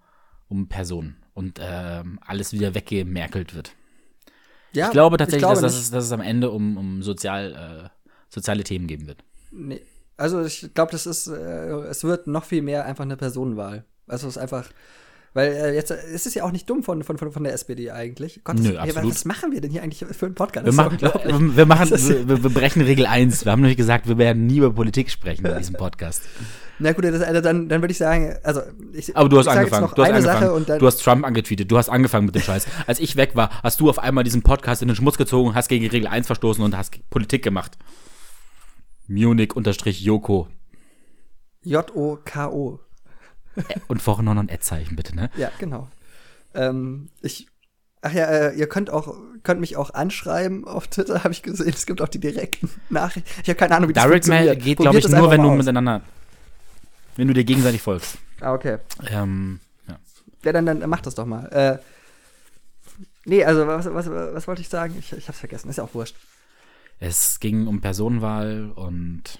um 0.49 0.67
Personen 0.67 1.15
und 1.33 1.59
ähm, 1.61 2.19
alles 2.25 2.51
wieder 2.51 2.75
weggemerkelt 2.75 3.55
wird. 3.55 3.73
Ja, 4.73 4.87
ich 4.87 4.91
glaube 4.91 5.17
tatsächlich, 5.17 5.41
glaube 5.41 5.61
dass, 5.61 5.61
das 5.61 5.73
nicht. 5.73 5.83
es, 5.83 5.91
dass 5.91 6.05
es 6.05 6.11
am 6.11 6.21
Ende 6.21 6.49
um, 6.49 6.77
um 6.77 7.03
sozial, 7.03 7.53
äh, 7.85 7.89
soziale 8.29 8.63
Themen 8.63 8.87
geben 8.87 9.07
wird. 9.07 9.23
Nee. 9.51 9.81
Also 10.17 10.43
ich 10.43 10.73
glaube, 10.73 10.91
das 10.91 11.07
ist, 11.07 11.27
äh, 11.27 11.71
es 11.89 12.03
wird 12.03 12.27
noch 12.27 12.43
viel 12.43 12.61
mehr 12.61 12.85
einfach 12.85 13.03
eine 13.03 13.17
Personenwahl. 13.17 13.85
Also 14.07 14.27
es 14.27 14.35
ist 14.35 14.41
einfach, 14.41 14.69
weil 15.33 15.51
äh, 15.51 15.75
jetzt, 15.75 15.91
äh, 15.91 15.97
es 16.13 16.25
ist 16.25 16.33
ja 16.33 16.43
auch 16.43 16.51
nicht 16.51 16.69
dumm 16.69 16.83
von, 16.83 17.03
von, 17.03 17.17
von, 17.17 17.31
von 17.31 17.43
der 17.43 17.53
SPD 17.53 17.91
eigentlich. 17.91 18.41
Gott, 18.43 18.59
Nö, 18.59 18.77
absolut. 18.77 19.11
Was 19.11 19.25
machen 19.25 19.51
wir 19.53 19.61
denn 19.61 19.71
hier 19.71 19.81
eigentlich 19.81 20.05
für 20.11 20.25
einen 20.25 20.35
Podcast? 20.35 20.65
Wir 20.65 20.73
machen, 20.73 20.99
wir, 20.99 21.55
wir, 21.55 21.65
machen 21.65 21.89
wir, 21.89 22.43
wir 22.43 22.49
brechen 22.49 22.81
Regel 22.81 23.05
1. 23.05 23.45
Wir 23.45 23.51
haben 23.51 23.61
nämlich 23.61 23.77
gesagt, 23.77 24.07
wir 24.09 24.17
werden 24.17 24.45
nie 24.45 24.57
über 24.57 24.71
Politik 24.73 25.09
sprechen 25.09 25.45
in 25.45 25.57
diesem 25.57 25.75
Podcast. 25.75 26.23
Na 26.79 26.91
gut, 26.93 27.05
das, 27.05 27.21
also 27.21 27.41
dann, 27.41 27.69
dann 27.69 27.81
würde 27.81 27.91
ich 27.91 27.97
sagen, 27.97 28.35
also 28.43 28.61
ich, 28.91 29.15
Aber 29.15 29.29
du 29.29 29.37
hast 29.37 29.47
angefangen. 29.47 29.89
Du 29.95 30.03
hast 30.03 30.27
angefangen. 30.27 30.79
Du 30.79 30.87
hast 30.87 30.97
Trump 31.03 31.25
angetweetet. 31.25 31.71
Du 31.71 31.77
hast 31.77 31.89
angefangen 31.89 32.25
mit 32.25 32.35
dem 32.35 32.41
Scheiß. 32.41 32.65
Als 32.87 32.99
ich 32.99 33.15
weg 33.15 33.35
war, 33.35 33.51
hast 33.63 33.79
du 33.79 33.89
auf 33.89 33.99
einmal 33.99 34.23
diesen 34.23 34.41
Podcast 34.41 34.81
in 34.81 34.87
den 34.87 34.95
Schmutz 34.95 35.17
gezogen, 35.17 35.53
hast 35.53 35.67
gegen 35.69 35.87
Regel 35.87 36.07
1 36.07 36.25
verstoßen 36.25 36.63
und 36.63 36.75
hast 36.75 36.97
Politik 37.09 37.43
gemacht. 37.43 37.77
Munich-Joko. 39.07 40.47
J-O-K-O. 41.63 42.79
Und 43.87 44.05
noch 44.05 44.35
ein 44.35 44.49
Ad-Zeichen, 44.49 44.95
bitte, 44.95 45.15
ne? 45.15 45.29
Ja, 45.35 45.51
genau. 45.59 45.87
Ähm, 46.53 47.09
ich, 47.21 47.47
ach 48.01 48.13
ja, 48.13 48.25
äh, 48.25 48.55
ihr 48.55 48.67
könnt 48.67 48.89
auch, 48.89 49.15
könnt 49.43 49.59
mich 49.59 49.77
auch 49.77 49.93
anschreiben 49.93 50.67
auf 50.67 50.87
Twitter, 50.87 51.23
habe 51.23 51.33
ich 51.33 51.43
gesehen. 51.43 51.69
Es 51.69 51.85
gibt 51.85 52.01
auch 52.01 52.09
die 52.09 52.19
direkten 52.19 52.69
Nachrichten. 52.89 53.29
Ich 53.43 53.49
habe 53.49 53.57
keine 53.57 53.75
Ahnung, 53.75 53.89
wie 53.89 53.93
das 53.93 54.03
Direct 54.03 54.27
Mail 54.27 54.47
funktioniert. 54.47 54.63
geht, 54.63 54.77
Probiert 54.77 54.91
glaube 54.91 54.99
ich, 54.99 55.05
es 55.05 55.11
nur, 55.11 55.31
wenn 55.31 55.41
du 55.41 55.49
aus. 55.49 55.57
miteinander, 55.57 56.01
wenn 57.15 57.27
du 57.27 57.33
dir 57.33 57.43
gegenseitig 57.43 57.81
folgst. 57.81 58.17
Ah, 58.39 58.53
okay. 58.53 58.77
Ähm, 59.09 59.59
ja. 59.87 59.99
Ja, 60.43 60.51
dann, 60.53 60.65
dann 60.65 60.89
mach 60.89 61.01
das 61.01 61.15
doch 61.15 61.25
mal. 61.25 61.45
Äh, 61.51 61.77
nee, 63.25 63.43
also 63.43 63.67
was, 63.67 63.85
was, 63.85 64.09
was 64.09 64.47
wollte 64.47 64.61
ich 64.61 64.69
sagen? 64.69 64.95
Ich, 64.97 65.11
ich 65.13 65.27
hab's 65.27 65.39
vergessen, 65.39 65.69
ist 65.69 65.77
ja 65.77 65.83
auch 65.83 65.93
wurscht. 65.93 66.15
Es 66.99 67.39
ging 67.39 67.67
um 67.67 67.81
Personenwahl 67.81 68.71
und 68.75 69.39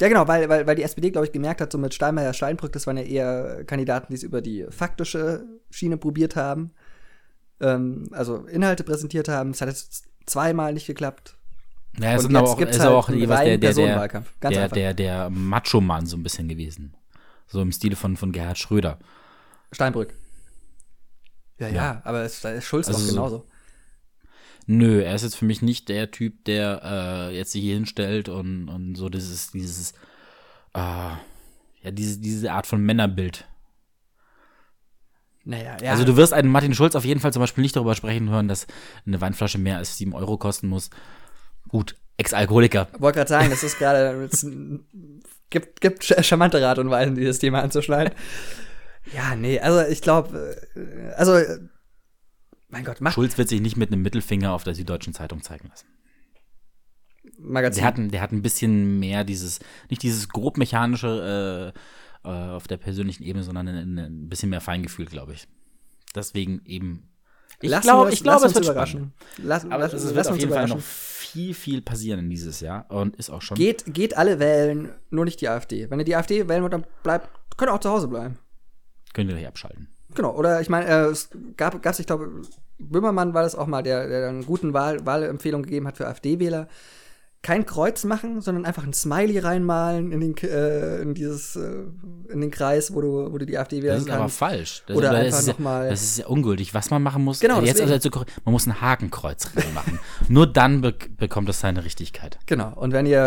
Ja, 0.00 0.08
genau, 0.08 0.26
weil, 0.26 0.48
weil, 0.48 0.66
weil 0.66 0.74
die 0.76 0.82
SPD, 0.82 1.10
glaube 1.10 1.26
ich, 1.26 1.32
gemerkt 1.32 1.60
hat, 1.60 1.70
so 1.70 1.78
mit 1.78 1.94
Steinmeier, 1.94 2.32
Steinbrück, 2.32 2.72
das 2.72 2.86
waren 2.86 2.96
ja 2.96 3.02
eher 3.04 3.64
Kandidaten, 3.64 4.06
die 4.10 4.16
es 4.16 4.22
über 4.22 4.40
die 4.40 4.66
faktische 4.70 5.44
Schiene 5.70 5.96
probiert 5.96 6.34
haben. 6.34 6.72
Ähm, 7.60 8.08
also 8.10 8.38
Inhalte 8.46 8.84
präsentiert 8.84 9.28
haben. 9.28 9.50
Es 9.50 9.60
hat 9.60 9.68
jetzt 9.68 10.04
zweimal 10.26 10.72
nicht 10.72 10.86
geklappt. 10.86 11.36
Ja, 11.98 12.14
es 12.14 12.24
ist 12.24 12.34
aber 12.34 12.48
auch, 12.48 12.56
gibt's 12.56 12.80
halt 12.80 12.90
auch 12.90 13.08
jeweils 13.10 13.44
der, 13.44 13.58
der, 13.58 13.74
der, 13.74 13.84
der, 13.84 14.00
einfach. 14.62 14.74
der, 14.74 14.94
der 14.94 15.30
Macho-Mann 15.30 16.06
so 16.06 16.16
ein 16.16 16.22
bisschen 16.22 16.48
gewesen. 16.48 16.94
So 17.46 17.60
im 17.60 17.70
Stile 17.70 17.96
von, 17.96 18.16
von 18.16 18.32
Gerhard 18.32 18.58
Schröder. 18.58 18.98
Steinbrück. 19.72 20.14
Ja, 21.58 21.68
ja, 21.68 22.00
aber 22.04 22.22
es, 22.22 22.40
da 22.40 22.50
ist 22.50 22.64
Schulz 22.64 22.88
Also 22.88 22.98
so- 22.98 23.12
genauso. 23.12 23.46
Nö, 24.66 25.02
er 25.02 25.14
ist 25.14 25.22
jetzt 25.22 25.36
für 25.36 25.44
mich 25.44 25.62
nicht 25.62 25.88
der 25.88 26.10
Typ, 26.10 26.44
der 26.44 26.82
äh, 27.30 27.36
jetzt 27.36 27.52
sich 27.52 27.62
hier 27.62 27.74
hinstellt 27.74 28.28
und, 28.28 28.68
und 28.68 28.94
so 28.94 29.08
dieses, 29.08 29.50
dieses, 29.50 29.92
äh, 30.74 30.78
ja, 30.78 31.90
diese, 31.90 32.20
diese 32.20 32.52
Art 32.52 32.66
von 32.66 32.80
Männerbild. 32.80 33.46
Naja, 35.44 35.76
ja. 35.82 35.90
Also 35.90 36.04
du 36.04 36.16
wirst 36.16 36.32
einen 36.32 36.48
Martin 36.48 36.74
Schulz 36.74 36.94
auf 36.94 37.04
jeden 37.04 37.18
Fall 37.18 37.32
zum 37.32 37.40
Beispiel 37.40 37.62
nicht 37.62 37.74
darüber 37.74 37.96
sprechen 37.96 38.30
hören, 38.30 38.46
dass 38.46 38.66
eine 39.04 39.20
Weinflasche 39.20 39.58
mehr 39.58 39.78
als 39.78 39.98
7 39.98 40.14
Euro 40.14 40.36
kosten 40.36 40.68
muss. 40.68 40.90
Gut, 41.68 41.96
Ex-Alkoholiker. 42.16 42.88
wollte 42.98 43.18
gerade 43.18 43.28
sagen, 43.28 43.50
das 43.50 43.64
ist 43.64 43.78
gerade 43.78 44.28
es 44.30 44.46
gibt 45.50 45.80
gibt 45.80 46.04
charmante 46.04 46.66
Art 46.66 46.78
und 46.78 46.90
Weisen, 46.90 47.16
dieses 47.16 47.40
Thema 47.40 47.62
anzuschneiden. 47.62 48.14
ja, 49.12 49.34
nee, 49.34 49.58
also 49.58 49.80
ich 49.90 50.00
glaube, 50.00 50.56
also 51.16 51.34
äh, 51.34 51.58
mein 52.72 52.84
Gott, 52.84 53.00
mach 53.00 53.12
Schulz 53.12 53.38
wird 53.38 53.48
sich 53.48 53.60
nicht 53.60 53.76
mit 53.76 53.92
einem 53.92 54.02
Mittelfinger 54.02 54.52
auf 54.52 54.64
der 54.64 54.74
Süddeutschen 54.74 55.14
Zeitung 55.14 55.42
zeigen 55.42 55.68
lassen. 55.68 55.86
Magazin. 57.38 57.80
Der 57.80 57.86
hat, 57.88 57.98
ein- 57.98 58.10
der 58.10 58.20
hat 58.20 58.32
ein 58.32 58.42
bisschen 58.42 58.98
mehr 58.98 59.22
dieses, 59.24 59.60
nicht 59.88 60.02
dieses 60.02 60.28
grobmechanische 60.28 61.72
äh, 62.24 62.28
äh, 62.28 62.50
auf 62.50 62.66
der 62.66 62.76
persönlichen 62.78 63.22
Ebene, 63.22 63.44
sondern 63.44 63.68
ein, 63.68 63.98
ein 63.98 64.28
bisschen 64.28 64.50
mehr 64.50 64.60
Feingefühl, 64.60 65.06
glaube 65.06 65.34
ich. 65.34 65.46
Deswegen 66.14 66.62
eben. 66.64 67.08
Ich 67.60 67.70
glaube, 67.80 68.12
ich 68.12 68.22
glaube, 68.24 68.42
lass 68.42 68.50
es 68.50 68.54
wird 68.56 68.64
überraschen. 68.64 69.12
Lass, 69.38 69.64
Aber 69.64 69.78
lass, 69.78 69.92
es 69.92 70.02
lass 70.04 70.14
wird 70.14 70.26
auf 70.26 70.32
uns 70.32 70.42
jeden 70.42 70.52
Fall 70.52 70.66
noch 70.66 70.80
viel, 70.80 71.54
viel 71.54 71.80
passieren 71.80 72.18
in 72.20 72.30
dieses 72.30 72.58
Jahr 72.60 72.90
und 72.90 73.14
ist 73.16 73.30
auch 73.30 73.40
schon. 73.42 73.56
Geht, 73.56 73.84
geht 73.94 74.16
alle 74.16 74.40
wählen, 74.40 74.90
nur 75.10 75.24
nicht 75.24 75.40
die 75.40 75.48
AfD. 75.48 75.88
Wenn 75.88 76.00
ihr 76.00 76.04
die 76.04 76.16
AfD 76.16 76.48
wählen 76.48 76.62
wollt, 76.62 76.72
dann 76.72 76.84
bleibt, 77.04 77.28
könnt 77.56 77.70
ihr 77.70 77.74
auch 77.74 77.80
zu 77.80 77.90
Hause 77.90 78.08
bleiben. 78.08 78.36
Könnt 79.12 79.30
ihr 79.30 79.36
gleich 79.36 79.46
abschalten. 79.46 79.88
Genau, 80.14 80.34
oder 80.34 80.60
ich 80.60 80.68
meine, 80.68 80.86
äh, 80.86 81.04
es 81.06 81.30
gab, 81.56 81.80
gab's, 81.82 81.98
ich 81.98 82.06
glaube, 82.06 82.30
Böhmermann 82.78 83.34
war 83.34 83.42
das 83.42 83.54
auch 83.54 83.66
mal, 83.66 83.82
der, 83.82 84.08
der 84.08 84.28
einen 84.28 84.44
guten 84.44 84.72
Wahl, 84.74 85.04
Wahlempfehlung 85.06 85.62
gegeben 85.62 85.86
hat 85.86 85.96
für 85.96 86.06
AfD-Wähler. 86.06 86.68
Kein 87.42 87.66
Kreuz 87.66 88.04
machen, 88.04 88.40
sondern 88.40 88.64
einfach 88.64 88.84
ein 88.84 88.92
Smiley 88.92 89.40
reinmalen 89.40 90.12
in 90.12 90.20
den, 90.20 90.36
äh, 90.48 91.02
in 91.02 91.12
dieses, 91.12 91.56
äh, 91.56 91.82
in 92.28 92.40
den 92.40 92.52
Kreis, 92.52 92.94
wo 92.94 93.00
du, 93.00 93.32
wo 93.32 93.38
du 93.38 93.44
die 93.44 93.58
AfD 93.58 93.80
Das 93.80 93.84
wählen 93.84 93.96
ist 93.98 94.08
aber 94.10 94.18
kannst. 94.20 94.38
falsch. 94.38 94.82
Das, 94.86 94.96
Oder 94.96 95.10
das 95.10 95.18
einfach 95.18 95.38
ist 95.40 95.46
ja, 95.48 95.52
noch 95.54 95.58
mal- 95.58 95.88
Das 95.90 96.02
ist 96.02 96.18
ja 96.18 96.26
ungültig. 96.28 96.72
Was 96.72 96.90
man 96.90 97.02
machen 97.02 97.24
muss, 97.24 97.40
Genau, 97.40 97.60
jetzt 97.60 97.80
deswegen. 97.80 97.90
also, 98.14 98.24
man 98.44 98.52
muss 98.52 98.66
ein 98.68 98.80
Hakenkreuz 98.80 99.50
machen. 99.74 99.98
Nur 100.28 100.46
dann 100.46 100.82
be 100.82 100.94
bekommt 101.18 101.48
es 101.48 101.58
seine 101.58 101.84
Richtigkeit. 101.84 102.38
Genau. 102.46 102.72
Und 102.76 102.92
wenn 102.92 103.06
ihr 103.06 103.18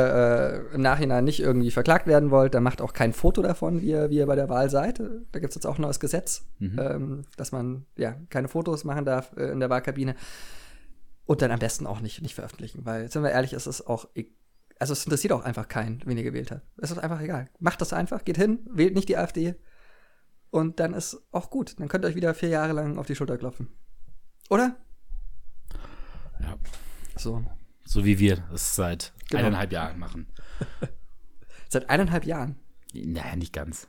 äh, 0.72 0.76
im 0.76 0.82
Nachhinein 0.82 1.26
nicht 1.26 1.42
irgendwie 1.42 1.72
verklagt 1.72 2.08
werden 2.08 2.32
wollt, 2.32 2.54
dann 2.54 2.64
macht 2.64 2.82
auch 2.82 2.94
kein 2.94 3.12
Foto 3.12 3.42
davon, 3.42 3.82
wie 3.82 3.88
ihr, 3.88 4.10
wie 4.10 4.16
ihr 4.18 4.28
bei 4.28 4.36
der 4.38 4.48
Wahl 4.48 4.70
seid. 4.70 5.00
Da 5.34 5.40
gibt 5.40 5.50
es 5.52 5.56
jetzt 5.56 5.66
auch 5.68 5.78
ein 5.78 5.82
neues 5.82 6.00
Gesetz, 6.00 6.44
ähm, 6.62 7.24
dass 7.36 7.52
man 7.52 7.86
ja 7.98 8.16
keine 8.30 8.48
Fotos 8.48 8.86
machen 8.86 9.04
darf 9.04 9.32
äh, 9.36 9.52
in 9.52 9.60
der 9.60 9.70
Wahlkabine. 9.70 10.16
Und 11.26 11.42
dann 11.42 11.52
am 11.52 11.60
besten 11.60 11.88
auch 11.88 12.02
nicht, 12.02 12.22
nicht 12.22 12.36
veröffentlichen, 12.36 12.86
weil, 12.86 13.12
sind 13.12 13.24
wir 13.24 13.32
ehrlich, 13.32 13.54
es 13.54 13.66
ist 13.68 13.82
auch, 13.88 14.08
e- 14.16 14.32
also 14.80 14.94
es 14.94 15.06
interessiert 15.06 15.34
auch 15.34 15.44
einfach 15.44 15.68
keinen, 15.68 16.02
wen 16.06 16.18
ihr 16.18 16.24
gewählt 16.24 16.52
habt. 16.52 16.62
Es 16.78 16.92
ist 16.92 16.98
einfach 17.00 17.20
egal. 17.22 17.50
Macht 17.60 17.82
das 17.82 17.94
einfach, 17.94 18.24
geht 18.26 18.38
hin, 18.38 18.60
wählt 18.70 18.94
nicht 18.94 19.10
die 19.10 19.18
AfD 19.18 19.56
und 20.52 20.80
dann 20.80 20.94
ist 20.94 21.18
auch 21.32 21.50
gut. 21.50 21.80
Dann 21.80 21.88
könnt 21.88 22.06
ihr 22.06 22.10
euch 22.10 22.16
wieder 22.16 22.34
vier 22.34 22.50
Jahre 22.50 22.74
lang 22.74 22.98
auf 22.98 23.08
die 23.08 23.16
Schulter 23.16 23.38
klopfen. 23.38 23.70
Oder? 24.50 24.76
Ja. 26.40 26.58
So. 27.18 27.44
So 27.86 28.06
wie 28.06 28.20
wir 28.20 28.44
es 28.54 28.76
seit 28.76 29.14
Genau. 29.30 29.44
eineinhalb 29.46 29.72
Jahren 29.72 29.98
machen. 30.00 30.28
Seit 31.70 31.90
eineinhalb 31.90 32.26
Jahren. 32.26 32.60
Naja, 32.94 33.36
nicht 33.36 33.52
ganz. 33.52 33.88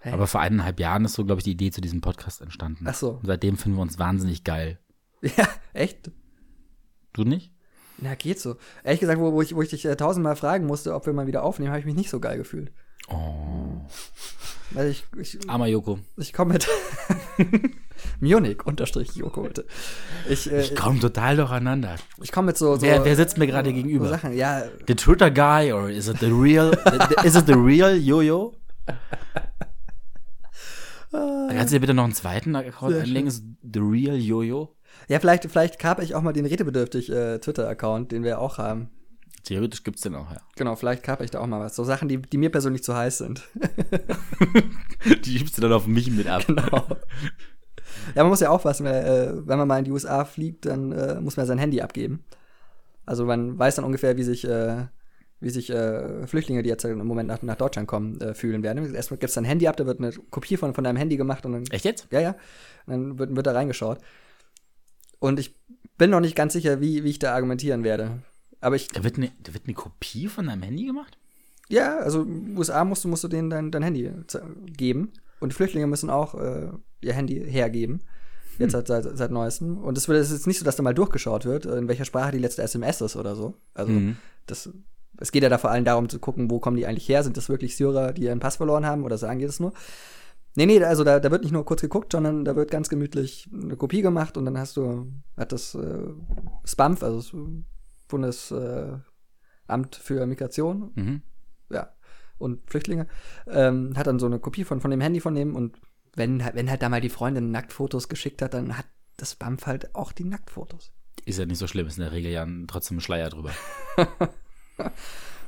Hey. 0.00 0.12
Aber 0.12 0.26
vor 0.28 0.40
eineinhalb 0.40 0.78
Jahren 0.78 1.04
ist 1.04 1.14
so, 1.14 1.24
glaube 1.24 1.40
ich, 1.40 1.44
die 1.44 1.50
Idee 1.52 1.70
zu 1.72 1.80
diesem 1.80 2.00
Podcast 2.00 2.40
entstanden. 2.40 2.86
Ach 2.88 2.94
so. 2.94 3.14
Und 3.14 3.26
seitdem 3.26 3.56
finden 3.56 3.76
wir 3.76 3.82
uns 3.82 3.98
wahnsinnig 3.98 4.44
geil. 4.44 4.78
Ja, 5.36 5.48
echt? 5.72 6.10
Du 7.12 7.24
nicht? 7.24 7.52
Na, 7.98 8.14
geht 8.14 8.40
so. 8.40 8.56
Ehrlich 8.82 9.00
gesagt, 9.00 9.20
wo, 9.20 9.32
wo, 9.32 9.40
ich, 9.40 9.54
wo 9.54 9.62
ich 9.62 9.70
dich 9.70 9.84
äh, 9.84 9.96
tausendmal 9.96 10.36
fragen 10.36 10.66
musste, 10.66 10.94
ob 10.94 11.06
wir 11.06 11.12
mal 11.12 11.26
wieder 11.26 11.42
aufnehmen, 11.44 11.70
habe 11.70 11.78
ich 11.80 11.86
mich 11.86 11.94
nicht 11.94 12.10
so 12.10 12.20
geil 12.20 12.36
gefühlt. 12.36 12.72
Oh. 13.08 13.80
Weil 14.72 14.90
ich, 14.90 15.04
ich, 15.18 15.38
Armer 15.48 15.66
Joko. 15.66 15.98
ich 16.16 16.32
komme 16.32 16.54
mit 16.54 16.66
Munich 18.20 18.64
unterstrich 18.66 19.14
Joko 19.14 19.42
bitte. 19.42 19.66
Ich, 20.28 20.50
äh, 20.50 20.62
Ich 20.62 20.74
komme 20.74 20.98
total 20.98 21.36
durcheinander. 21.36 21.96
ich 22.22 22.32
komme 22.32 22.46
mit 22.46 22.58
so, 22.58 22.74
so 22.76 22.82
Wer, 22.82 23.04
wer 23.04 23.14
sitzt 23.16 23.38
mir 23.38 23.46
gerade 23.46 23.70
so 23.70 23.74
gegenüber? 23.76 24.08
Sachen. 24.08 24.32
Ja, 24.32 24.64
The 24.86 24.94
Twitter 24.96 25.30
guy 25.30 25.72
or 25.72 25.88
is 25.88 26.08
it 26.08 26.18
the 26.18 26.30
real? 26.32 26.70
is 27.24 27.36
it 27.36 27.46
the 27.46 27.54
real 27.54 27.94
Jojo? 27.96 28.56
Kannst 31.12 31.72
du 31.72 31.76
dir 31.76 31.80
bitte 31.80 31.94
noch 31.94 32.04
einen 32.04 32.14
zweiten 32.14 32.56
Account 32.56 32.94
Sehr 32.94 33.02
einlegen? 33.04 33.28
Ist 33.28 33.44
The 33.62 33.78
real 33.80 34.16
Jojo? 34.16 34.74
Ja, 35.08 35.20
vielleicht, 35.20 35.44
vielleicht 35.44 35.78
kape 35.78 36.02
ich 36.02 36.14
auch 36.14 36.22
mal 36.22 36.32
den 36.32 36.46
redebedürftig 36.46 37.10
äh, 37.10 37.38
Twitter-Account, 37.38 38.12
den 38.12 38.24
wir 38.24 38.40
auch 38.40 38.58
haben. 38.58 38.90
Theoretisch 39.44 39.84
gibt's 39.84 40.00
den 40.00 40.14
auch, 40.14 40.30
ja. 40.30 40.40
Genau, 40.56 40.74
vielleicht 40.74 41.02
kaper 41.02 41.22
ich 41.22 41.30
da 41.30 41.40
auch 41.40 41.46
mal 41.46 41.60
was. 41.60 41.76
So 41.76 41.84
Sachen, 41.84 42.08
die, 42.08 42.16
die 42.16 42.38
mir 42.38 42.50
persönlich 42.50 42.82
zu 42.82 42.96
heiß 42.96 43.18
sind. 43.18 43.42
Die 45.24 45.38
gibst 45.38 45.58
du 45.58 45.62
dann 45.62 45.72
auf 45.72 45.86
mich 45.86 46.10
mit 46.10 46.26
ab. 46.26 46.46
Genau. 46.46 46.86
Ja, 48.14 48.22
man 48.22 48.28
muss 48.28 48.40
ja 48.40 48.48
aufpassen, 48.48 48.86
weil, 48.86 49.04
äh, 49.04 49.46
wenn 49.46 49.58
man 49.58 49.68
mal 49.68 49.78
in 49.78 49.84
die 49.84 49.90
USA 49.90 50.24
fliegt, 50.24 50.64
dann 50.64 50.92
äh, 50.92 51.20
muss 51.20 51.36
man 51.36 51.46
sein 51.46 51.58
Handy 51.58 51.82
abgeben. 51.82 52.24
Also 53.04 53.26
man 53.26 53.58
weiß 53.58 53.76
dann 53.76 53.84
ungefähr, 53.84 54.16
wie 54.16 54.22
sich, 54.22 54.48
äh, 54.48 54.86
wie 55.40 55.50
sich 55.50 55.68
äh, 55.70 56.26
Flüchtlinge, 56.26 56.62
die 56.62 56.70
jetzt 56.70 56.84
im 56.84 57.06
Moment 57.06 57.28
nach, 57.28 57.42
nach 57.42 57.56
Deutschland 57.56 57.86
kommen, 57.86 58.18
äh, 58.22 58.34
fühlen 58.34 58.62
werden. 58.62 58.94
Erstmal 58.94 59.18
gibt's 59.18 59.34
dein 59.34 59.44
Handy 59.44 59.68
ab, 59.68 59.76
da 59.76 59.84
wird 59.84 60.00
eine 60.00 60.12
Kopie 60.30 60.56
von, 60.56 60.74
von 60.74 60.84
deinem 60.84 60.96
Handy 60.96 61.18
gemacht 61.18 61.44
und 61.44 61.52
dann 61.52 61.64
Echt 61.70 61.84
jetzt? 61.84 62.08
Ja, 62.10 62.20
ja. 62.20 62.30
Und 62.86 62.92
dann 62.92 63.18
wird, 63.18 63.36
wird 63.36 63.46
da 63.46 63.52
reingeschaut. 63.52 63.98
Und 65.24 65.40
ich 65.40 65.54
bin 65.96 66.10
noch 66.10 66.20
nicht 66.20 66.36
ganz 66.36 66.52
sicher, 66.52 66.80
wie, 66.80 67.02
wie 67.04 67.10
ich 67.10 67.18
da 67.18 67.34
argumentieren 67.34 67.82
werde. 67.82 68.22
Aber 68.60 68.76
ich, 68.76 68.88
Da 68.88 69.02
wird, 69.04 69.16
eine, 69.16 69.30
da 69.42 69.54
wird 69.54 69.64
eine 69.64 69.74
Kopie 69.74 70.26
von 70.28 70.46
deinem 70.46 70.62
Handy 70.62 70.84
gemacht? 70.84 71.16
ja, 71.70 71.96
also 71.98 72.22
in 72.22 72.46
den 72.48 72.58
USA 72.58 72.84
musst 72.84 73.04
du, 73.04 73.08
musst 73.08 73.24
du 73.24 73.28
denen 73.28 73.48
dein, 73.48 73.70
dein 73.70 73.82
Handy 73.82 74.10
geben. 74.76 75.12
Und 75.40 75.52
die 75.52 75.56
Flüchtlinge 75.56 75.86
müssen 75.86 76.10
auch 76.10 76.34
äh, 76.34 76.68
ihr 77.00 77.14
Handy 77.14 77.42
hergeben. 77.50 78.02
Jetzt 78.58 78.72
seit, 78.72 78.86
seit, 78.86 79.04
seit 79.16 79.30
neuestem. 79.30 79.78
Und 79.78 79.96
es 79.98 80.06
ist 80.06 80.30
jetzt 80.32 80.46
nicht 80.46 80.58
so, 80.58 80.64
dass 80.64 80.76
da 80.76 80.82
mal 80.82 80.94
durchgeschaut 80.94 81.44
wird, 81.46 81.64
in 81.66 81.88
welcher 81.88 82.04
Sprache 82.04 82.32
die 82.32 82.38
letzte 82.38 82.62
SMS 82.62 83.00
ist 83.00 83.16
oder 83.16 83.34
so. 83.34 83.54
Also 83.72 83.92
Mhm. 83.92 84.16
das, 84.46 84.68
es 85.18 85.32
geht 85.32 85.42
ja 85.42 85.48
da 85.48 85.58
vor 85.58 85.70
allem 85.70 85.84
darum 85.86 86.08
zu 86.08 86.18
gucken, 86.18 86.50
wo 86.50 86.60
kommen 86.60 86.76
die 86.76 86.86
eigentlich 86.86 87.08
her? 87.08 87.24
Sind 87.24 87.36
das 87.36 87.48
wirklich 87.48 87.76
Syrer, 87.76 88.12
die 88.12 88.24
ihren 88.24 88.40
Pass 88.40 88.56
verloren 88.56 88.84
haben 88.86 89.02
oder 89.04 89.16
sagen 89.18 89.38
die 89.40 89.46
das 89.46 89.58
nur? 89.58 89.72
Nee, 90.56 90.66
nee, 90.66 90.82
also 90.84 91.02
da, 91.04 91.18
da 91.20 91.30
wird 91.32 91.42
nicht 91.42 91.52
nur 91.52 91.64
kurz 91.64 91.80
geguckt, 91.80 92.12
sondern 92.12 92.44
da 92.44 92.54
wird 92.54 92.70
ganz 92.70 92.88
gemütlich 92.88 93.48
eine 93.52 93.76
Kopie 93.76 94.02
gemacht 94.02 94.36
und 94.36 94.44
dann 94.44 94.56
hast 94.56 94.76
du, 94.76 95.12
hat 95.36 95.50
das 95.52 95.74
äh, 95.74 96.06
SPAMF, 96.64 97.02
also 97.02 97.16
das 97.16 97.32
Bundesamt 98.08 99.02
äh, 99.96 100.00
für 100.00 100.26
Migration, 100.26 100.92
Mhm. 100.94 101.22
ja, 101.70 101.90
und 102.38 102.68
Flüchtlinge, 102.70 103.08
ähm, 103.48 103.94
hat 103.96 104.06
dann 104.06 104.18
so 104.20 104.26
eine 104.26 104.38
Kopie 104.38 104.64
von, 104.64 104.80
von 104.80 104.90
dem 104.92 105.00
Handy 105.00 105.20
von 105.20 105.34
dem 105.34 105.56
und 105.56 105.76
wenn, 106.14 106.44
halt- 106.44 106.54
wenn 106.54 106.70
halt 106.70 106.82
da 106.82 106.88
mal 106.88 107.00
die 107.00 107.08
Freundin 107.08 107.50
Nacktfotos 107.50 108.08
geschickt 108.08 108.40
hat, 108.40 108.54
dann 108.54 108.78
hat 108.78 108.86
das 109.16 109.34
BAMF 109.34 109.66
halt 109.66 109.94
auch 109.96 110.12
die 110.12 110.24
Nacktfotos. 110.24 110.92
Ist 111.24 111.38
ja 111.38 111.46
nicht 111.46 111.58
so 111.58 111.66
schlimm, 111.66 111.86
ist 111.88 111.96
in 111.98 112.02
der 112.04 112.12
Regel 112.12 112.30
ja 112.30 112.46
trotzdem 112.68 112.98
ein 112.98 113.00
Schleier 113.00 113.30
drüber. 113.30 113.50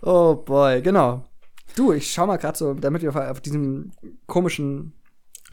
Oh 0.02 0.34
boy, 0.36 0.82
genau. 0.82 1.24
Du, 1.76 1.92
ich 1.92 2.10
schau 2.10 2.26
mal 2.26 2.38
gerade 2.38 2.58
so, 2.58 2.74
damit 2.74 3.02
wir 3.02 3.14
auf 3.30 3.40
diesem 3.40 3.92
komischen 4.26 4.94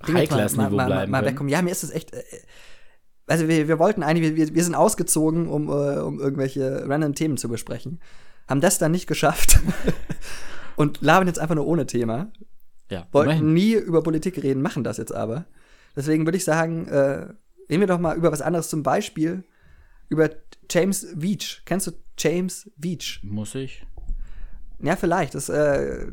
Ding 0.07 0.15
mal, 0.15 0.49
mal, 0.55 0.69
mal 0.71 1.05
können. 1.05 1.25
wegkommen. 1.25 1.49
Ja, 1.49 1.61
mir 1.61 1.71
ist 1.71 1.83
es 1.83 1.91
echt. 1.91 2.13
Äh, 2.13 2.23
also 3.27 3.47
wir, 3.47 3.67
wir 3.67 3.79
wollten 3.79 4.03
eigentlich, 4.03 4.35
wir, 4.35 4.53
wir 4.53 4.63
sind 4.63 4.75
ausgezogen, 4.75 5.47
um, 5.47 5.69
äh, 5.69 5.99
um 5.99 6.19
irgendwelche 6.19 6.87
random 6.87 7.13
Themen 7.13 7.37
zu 7.37 7.47
besprechen. 7.47 7.99
Haben 8.47 8.61
das 8.61 8.79
dann 8.79 8.91
nicht 8.91 9.07
geschafft. 9.07 9.59
und 10.75 11.01
labern 11.01 11.27
jetzt 11.27 11.39
einfach 11.39 11.55
nur 11.55 11.67
ohne 11.67 11.85
Thema. 11.85 12.31
Ja, 12.89 13.07
Wollten 13.11 13.31
immerhin. 13.31 13.53
nie 13.53 13.73
über 13.73 14.03
Politik 14.03 14.41
reden, 14.43 14.61
machen 14.61 14.83
das 14.83 14.97
jetzt 14.97 15.13
aber. 15.13 15.45
Deswegen 15.95 16.25
würde 16.25 16.37
ich 16.37 16.43
sagen, 16.43 16.87
äh, 16.87 17.27
reden 17.69 17.79
wir 17.79 17.87
doch 17.87 17.99
mal 17.99 18.17
über 18.17 18.31
was 18.31 18.41
anderes, 18.41 18.69
zum 18.69 18.83
Beispiel 18.83 19.43
über 20.09 20.29
James 20.69 21.07
Veach. 21.15 21.61
Kennst 21.65 21.87
du 21.87 21.91
James 22.17 22.69
Veach? 22.77 23.19
Muss 23.23 23.55
ich? 23.55 23.85
Ja, 24.83 24.95
vielleicht. 24.95 25.33
Das 25.35 25.49
äh, 25.49 26.05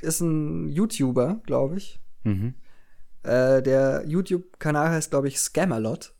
ist 0.00 0.20
ein 0.20 0.68
YouTuber, 0.68 1.40
glaube 1.44 1.76
ich. 1.76 2.00
Mhm. 2.24 2.54
Äh, 3.22 3.62
der 3.62 4.04
YouTube-Kanal 4.06 4.90
heißt, 4.90 5.10
glaube 5.10 5.28
ich, 5.28 5.38
Scamalot. 5.38 6.14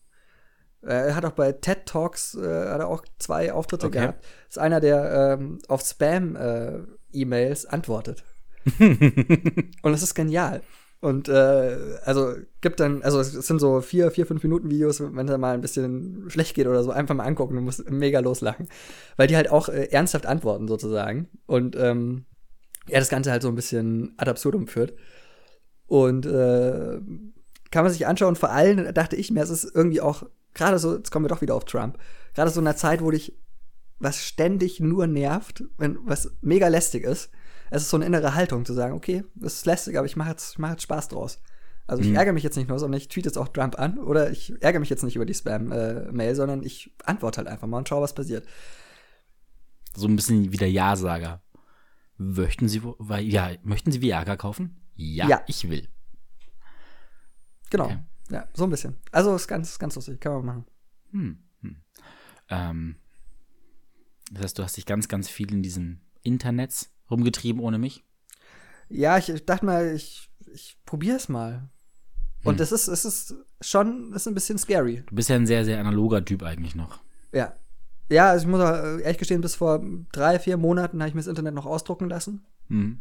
Äh, 0.82 1.08
Er 1.08 1.14
hat 1.16 1.24
auch 1.24 1.32
bei 1.32 1.52
TED 1.52 1.86
Talks 1.86 2.34
äh, 2.34 2.40
hat 2.40 2.80
er 2.80 2.88
auch 2.88 3.04
zwei 3.18 3.52
Auftritte 3.52 3.86
Okay. 3.86 4.00
gehabt. 4.00 4.24
Ist 4.48 4.58
einer, 4.58 4.80
der 4.80 5.38
ähm, 5.38 5.58
auf 5.68 5.82
Spam-E-Mails 5.82 7.66
antwortet. 7.66 8.24
Und 8.78 9.92
das 9.92 10.02
ist 10.02 10.14
genial. 10.14 10.60
Und 11.00 11.28
äh, 11.30 11.98
also 12.04 12.34
gibt 12.60 12.78
dann, 12.78 13.02
also 13.02 13.20
es 13.20 13.32
sind 13.32 13.58
so 13.58 13.80
vier, 13.80 14.10
vier, 14.10 14.26
fünf 14.26 14.42
Minuten 14.42 14.70
Videos, 14.70 15.00
wenn 15.00 15.26
da 15.26 15.38
mal 15.38 15.54
ein 15.54 15.62
bisschen 15.62 16.28
schlecht 16.28 16.54
geht 16.54 16.66
oder 16.66 16.82
so, 16.84 16.90
einfach 16.90 17.14
mal 17.14 17.24
angucken 17.24 17.56
und 17.56 17.64
muss 17.64 17.82
mega 17.88 18.20
loslachen. 18.20 18.68
Weil 19.16 19.26
die 19.26 19.36
halt 19.36 19.50
auch 19.50 19.70
äh, 19.70 19.86
ernsthaft 19.90 20.26
antworten 20.26 20.68
sozusagen. 20.68 21.28
Und 21.46 21.74
ähm, 21.76 22.26
er 22.86 23.00
das 23.00 23.08
Ganze 23.08 23.30
halt 23.30 23.42
so 23.42 23.48
ein 23.48 23.54
bisschen 23.54 24.14
ad 24.18 24.30
absurdum 24.30 24.66
führt. 24.66 24.94
Und 25.86 26.26
äh, 26.26 27.00
kann 27.70 27.84
man 27.84 27.92
sich 27.92 28.06
anschauen. 28.06 28.36
Vor 28.36 28.50
allem 28.50 28.92
dachte 28.92 29.16
ich 29.16 29.30
mir, 29.30 29.42
es 29.42 29.50
ist 29.50 29.74
irgendwie 29.74 30.00
auch, 30.00 30.24
gerade 30.54 30.78
so, 30.78 30.96
jetzt 30.96 31.10
kommen 31.10 31.24
wir 31.24 31.30
doch 31.30 31.40
wieder 31.40 31.54
auf 31.54 31.64
Trump, 31.64 31.98
gerade 32.34 32.50
so 32.50 32.60
in 32.60 32.66
einer 32.66 32.76
Zeit, 32.76 33.02
wo 33.02 33.10
dich 33.10 33.36
was 33.98 34.24
ständig 34.24 34.80
nur 34.80 35.06
nervt, 35.06 35.64
wenn 35.78 35.98
was 36.04 36.32
mega 36.40 36.68
lästig 36.68 37.04
ist. 37.04 37.30
Es 37.70 37.82
ist 37.82 37.90
so 37.90 37.96
eine 37.96 38.06
innere 38.06 38.34
Haltung 38.34 38.64
zu 38.64 38.74
sagen, 38.74 38.94
okay, 38.94 39.24
das 39.34 39.54
ist 39.54 39.66
lästig, 39.66 39.96
aber 39.96 40.06
ich 40.06 40.16
mache 40.16 40.30
jetzt, 40.30 40.52
ich 40.52 40.58
mach 40.58 40.70
jetzt 40.70 40.82
Spaß 40.82 41.08
draus. 41.08 41.38
Also 41.86 42.02
ich 42.02 42.08
Mhm. 42.10 42.16
ärgere 42.16 42.32
mich 42.34 42.42
jetzt 42.44 42.56
nicht 42.56 42.68
nur, 42.68 42.78
sondern 42.78 42.98
ich 43.00 43.08
tweete 43.08 43.28
jetzt 43.28 43.36
auch 43.36 43.48
Trump 43.48 43.78
an 43.78 43.98
oder 43.98 44.30
ich 44.30 44.52
ärgere 44.62 44.80
mich 44.80 44.90
jetzt 44.90 45.02
nicht 45.02 45.16
über 45.16 45.26
die 45.26 45.34
Spam-Mail, 45.34 46.34
sondern 46.34 46.62
ich 46.62 46.92
antworte 47.04 47.38
halt 47.38 47.48
einfach 47.48 47.66
mal 47.66 47.78
und 47.78 47.88
schaue, 47.88 48.02
was 48.02 48.14
passiert. 48.14 48.46
So 49.96 50.06
ein 50.06 50.14
bisschen 50.16 50.52
wie 50.52 50.56
der 50.56 50.70
Ja-Sager. 50.70 51.42
Möchten 52.16 52.68
Sie, 52.68 52.80
weil, 52.84 53.24
ja, 53.24 53.50
möchten 53.64 53.90
Sie 53.92 54.00
Viagra 54.02 54.36
kaufen? 54.36 54.80
Ja, 54.94 55.26
Ja. 55.28 55.42
ich 55.46 55.68
will. 55.70 55.88
Genau. 57.70 57.86
Okay. 57.86 57.98
Ja, 58.30 58.48
so 58.54 58.64
ein 58.64 58.70
bisschen. 58.70 58.96
Also 59.10 59.34
ist 59.34 59.48
ganz, 59.48 59.78
ganz 59.78 59.94
lustig, 59.96 60.20
kann 60.20 60.32
man 60.34 60.44
machen. 60.44 60.64
Hm. 61.12 61.38
Hm. 61.62 61.76
Ähm, 62.48 62.96
das 64.30 64.44
heißt, 64.44 64.58
du 64.58 64.62
hast 64.62 64.76
dich 64.76 64.86
ganz, 64.86 65.08
ganz 65.08 65.28
viel 65.28 65.52
in 65.52 65.62
diesem 65.62 66.00
Internet 66.22 66.88
rumgetrieben 67.10 67.60
ohne 67.60 67.78
mich? 67.78 68.04
Ja, 68.88 69.18
ich, 69.18 69.28
ich 69.28 69.44
dachte 69.46 69.64
mal, 69.66 69.94
ich, 69.94 70.30
ich 70.52 70.76
probiere 70.84 71.16
es 71.16 71.28
mal. 71.28 71.68
Und 72.44 72.54
Hm. 72.56 72.62
es 72.62 72.72
ist, 72.72 72.88
es 72.88 73.04
ist 73.04 73.34
schon, 73.60 74.12
ist 74.14 74.26
ein 74.26 74.34
bisschen 74.34 74.58
scary. 74.58 75.04
Du 75.06 75.14
bist 75.14 75.28
ja 75.28 75.36
ein 75.36 75.46
sehr, 75.46 75.64
sehr 75.64 75.78
analoger 75.78 76.24
Typ 76.24 76.42
eigentlich 76.42 76.74
noch. 76.74 77.00
Ja. 77.32 77.54
Ja, 78.10 78.30
also 78.30 78.44
ich 78.46 78.50
muss 78.50 78.60
auch 78.60 78.72
äh, 78.74 79.02
ehrlich 79.02 79.18
gestehen, 79.18 79.40
bis 79.40 79.54
vor 79.54 79.84
drei, 80.10 80.38
vier 80.40 80.56
Monaten 80.56 80.98
habe 81.00 81.08
ich 81.08 81.14
mir 81.14 81.20
das 81.20 81.28
Internet 81.28 81.54
noch 81.54 81.66
ausdrucken 81.66 82.08
lassen. 82.08 82.44
Mhm. 82.68 83.00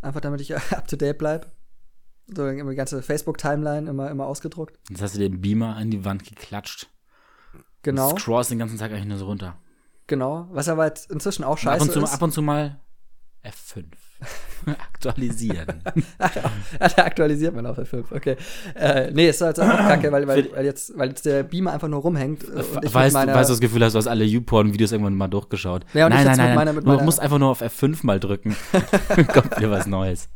Einfach 0.00 0.20
damit 0.20 0.40
ich 0.40 0.54
up 0.72 0.88
to 0.88 0.96
date 0.96 1.18
bleibe. 1.18 1.46
So 2.34 2.46
immer 2.48 2.70
die 2.70 2.76
ganze 2.76 3.02
Facebook-Timeline 3.02 3.88
immer, 3.90 4.10
immer 4.10 4.26
ausgedruckt. 4.26 4.78
Jetzt 4.88 5.02
hast 5.02 5.14
du 5.14 5.18
den 5.20 5.40
Beamer 5.40 5.76
an 5.76 5.90
die 5.90 6.04
Wand 6.04 6.24
geklatscht. 6.24 6.88
Genau, 7.82 8.10
Und 8.10 8.20
scrollst 8.20 8.50
den 8.50 8.58
ganzen 8.58 8.78
Tag 8.78 8.90
eigentlich 8.92 9.06
nur 9.06 9.18
so 9.18 9.26
runter. 9.26 9.56
genau. 10.06 10.48
Was 10.52 10.68
aber 10.68 10.86
jetzt 10.86 11.10
inzwischen 11.10 11.44
auch 11.44 11.52
ab, 11.52 11.58
scheiße 11.60 11.82
und 11.84 11.92
zu, 11.92 12.00
ist. 12.02 12.12
ab 12.12 12.22
und 12.22 12.32
zu 12.32 12.42
mal 12.42 12.78
F5. 13.44 13.84
Aktualisieren. 14.66 15.82
Ja, 16.20 16.88
da 16.96 17.04
aktualisiert 17.04 17.54
man 17.54 17.64
auf 17.66 17.76
der 17.76 17.86
5, 17.86 18.12
okay. 18.12 18.36
Äh, 18.74 19.10
nee, 19.12 19.28
ist 19.30 19.40
halt 19.40 19.58
auch 19.58 19.66
kacke, 19.66 20.12
weil, 20.12 20.26
weil, 20.26 20.52
weil, 20.54 20.64
jetzt, 20.66 20.96
weil 20.96 21.08
jetzt 21.08 21.24
der 21.24 21.42
Beamer 21.42 21.72
einfach 21.72 21.88
nur 21.88 22.00
rumhängt. 22.02 22.44
äh, 22.44 22.56
weißt, 22.92 23.14
du, 23.16 23.26
weißt 23.26 23.48
du 23.48 23.52
das 23.54 23.60
Gefühl, 23.60 23.82
hast 23.84 23.94
du 23.94 23.98
hast 23.98 24.06
alle 24.06 24.24
YouPorn-Videos 24.24 24.92
irgendwann 24.92 25.14
mal 25.14 25.28
durchgeschaut? 25.28 25.84
Ja, 25.94 26.08
nein, 26.08 26.24
nein, 26.26 26.36
nein, 26.36 26.54
meiner- 26.54 26.72
mit 26.74 26.84
du 26.84 26.88
meiner- 26.88 27.02
musst 27.02 27.20
einfach 27.20 27.38
nur 27.38 27.48
auf 27.48 27.62
F5 27.62 28.00
mal 28.04 28.20
drücken. 28.20 28.54
Kommt 29.32 29.58
dir 29.58 29.70
was 29.70 29.86
Neues. 29.86 30.28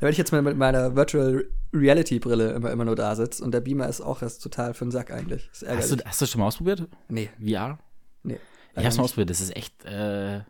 Wenn 0.00 0.10
ich 0.10 0.18
jetzt 0.18 0.32
mit, 0.32 0.42
mit 0.42 0.56
meiner 0.58 0.94
Virtual 0.96 1.46
Reality 1.72 2.18
Brille 2.18 2.50
immer, 2.52 2.70
immer 2.70 2.84
nur 2.84 2.96
da 2.96 3.14
sitze 3.16 3.42
und 3.44 3.52
der 3.52 3.60
Beamer 3.60 3.88
ist 3.88 4.00
auch 4.00 4.20
erst 4.22 4.42
total 4.42 4.74
für 4.74 4.84
den 4.84 4.90
Sack 4.90 5.10
eigentlich. 5.12 5.48
Hast 5.66 5.92
du, 5.92 5.96
hast 6.04 6.20
du 6.20 6.26
schon 6.26 6.40
mal 6.40 6.48
ausprobiert? 6.48 6.86
nee, 7.08 7.30
VR? 7.40 7.78
nee. 8.24 8.38
Ich 8.76 8.84
hab's 8.84 8.96
mal 8.98 9.04
ausprobiert, 9.04 9.30
das 9.30 9.40
ist 9.40 9.56
echt 9.56 9.84
äh, 9.86 10.40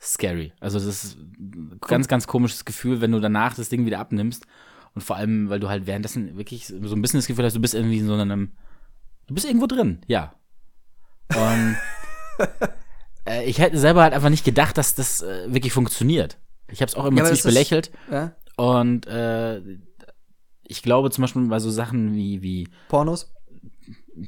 scary. 0.00 0.52
Also 0.60 0.78
das 0.78 0.86
ist 1.04 1.18
ein 1.18 1.78
ganz, 1.86 2.08
ganz 2.08 2.26
komisches 2.26 2.64
Gefühl, 2.64 3.00
wenn 3.00 3.12
du 3.12 3.20
danach 3.20 3.54
das 3.54 3.68
Ding 3.68 3.86
wieder 3.86 3.98
abnimmst. 3.98 4.46
Und 4.94 5.02
vor 5.02 5.16
allem, 5.16 5.48
weil 5.48 5.60
du 5.60 5.68
halt 5.68 5.86
währenddessen 5.86 6.36
wirklich 6.36 6.66
so 6.66 6.74
ein 6.76 7.02
bisschen 7.02 7.18
das 7.18 7.26
Gefühl 7.26 7.44
hast, 7.44 7.54
du 7.54 7.60
bist 7.60 7.74
irgendwie 7.74 7.98
in 7.98 8.06
so 8.06 8.14
einem, 8.14 8.52
du 9.26 9.34
bist 9.34 9.46
irgendwo 9.46 9.66
drin, 9.66 10.00
ja. 10.06 10.34
Und 11.34 11.76
äh, 13.28 13.44
ich 13.44 13.58
hätte 13.58 13.78
selber 13.78 14.02
halt 14.02 14.14
einfach 14.14 14.30
nicht 14.30 14.44
gedacht, 14.44 14.78
dass 14.78 14.94
das 14.94 15.22
äh, 15.22 15.52
wirklich 15.52 15.72
funktioniert. 15.72 16.38
Ich 16.70 16.80
habe 16.80 16.88
es 16.88 16.94
auch 16.96 17.04
immer 17.04 17.18
Ja, 17.18 17.24
ziemlich 17.24 17.40
ist- 17.40 17.46
belächelt. 17.46 17.90
Ja? 18.10 18.32
Und 18.56 19.06
äh, 19.06 19.60
ich 20.66 20.82
glaube 20.82 21.10
zum 21.10 21.22
Beispiel 21.22 21.46
bei 21.48 21.60
so 21.60 21.70
Sachen 21.70 22.14
wie, 22.14 22.42
wie 22.42 22.68
Pornos? 22.88 23.32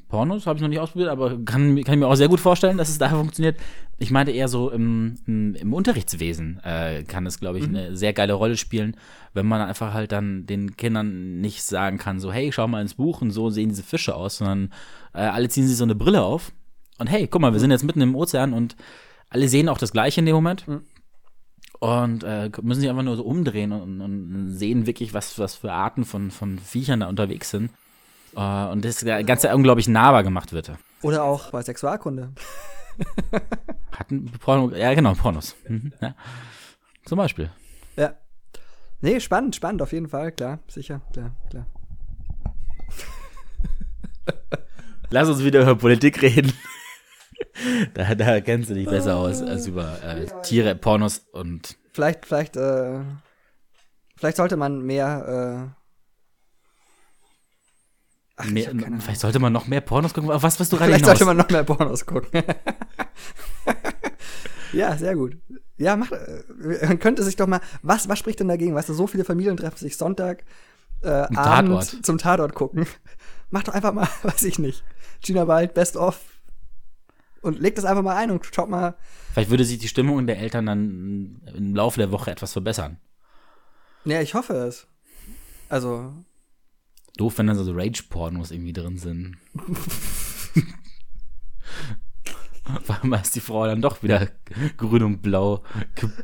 Pornos 0.09 0.47
habe 0.47 0.57
ich 0.57 0.62
noch 0.62 0.68
nicht 0.68 0.78
ausprobiert, 0.78 1.11
aber 1.11 1.30
kann, 1.45 1.82
kann 1.82 1.95
ich 1.95 2.01
mir 2.01 2.07
auch 2.07 2.14
sehr 2.14 2.28
gut 2.28 2.41
vorstellen, 2.41 2.78
dass 2.78 2.88
es 2.88 2.99
daher 2.99 3.18
funktioniert. 3.18 3.59
Ich 3.99 4.11
meinte 4.11 4.32
eher 4.32 4.49
so 4.49 4.70
im, 4.70 5.16
im, 5.26 5.55
im 5.55 5.72
Unterrichtswesen 5.72 6.61
äh, 6.64 7.05
kann 7.05 7.26
es, 7.26 7.41
glaube 7.41 7.59
ich, 7.59 7.64
eine 7.64 7.97
sehr 7.97 8.12
geile 8.12 8.32
Rolle 8.32 8.57
spielen, 8.57 8.97
wenn 9.34 9.47
man 9.47 9.61
einfach 9.61 9.93
halt 9.93 10.12
dann 10.12 10.47
den 10.47 10.76
Kindern 10.76 11.41
nicht 11.41 11.62
sagen 11.62 11.99
kann, 11.99 12.20
so, 12.20 12.32
hey, 12.32 12.51
schau 12.53 12.66
mal 12.66 12.82
ins 12.82 12.95
Buch 12.95 13.20
und 13.20 13.30
so 13.30 13.51
sehen 13.51 13.68
diese 13.68 13.82
Fische 13.82 14.14
aus, 14.14 14.38
sondern 14.38 14.72
äh, 15.12 15.20
alle 15.20 15.49
ziehen 15.49 15.66
sich 15.66 15.76
so 15.76 15.84
eine 15.84 15.95
Brille 15.95 16.22
auf 16.22 16.53
und 17.01 17.07
hey, 17.07 17.26
guck 17.26 17.41
mal, 17.41 17.53
wir 17.53 17.61
sind 17.61 17.70
jetzt 17.70 17.84
mitten 17.84 18.03
im 18.03 18.14
Ozean 18.14 18.53
und 18.53 18.76
alle 19.30 19.49
sehen 19.49 19.68
auch 19.70 19.78
das 19.78 19.93
Gleiche 19.93 20.20
in 20.20 20.26
dem 20.26 20.34
Moment. 20.34 20.68
Mhm. 20.68 20.82
Und 21.80 22.24
äh, 22.24 22.51
müssen 22.61 22.82
sich 22.82 22.91
einfach 22.91 23.03
nur 23.03 23.16
so 23.16 23.24
umdrehen 23.24 23.72
und, 23.72 24.03
und 24.03 24.49
sehen 24.51 24.86
wirklich, 24.86 25.14
was, 25.14 25.38
was 25.38 25.55
für 25.55 25.72
Arten 25.72 26.05
von, 26.05 26.30
von 26.30 26.59
Viechern 26.59 27.01
da 27.01 27.09
unterwegs 27.09 27.49
sind. 27.51 27.70
Äh, 28.37 28.66
und 28.66 28.85
das 28.85 29.05
Ganze 29.05 29.55
unglaublich 29.55 29.89
nahbar 29.89 30.22
gemacht 30.22 30.53
wird. 30.53 30.72
Oder 31.03 31.24
auch 31.24 31.51
bei 31.51 31.62
Sexualkunde. 31.62 32.33
Hatten 33.93 34.31
Porno, 34.41 34.74
ja 34.74 34.93
genau, 34.95 35.14
Pornos. 35.14 35.57
Mhm, 35.68 35.93
ja. 36.01 36.14
Zum 37.05 37.18
Beispiel. 37.18 37.51
Ja. 37.97 38.14
Nee, 39.01 39.20
spannend, 39.20 39.57
spannend, 39.57 39.81
auf 39.83 39.93
jeden 39.93 40.09
Fall, 40.09 40.33
klar, 40.33 40.59
sicher, 40.68 41.01
klar, 41.12 41.35
klar. 41.49 41.66
Lass 45.11 45.28
uns 45.28 45.43
wieder 45.43 45.62
über 45.62 45.74
Politik 45.74 46.20
reden. 46.20 46.53
da, 47.95 48.14
da 48.14 48.41
kennst 48.41 48.70
du 48.70 48.74
dich 48.74 48.87
besser 48.87 49.16
aus 49.16 49.43
als 49.43 49.66
über 49.66 50.03
äh, 50.03 50.26
Tiere, 50.43 50.74
Pornos 50.74 51.26
und 51.33 51.78
Vielleicht, 51.93 52.26
vielleicht, 52.26 52.57
äh, 52.57 53.01
vielleicht 54.16 54.37
sollte 54.37 54.57
man 54.57 54.83
mehr, 54.83 55.72
äh, 55.74 55.80
Ach, 58.43 58.51
mehr, 58.51 58.70
vielleicht 59.01 59.20
sollte 59.20 59.38
man 59.38 59.53
noch 59.53 59.66
mehr 59.66 59.80
Pornos 59.80 60.14
gucken. 60.14 60.30
Auf 60.30 60.43
Was, 60.43 60.61
was 60.61 60.68
du 60.68 60.76
gerade 60.76 60.91
Vielleicht 60.91 61.05
hinaus? 61.05 61.18
sollte 61.18 61.34
man 61.34 61.36
noch 61.36 61.51
mehr 61.51 61.64
Pornos 61.64 62.07
gucken. 62.07 62.43
ja, 64.72 64.97
sehr 64.97 65.14
gut. 65.14 65.36
Ja, 65.76 65.97
mach, 65.97 66.11
äh, 66.12 66.86
man 66.86 66.99
könnte 66.99 67.22
sich 67.22 67.36
doch 67.36 67.47
mal, 67.47 67.61
was, 67.82 68.09
was 68.09 68.18
spricht 68.18 68.41
denn 68.41 68.49
dagegen? 68.49 68.74
Weißt 68.74 68.88
du, 68.88 68.95
so 68.95 69.07
viele 69.07 69.24
Familien 69.24 69.57
treffen 69.57 69.78
sich 69.78 69.97
Sonntag 69.97 70.45
äh, 71.03 71.09
Abend 71.09 71.36
Tatort. 71.36 72.05
zum 72.05 72.18
Tatort 72.18 72.55
gucken. 72.55 72.86
Mach 73.51 73.64
doch 73.64 73.74
einfach 73.74 73.93
mal, 73.93 74.09
weiß 74.22 74.43
ich 74.45 74.59
nicht, 74.59 74.84
Gina 75.22 75.49
Wald, 75.49 75.74
Best 75.74 75.97
of 75.97 76.20
und 77.43 77.59
leg 77.59 77.74
das 77.74 77.84
einfach 77.84 78.03
mal 78.03 78.16
ein 78.16 78.30
und 78.30 78.47
schaut 78.55 78.68
mal. 78.68 78.95
Vielleicht 79.32 79.51
würde 79.51 79.64
sich 79.64 79.78
die 79.78 79.88
Stimmung 79.88 80.26
der 80.26 80.38
Eltern 80.38 80.66
dann 80.66 81.41
im 81.55 81.74
Laufe 81.74 81.99
der 81.99 82.12
Woche 82.12 82.30
etwas 82.30 82.53
verbessern. 82.53 82.99
Ja, 84.05 84.20
ich 84.20 84.34
hoffe 84.34 84.55
es. 84.55 84.86
Also, 85.68 86.12
Doof, 87.16 87.38
wenn 87.38 87.46
dann 87.48 87.56
so 87.56 87.72
Rage-Pornos 87.72 88.50
irgendwie 88.50 88.72
drin 88.72 88.96
sind. 88.98 89.36
Vor 92.84 92.96
allem 93.02 93.12
ist 93.14 93.34
die 93.34 93.40
Frau 93.40 93.66
dann 93.66 93.82
doch 93.82 94.00
wieder 94.02 94.28
grün 94.76 95.02
und 95.02 95.22
blau 95.22 95.64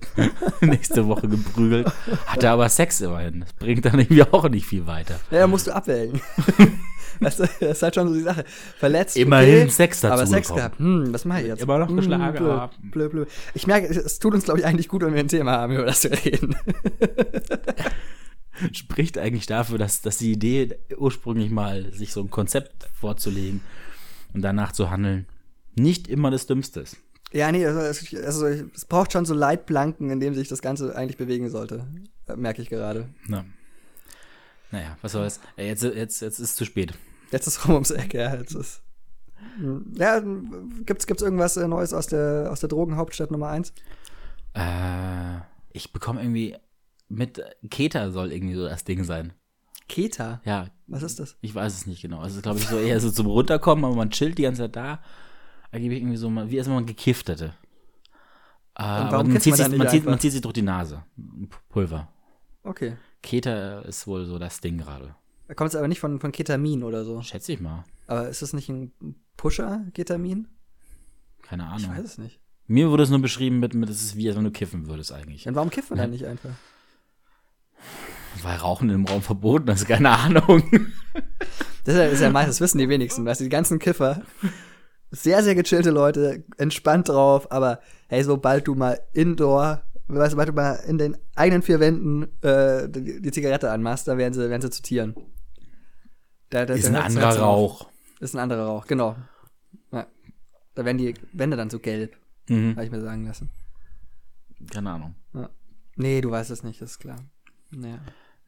nächste 0.61 1.09
Woche 1.09 1.27
geprügelt. 1.29 1.91
Hatte 2.27 2.51
aber 2.51 2.69
Sex 2.69 3.01
immerhin. 3.01 3.41
Das 3.41 3.53
bringt 3.55 3.85
dann 3.85 3.99
irgendwie 3.99 4.23
auch 4.23 4.49
nicht 4.49 4.67
viel 4.67 4.87
weiter. 4.87 5.19
ja, 5.33 5.41
da 5.41 5.47
musst 5.49 5.67
du 5.67 5.75
abwägen. 5.75 6.21
das 7.21 7.41
ist 7.41 7.83
halt 7.83 7.95
schon 7.97 8.09
so 8.09 8.15
die 8.15 8.21
Sache. 8.21 8.45
Verletzt, 8.79 9.17
Immerhin 9.17 9.63
okay, 9.63 9.71
Sex 9.71 10.03
dazu 10.03 10.13
Aber 10.15 10.27
Sex 10.27 10.47
bekommen. 10.49 10.59
gehabt. 10.59 10.79
Hm, 10.79 11.13
was 11.13 11.25
mache 11.25 11.41
ich 11.41 11.47
jetzt? 11.49 11.63
Immer 11.63 11.79
noch 11.79 11.89
Hm, 11.89 11.97
geschlagen 11.97 12.37
blöd, 12.37 12.51
haben. 12.53 12.91
blöd, 12.93 13.11
blöd. 13.11 13.29
Ich 13.55 13.67
merke, 13.67 13.89
es 13.89 14.19
tut 14.21 14.35
uns, 14.35 14.45
glaube 14.45 14.61
ich, 14.61 14.67
eigentlich 14.67 14.87
gut, 14.89 15.03
wenn 15.03 15.15
wir 15.15 15.21
ein 15.21 15.29
Thema 15.29 15.53
haben, 15.53 15.73
über 15.73 15.87
das 15.87 16.05
wir 16.05 16.13
reden. 16.25 16.55
Spricht 18.73 19.19
eigentlich 19.19 19.47
dafür, 19.47 19.79
dass, 19.79 20.03
dass 20.03 20.19
die 20.19 20.33
Idee 20.33 20.79
ursprünglich 20.97 21.51
mal, 21.51 21.93
sich 21.93 22.13
so 22.13 22.21
ein 22.21 22.31
Konzept 22.31 22.89
vorzulegen 22.95 23.61
und 24.35 24.43
danach 24.43 24.73
zu 24.73 24.91
handeln, 24.91 25.27
nicht 25.75 26.09
immer 26.09 26.31
das 26.31 26.47
Dümmste 26.47 26.81
ist. 26.81 26.97
Ja, 27.33 27.51
nee, 27.53 27.67
also 27.67 27.81
es, 27.81 28.15
also 28.15 28.47
es 28.47 28.85
braucht 28.85 29.13
schon 29.13 29.27
so 29.27 29.35
Leitplanken, 29.35 30.11
in 30.11 30.21
denen 30.21 30.35
sich 30.35 30.49
das 30.49 30.63
Ganze 30.63 30.95
eigentlich 30.97 31.17
bewegen 31.17 31.51
sollte. 31.51 31.87
Äh, 32.29 32.37
Merke 32.37 32.63
ich 32.63 32.69
gerade. 32.69 33.09
Na. 33.27 33.45
Naja, 34.71 34.97
was 35.03 35.13
soll's. 35.13 35.41
Äh, 35.57 35.67
Jetzt, 35.69 35.83
jetzt, 35.83 36.23
jetzt 36.23 36.39
ist 36.39 36.41
es 36.41 36.55
zu 36.55 36.65
spät. 36.65 36.95
Jetzt 37.33 37.47
ist 37.47 37.65
rum 37.67 37.75
ums 37.75 37.91
Eck, 37.91 38.15
ja. 38.15 38.37
Jetzt 38.37 38.55
ist, 38.55 38.81
Hm, 39.59 39.93
ja, 39.97 40.23
gibt's, 40.85 41.07
gibt's 41.07 41.23
irgendwas 41.23 41.57
äh, 41.57 41.69
Neues 41.69 41.93
aus 41.93 42.07
der, 42.07 42.49
aus 42.51 42.61
der 42.61 42.69
Drogenhauptstadt 42.69 43.31
Nummer 43.31 43.49
1? 43.49 43.73
Äh, 44.55 45.41
ich 45.73 45.93
bekomme 45.93 46.21
irgendwie 46.21 46.57
mit 47.09 47.41
Keta 47.71 48.11
soll 48.11 48.33
irgendwie 48.33 48.55
so 48.55 48.65
das 48.69 48.85
Ding 48.85 49.05
sein. 49.05 49.33
Keta. 49.89 50.41
Ja, 50.45 50.69
Was 50.89 51.03
ist 51.03 51.21
das? 51.21 51.37
ich 51.41 51.55
weiß 51.55 51.73
es 51.73 51.87
nicht 51.87 52.03
genau. 52.03 52.25
Es 52.25 52.35
ist, 52.35 52.43
glaube 52.43 52.59
ich, 52.59 52.67
so 52.67 52.79
eher 52.79 52.99
so 53.01 53.11
zum 53.11 53.27
Runterkommen, 53.27 53.85
aber 53.85 53.95
man 53.95 54.11
chillt 54.11 54.37
die 54.39 54.43
ganze 54.43 54.63
Zeit 54.63 54.77
da. 54.77 55.01
Angeblich 55.71 56.01
irgendwie 56.01 56.17
so, 56.17 56.29
wie 56.31 56.59
als 56.59 56.67
wenn 56.67 56.75
man 56.75 56.87
gekifft 56.87 57.29
hätte. 57.29 57.55
Äh, 58.75 58.83
warum 58.83 59.29
man 59.33 59.41
zieht, 59.41 59.57
man 59.59 59.71
sich, 59.71 59.79
man, 59.79 59.89
zieht, 59.89 60.05
man 60.05 60.19
zieht 60.21 60.33
sich 60.33 60.41
durch 60.41 60.53
die 60.55 60.63
Nase. 60.63 61.03
Pulver. 61.69 62.09
Okay. 62.63 62.97
Keta 63.23 63.81
ist 63.81 64.07
wohl 64.07 64.27
so 64.27 64.39
das 64.39 64.61
Ding 64.61 64.79
gerade. 64.79 65.15
Da 65.49 65.55
kommt 65.55 65.71
es 65.71 65.77
aber 65.77 65.89
nicht 65.89 66.01
von, 66.01 66.19
von 66.21 66.33
Ketamin 66.33 66.83
oder 66.83 67.05
so. 67.05 67.23
Schätze 67.23 67.53
ich 67.53 67.61
mal. 67.61 67.85
Aber 68.09 68.29
ist 68.29 68.43
das 68.43 68.53
nicht 68.53 68.69
ein 68.69 68.93
Pusher, 69.37 69.85
Ketamin? 69.95 70.49
Keine 71.43 71.63
Ich 71.79 71.85
Ahnung. 71.85 71.97
weiß 71.99 72.05
es 72.05 72.19
nicht. 72.19 72.41
Mir 72.67 72.91
wurde 72.91 73.05
es 73.05 73.11
nur 73.11 73.21
beschrieben 73.23 73.61
mit, 73.61 73.75
mit 73.75 73.89
es 73.89 74.03
ist 74.03 74.17
wie, 74.17 74.29
als 74.29 74.37
wenn 74.37 74.45
du 74.45 74.51
kiffen 74.51 74.89
würdest 74.89 75.13
eigentlich. 75.13 75.45
Dann 75.45 75.55
warum 75.55 75.71
kifft 75.71 75.91
man 75.91 75.99
Ja. 75.99 76.05
dann 76.05 76.11
nicht 76.11 76.27
einfach? 76.27 76.51
Weil 78.47 78.59
Rauchen 78.59 78.91
im 78.91 79.05
Raum 79.07 79.23
verboten 79.23 79.67
ist, 79.71 79.89
keine 79.89 80.11
Ahnung. 80.11 80.63
Das 81.83 81.95
ist 81.95 81.99
ja, 82.01 82.05
ist 82.05 82.21
ja 82.21 82.31
meistens, 82.31 82.59
das 82.59 82.61
wissen 82.61 82.79
die 82.79 82.89
wenigsten. 82.89 83.25
Weißt 83.27 83.41
du, 83.41 83.45
die 83.45 83.51
ganzen 83.51 83.81
Kiffer, 83.81 84.23
sehr, 85.11 85.43
sehr 85.43 85.57
gechillte 85.57 85.91
Leute, 85.91 86.45
entspannt 86.57 87.09
drauf, 87.09 87.51
aber 87.51 87.81
hey, 88.07 88.23
sobald 88.23 88.69
du 88.69 88.77
mal 88.77 89.01
indoor, 89.13 89.83
weißt 90.07 90.27
du, 90.29 90.31
sobald 90.31 90.49
du 90.51 90.53
mal 90.53 90.75
in 90.87 90.97
den 90.97 91.17
eigenen 91.35 91.63
vier 91.63 91.81
Wänden 91.81 92.29
äh, 92.43 92.89
die, 92.89 93.21
die 93.21 93.33
Zigarette 93.33 93.73
anmachst, 93.73 94.07
da 94.07 94.17
werden 94.17 94.33
sie, 94.33 94.49
werden 94.49 94.63
sie 94.63 94.71
zu 94.71 94.81
Tieren. 94.81 95.17
Da, 96.51 96.67
da, 96.67 96.75
Ist 96.75 96.87
ein 96.87 96.95
anderer 96.95 97.31
auf. 97.31 97.41
Rauch. 97.41 97.91
Ist 98.21 98.37
ein 98.37 98.39
anderer 98.39 98.67
Rauch, 98.67 98.87
genau. 98.87 99.17
Ja. 99.91 100.07
Da 100.77 100.85
werden 100.85 100.99
die 100.99 101.15
Wände 101.33 101.57
dann 101.57 101.71
so 101.71 101.81
gelb, 101.81 102.17
Mhm. 102.49 102.77
habe 102.77 102.85
ich 102.85 102.93
mir 102.93 103.01
sagen 103.01 103.27
lassen. 103.27 103.51
Keine 104.71 104.91
Ahnung. 104.91 105.17
Ja. 105.35 105.51
Nee, 105.97 106.21
du 106.21 106.31
weißt 106.31 106.53
es 106.53 106.63
nicht, 106.63 106.81
das 106.81 106.93
ist 106.93 106.99
klar. 107.01 107.17
Naja. 107.73 107.99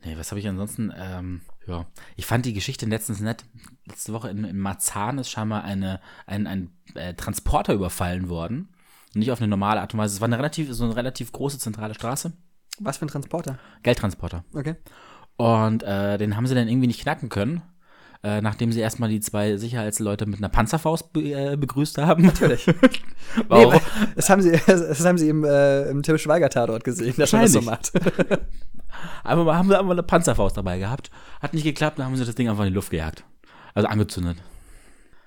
Nee, 0.04 0.16
was 0.16 0.30
habe 0.30 0.38
ich 0.40 0.48
ansonsten? 0.48 0.92
Ähm, 0.96 1.40
ja, 1.66 1.86
ich 2.16 2.26
fand 2.26 2.46
die 2.46 2.52
Geschichte 2.52 2.86
letztens 2.86 3.20
nett. 3.20 3.44
Letzte 3.86 4.12
Woche 4.12 4.30
in, 4.30 4.44
in 4.44 4.58
Marzahn 4.58 5.18
ist 5.18 5.30
scheinbar 5.30 5.64
eine, 5.64 6.00
ein, 6.26 6.46
ein 6.46 6.70
äh, 6.94 7.14
Transporter 7.14 7.74
überfallen 7.74 8.28
worden. 8.28 8.68
Nicht 9.14 9.32
auf 9.32 9.40
eine 9.40 9.48
normale 9.48 9.80
Art 9.80 9.92
und 9.94 10.00
Weise. 10.00 10.14
Es 10.14 10.20
war 10.20 10.28
eine 10.28 10.38
relativ, 10.38 10.72
so 10.72 10.84
eine 10.84 10.96
relativ 10.96 11.32
große 11.32 11.58
zentrale 11.58 11.94
Straße. 11.94 12.32
Was 12.78 12.98
für 12.98 13.06
ein 13.06 13.10
Transporter? 13.10 13.58
Geldtransporter. 13.82 14.44
Okay. 14.54 14.76
Und 15.36 15.82
äh, 15.82 16.18
den 16.18 16.36
haben 16.36 16.46
sie 16.46 16.54
dann 16.54 16.68
irgendwie 16.68 16.86
nicht 16.86 17.00
knacken 17.00 17.28
können. 17.28 17.62
Äh, 18.24 18.40
nachdem 18.40 18.72
sie 18.72 18.80
erstmal 18.80 19.08
die 19.08 19.20
zwei 19.20 19.56
Sicherheitsleute 19.56 20.26
mit 20.26 20.38
einer 20.38 20.48
Panzerfaust 20.48 21.12
be 21.12 21.20
äh, 21.20 21.56
begrüßt 21.56 21.98
haben. 21.98 22.24
Natürlich. 22.24 22.66
Warum? 23.48 23.74
Nee, 23.74 23.80
das 24.16 24.28
haben 24.28 24.42
sie, 24.42 24.58
das 24.66 25.04
haben 25.04 25.18
sie 25.18 25.28
im, 25.28 25.44
äh, 25.44 25.88
im 25.88 26.02
Tim 26.02 26.18
Schweiger 26.18 26.50
Tatort 26.50 26.82
gesehen, 26.82 27.14
dass 27.16 27.32
er 27.32 27.42
das 27.42 27.52
so 27.52 27.60
macht. 27.60 27.92
Einfach 29.24 29.44
mal, 29.44 29.56
haben 29.56 29.68
sie 29.68 29.78
einfach 29.78 29.92
eine 29.92 30.02
Panzerfaust 30.02 30.56
dabei 30.56 30.78
gehabt. 30.78 31.10
Hat 31.40 31.54
nicht 31.54 31.62
geklappt, 31.62 31.98
dann 31.98 32.06
haben 32.06 32.16
sie 32.16 32.24
das 32.24 32.34
Ding 32.34 32.48
einfach 32.48 32.64
in 32.64 32.70
die 32.70 32.74
Luft 32.74 32.90
gejagt. 32.90 33.22
Also 33.74 33.86
angezündet. 33.88 34.38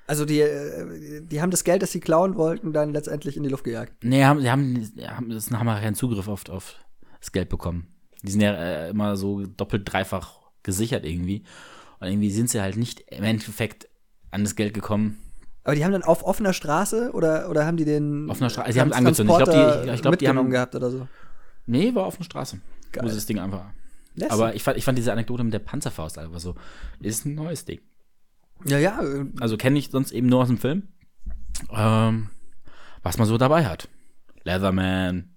Also 0.07 0.25
die, 0.25 0.41
äh, 0.41 1.21
die 1.21 1.41
haben 1.41 1.51
das 1.51 1.63
Geld, 1.63 1.81
das 1.81 1.91
sie 1.91 2.01
klauen 2.01 2.35
wollten, 2.35 2.73
dann 2.73 2.91
letztendlich 2.91 3.37
in 3.37 3.43
die 3.43 3.49
Luft 3.49 3.63
gejagt. 3.63 4.03
Nee, 4.03 4.25
haben, 4.25 4.41
sie 4.41 4.51
haben, 4.51 4.91
haben, 5.07 5.29
das 5.29 5.49
haben 5.51 5.65
wir 5.65 5.79
keinen 5.79 5.95
Zugriff 5.95 6.27
auf, 6.27 6.49
auf 6.49 6.75
das 7.19 7.31
Geld 7.31 7.47
bekommen. 7.47 7.87
Die 8.23 8.31
sind 8.31 8.41
ja 8.41 8.53
äh, 8.53 8.89
immer 8.89 9.15
so 9.15 9.45
doppelt, 9.45 9.83
dreifach 9.85 10.39
gesichert 10.63 11.05
irgendwie. 11.05 11.43
Und 12.01 12.07
irgendwie 12.07 12.31
sind 12.31 12.49
sie 12.49 12.59
halt 12.61 12.75
nicht 12.77 12.99
im 13.07 13.23
Endeffekt 13.23 13.87
an 14.31 14.43
das 14.43 14.55
Geld 14.55 14.73
gekommen. 14.73 15.17
Aber 15.63 15.75
die 15.75 15.85
haben 15.85 15.91
dann 15.91 16.03
auf 16.03 16.23
offener 16.23 16.51
Straße 16.53 17.11
oder, 17.13 17.49
oder 17.49 17.65
haben 17.65 17.77
die 17.77 17.85
den 17.85 18.29
Auf 18.29 18.41
einer 18.41 18.49
Straße- 18.49 18.73
sie 18.73 18.81
haben 18.81 18.89
es 18.91 18.97
angezündet. 18.97 19.37
Ich 19.39 19.43
glaub, 19.45 19.83
die- 19.85 19.91
ich 19.91 20.01
glaub, 20.01 20.17
die 20.17 20.27
haben- 20.27 20.49
gehabt 20.49 20.75
oder 20.75 20.89
so? 20.91 21.07
Nee, 21.67 21.93
war 21.95 22.05
auf 22.05 22.17
der 22.17 22.23
Straße. 22.23 22.59
Geil. 22.91 23.03
Wo 23.05 23.07
sie 23.09 23.15
das 23.15 23.25
Ding 23.27 23.39
einfach. 23.39 23.65
Lässig. 24.15 24.31
Aber 24.33 24.55
ich 24.55 24.63
fand, 24.63 24.77
ich 24.77 24.83
fand 24.83 24.97
diese 24.97 25.11
Anekdote 25.13 25.43
mit 25.43 25.53
der 25.53 25.59
Panzerfaust 25.59 26.17
einfach 26.17 26.39
so, 26.39 26.55
ist 26.99 27.25
ein 27.25 27.35
neues 27.35 27.63
Ding. 27.63 27.79
ja, 28.65 28.77
ja, 28.79 28.99
Also 29.39 29.55
kenne 29.55 29.77
ich 29.79 29.89
sonst 29.91 30.11
eben 30.11 30.27
nur 30.27 30.41
aus 30.41 30.47
dem 30.47 30.57
Film. 30.57 30.87
Ähm, 31.71 32.29
was 33.03 33.17
man 33.17 33.27
so 33.27 33.37
dabei 33.37 33.65
hat. 33.65 33.87
Leatherman, 34.43 35.35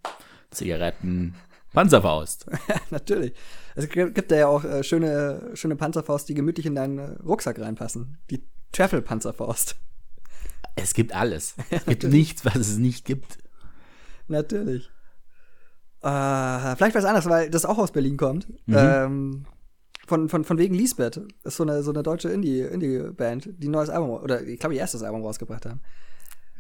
Zigaretten, 0.50 1.34
Panzerfaust. 1.74 2.46
natürlich. 2.90 3.34
Es 3.76 3.88
gibt 3.88 4.14
gibt 4.14 4.30
da 4.30 4.36
ja 4.36 4.46
auch 4.46 4.64
äh, 4.64 4.82
schöne, 4.84 5.50
schöne 5.54 5.76
Panzerfaust, 5.76 6.28
die 6.28 6.34
gemütlich 6.34 6.66
in 6.66 6.74
deinen 6.74 6.98
äh, 6.98 7.16
Rucksack 7.22 7.58
reinpassen. 7.58 8.18
Die 8.30 8.46
Travel-Panzerfaust. 8.72 9.76
Es 10.76 10.94
gibt 10.94 11.14
alles. 11.14 11.54
Es 11.70 11.84
gibt 11.86 12.04
nichts, 12.04 12.44
was 12.44 12.56
es 12.56 12.76
nicht 12.78 13.04
gibt. 13.04 13.38
Natürlich. 14.28 14.90
Äh, 16.02 16.76
vielleicht 16.76 16.94
was 16.94 17.04
anderes, 17.04 17.26
weil 17.28 17.50
das 17.50 17.64
auch 17.64 17.78
aus 17.78 17.92
Berlin 17.92 18.16
kommt. 18.16 18.48
Mhm. 18.66 18.76
Ähm, 18.76 19.46
von, 20.06 20.28
von, 20.28 20.44
von 20.44 20.58
wegen 20.58 20.74
Lisbeth. 20.74 21.16
Das 21.42 21.54
ist 21.54 21.56
so 21.56 21.62
eine, 21.62 21.82
so 21.82 21.90
eine 21.90 22.02
deutsche 22.02 22.28
Indie- 22.28 22.60
Indie-Band, 22.62 23.50
die 23.58 23.68
ein 23.68 23.70
neues 23.72 23.88
Album, 23.88 24.10
oder 24.10 24.42
ich 24.42 24.58
glaube, 24.60 24.74
ihr 24.74 24.80
erstes 24.80 25.02
Album 25.02 25.22
rausgebracht 25.22 25.64
haben. 25.66 25.80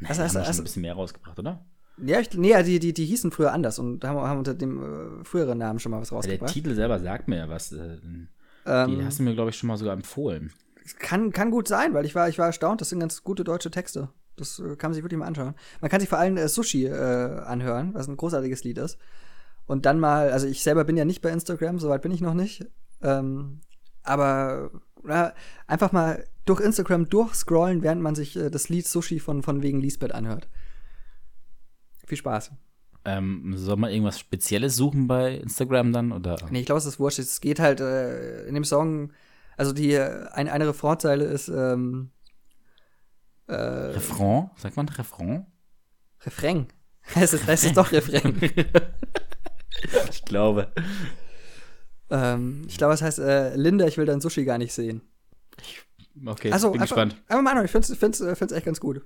Nee, 0.00 0.08
Also, 0.08 0.20
haben 0.20 0.24
also, 0.24 0.38
schon 0.38 0.46
also- 0.46 0.62
ein 0.62 0.64
bisschen 0.64 0.82
mehr 0.82 0.94
rausgebracht, 0.94 1.38
oder? 1.38 1.64
Ja, 1.98 2.20
ich, 2.20 2.32
nee, 2.34 2.60
die, 2.62 2.78
die, 2.78 2.92
die 2.92 3.04
hießen 3.04 3.30
früher 3.30 3.52
anders 3.52 3.78
und 3.78 4.04
haben, 4.04 4.18
haben 4.18 4.38
unter 4.38 4.54
dem 4.54 5.20
äh, 5.20 5.24
früheren 5.24 5.58
Namen 5.58 5.78
schon 5.78 5.92
mal 5.92 6.00
was 6.00 6.08
Der 6.08 6.16
rausgebracht. 6.16 6.52
Titel 6.52 6.74
selber 6.74 6.98
sagt 6.98 7.28
mir 7.28 7.36
ja 7.36 7.48
was. 7.48 7.72
Äh, 7.72 7.98
die 8.02 8.26
Ähm, 8.66 9.04
hast 9.04 9.18
du 9.18 9.22
mir, 9.22 9.34
glaube 9.34 9.50
ich, 9.50 9.56
schon 9.56 9.68
mal 9.68 9.76
sogar 9.76 9.94
empfohlen. 9.94 10.52
kann, 10.98 11.32
kann 11.32 11.50
gut 11.50 11.68
sein, 11.68 11.94
weil 11.94 12.04
ich 12.04 12.14
war, 12.14 12.28
ich 12.28 12.38
war 12.38 12.46
erstaunt, 12.46 12.80
das 12.80 12.88
sind 12.88 13.00
ganz 13.00 13.22
gute 13.22 13.44
deutsche 13.44 13.70
Texte. 13.70 14.08
Das 14.36 14.58
äh, 14.58 14.76
kann 14.76 14.90
man 14.90 14.94
sich 14.94 15.04
wirklich 15.04 15.18
mal 15.18 15.26
anschauen. 15.26 15.54
Man 15.80 15.90
kann 15.90 16.00
sich 16.00 16.08
vor 16.08 16.18
allem 16.18 16.36
äh, 16.36 16.48
Sushi 16.48 16.86
äh, 16.86 17.40
anhören, 17.44 17.94
was 17.94 18.08
ein 18.08 18.16
großartiges 18.16 18.64
Lied 18.64 18.78
ist. 18.78 18.98
Und 19.66 19.86
dann 19.86 20.00
mal, 20.00 20.30
also 20.30 20.46
ich 20.46 20.62
selber 20.62 20.84
bin 20.84 20.96
ja 20.96 21.04
nicht 21.04 21.22
bei 21.22 21.30
Instagram, 21.30 21.78
soweit 21.78 22.02
bin 22.02 22.12
ich 22.12 22.20
noch 22.20 22.34
nicht. 22.34 22.66
Ähm, 23.02 23.60
aber 24.02 24.70
na, 25.02 25.32
einfach 25.66 25.92
mal 25.92 26.24
durch 26.44 26.60
Instagram 26.60 27.08
durchscrollen, 27.08 27.82
während 27.82 28.02
man 28.02 28.14
sich 28.14 28.36
äh, 28.36 28.50
das 28.50 28.68
Lied 28.68 28.86
Sushi 28.86 29.20
von, 29.20 29.42
von 29.42 29.62
wegen 29.62 29.80
Lisbeth 29.80 30.12
anhört. 30.12 30.48
Viel 32.06 32.18
Spaß. 32.18 32.52
Ähm, 33.06 33.52
soll 33.56 33.76
man 33.76 33.90
irgendwas 33.90 34.18
Spezielles 34.18 34.76
suchen 34.76 35.06
bei 35.06 35.36
Instagram 35.36 35.92
dann? 35.92 36.12
Oder? 36.12 36.36
Nee, 36.50 36.60
ich 36.60 36.66
glaube, 36.66 36.78
es 36.78 36.86
ist 36.86 36.98
wurscht. 36.98 37.18
Es 37.18 37.40
geht 37.40 37.60
halt 37.60 37.80
äh, 37.80 38.46
in 38.46 38.54
dem 38.54 38.64
Song, 38.64 39.12
also 39.56 39.72
die 39.72 39.92
äh, 39.92 40.26
eine, 40.32 40.68
Refrainzeile 40.68 41.24
ist 41.24 41.48
ähm, 41.48 42.10
äh, 43.46 43.54
Refrain? 43.54 44.50
Sagt 44.56 44.76
man 44.76 44.88
Refrain? 44.88 45.46
Refrain. 46.24 46.66
Es 47.14 47.34
ist, 47.34 47.46
es 47.46 47.64
ist 47.64 47.76
doch 47.76 47.92
Refrain. 47.92 48.40
Ich 50.10 50.24
glaube. 50.24 50.72
ähm, 52.08 52.62
ich 52.66 52.78
glaube, 52.78 52.94
es 52.94 53.02
heißt 53.02 53.18
äh, 53.18 53.54
Linda, 53.56 53.86
ich 53.86 53.98
will 53.98 54.06
dein 54.06 54.22
Sushi 54.22 54.44
gar 54.46 54.56
nicht 54.56 54.72
sehen. 54.72 55.02
Okay, 56.24 56.50
Also, 56.52 56.70
bin 56.70 56.80
einfach, 56.80 56.96
gespannt. 56.96 57.22
einfach 57.28 57.42
mal 57.42 57.50
anhören. 57.50 57.66
Ich 57.66 57.98
finde 57.98 58.24
es 58.40 58.52
echt 58.52 58.64
ganz 58.64 58.80
gut. 58.80 59.04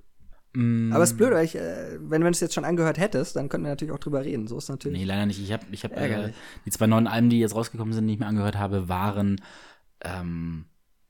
Mm, 0.54 0.92
Aber 0.92 1.04
es 1.04 1.10
ist 1.12 1.16
blöd, 1.16 1.32
weil 1.32 1.44
ich, 1.44 1.54
äh, 1.56 1.98
wenn 2.00 2.22
du 2.22 2.28
es 2.28 2.40
jetzt 2.40 2.54
schon 2.54 2.64
angehört 2.64 2.98
hättest, 2.98 3.36
dann 3.36 3.48
könnten 3.48 3.66
wir 3.66 3.70
natürlich 3.70 3.92
auch 3.92 3.98
drüber 3.98 4.24
reden. 4.24 4.46
So 4.46 4.56
ist 4.58 4.68
natürlich. 4.68 4.98
Nee, 4.98 5.04
leider 5.04 5.26
nicht. 5.26 5.40
Ich 5.42 5.52
habe 5.52 5.64
ich 5.70 5.84
hab, 5.84 5.92
äh, 5.96 6.32
die 6.64 6.70
zwei 6.70 6.86
neuen 6.86 7.06
Alben, 7.06 7.28
die 7.30 7.38
jetzt 7.38 7.54
rausgekommen 7.54 7.92
sind, 7.92 8.06
die 8.06 8.14
ich 8.14 8.18
mir 8.18 8.26
angehört 8.26 8.56
habe, 8.58 8.88
waren 8.88 9.40
ähm, 10.02 10.64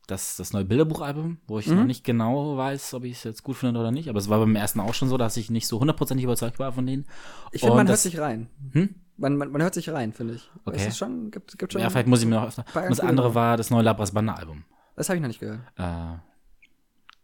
das, 0.07 0.37
das 0.37 0.53
neue 0.53 0.65
Bilderbuchalbum, 0.65 1.39
wo 1.47 1.59
ich 1.59 1.67
Mhm. 1.69 1.77
noch 1.77 1.85
nicht 1.85 2.03
genau 2.03 2.57
weiß, 2.57 2.95
ob 2.95 3.05
ich 3.05 3.13
es 3.13 3.25
jetzt 3.25 3.43
gut 3.43 3.57
finde 3.57 3.79
oder 3.79 3.91
nicht. 3.91 4.09
Aber 4.09 4.19
es 4.19 4.29
war 4.29 4.39
beim 4.41 4.57
ersten 4.57 4.81
auch 4.81 4.95
schon 4.95 5.09
so, 5.09 5.19
dass 5.19 5.37
ich 5.37 5.51
nicht 5.51 5.69
so 5.69 5.79
hundertprozentig 5.81 6.25
überzeugt 6.25 6.59
war 6.59 6.73
von 6.73 6.87
denen. 6.87 7.07
ich 7.53 7.61
finde, 7.61 7.77
man 7.77 7.87
hört 7.87 7.95
das- 7.95 8.03
sich 8.05 8.19
rein. 8.19 8.49
Hm? 8.73 8.95
Man, 9.21 9.37
man, 9.37 9.51
man 9.51 9.61
hört 9.63 9.75
sich 9.75 9.91
rein, 9.91 10.13
finde 10.13 10.35
ich. 10.35 10.49
Okay. 10.65 10.77
Es 10.77 10.87
ist 10.87 10.99
schon, 10.99 11.31
gibt, 11.33 11.59
gibt 11.59 11.73
schon. 11.73 11.83
Ja, 11.83 11.91
vielleicht 11.91 12.07
muss 12.07 12.21
ich 12.23 12.27
mir 12.29 12.37
noch 12.37 12.47
öfter. 12.47 12.65
Und 12.75 12.89
das 12.91 13.01
andere 13.01 13.35
war 13.35 13.57
das 13.57 13.69
neue 13.71 13.83
Labras 13.83 14.13
Banda 14.13 14.35
Album. 14.35 14.65
Das 14.95 15.09
habe 15.09 15.17
ich 15.17 15.21
noch 15.21 15.29
nicht 15.29 15.41
gehört. 15.41 15.61
Äh, 15.77 16.19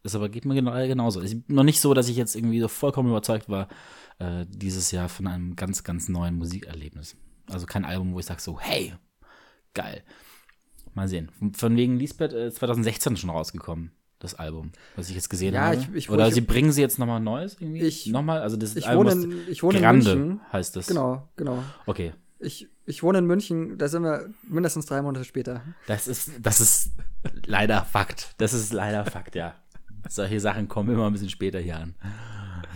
das 0.04 0.14
aber 0.14 0.28
geht 0.28 0.44
mir 0.44 0.54
genau, 0.54 0.72
genauso. 0.86 1.20
Es 1.20 1.32
ist 1.32 1.48
noch 1.50 1.64
nicht 1.64 1.80
so, 1.80 1.92
dass 1.94 2.08
ich 2.08 2.16
jetzt 2.16 2.36
irgendwie 2.36 2.60
so 2.60 2.68
vollkommen 2.68 3.08
überzeugt 3.08 3.48
war, 3.48 3.68
äh, 4.20 4.46
dieses 4.48 4.92
Jahr 4.92 5.08
von 5.08 5.26
einem 5.26 5.56
ganz, 5.56 5.82
ganz 5.82 6.08
neuen 6.08 6.36
Musikerlebnis. 6.36 7.16
Also 7.50 7.66
kein 7.66 7.84
Album, 7.84 8.14
wo 8.14 8.20
ich 8.20 8.26
sage 8.26 8.40
so, 8.40 8.60
hey, 8.60 8.94
geil. 9.74 10.02
Mal 10.94 11.08
sehen. 11.08 11.30
Von, 11.56 11.76
wegen 11.76 11.98
Lisbeth 11.98 12.32
äh, 12.32 12.52
2016 12.52 13.16
schon 13.16 13.30
rausgekommen, 13.30 13.90
das 14.20 14.34
Album, 14.36 14.70
was 14.94 15.08
ich 15.08 15.16
jetzt 15.16 15.28
gesehen 15.28 15.54
Ja, 15.54 15.62
habe. 15.66 15.76
ich- 15.76 15.92
ich- 15.94 16.10
Oder 16.10 16.28
ich- 16.28 16.34
sie 16.34 16.40
bringen 16.40 16.70
sie 16.70 16.80
jetzt 16.80 16.98
nochmal 17.00 17.18
Neues 17.20 17.56
irgendwie? 17.60 17.80
Ich- 17.82 18.06
nochmal? 18.06 18.40
Also 18.42 18.56
das 18.56 18.76
Ich 18.76 18.86
Album 18.86 19.06
wohne 19.06 19.16
ist 19.16 19.24
in, 19.24 19.40
ich 19.52 19.62
wohne 19.64 19.78
in 19.78 19.82
Grande 19.82 20.14
München. 20.16 20.40
heißt 20.52 20.76
das. 20.76 20.86
Genau, 20.86 21.28
genau. 21.36 21.62
Okay. 21.86 22.12
Ich, 22.38 22.68
ich 22.86 23.02
wohne 23.02 23.18
in 23.18 23.26
München, 23.26 23.78
da 23.78 23.88
sind 23.88 24.02
wir 24.02 24.28
mindestens 24.48 24.86
drei 24.86 25.00
Monate 25.02 25.24
später. 25.24 25.62
Das 25.86 26.06
ist, 26.06 26.30
das 26.40 26.60
ist 26.60 26.90
leider 27.46 27.82
Fakt. 27.84 28.34
Das 28.38 28.52
ist 28.52 28.72
leider 28.72 29.04
Fakt, 29.06 29.34
ja. 29.34 29.54
Solche 30.08 30.40
Sachen 30.40 30.68
kommen 30.68 30.92
immer 30.94 31.06
ein 31.06 31.12
bisschen 31.12 31.30
später 31.30 31.58
hier 31.58 31.76
an. 31.78 31.94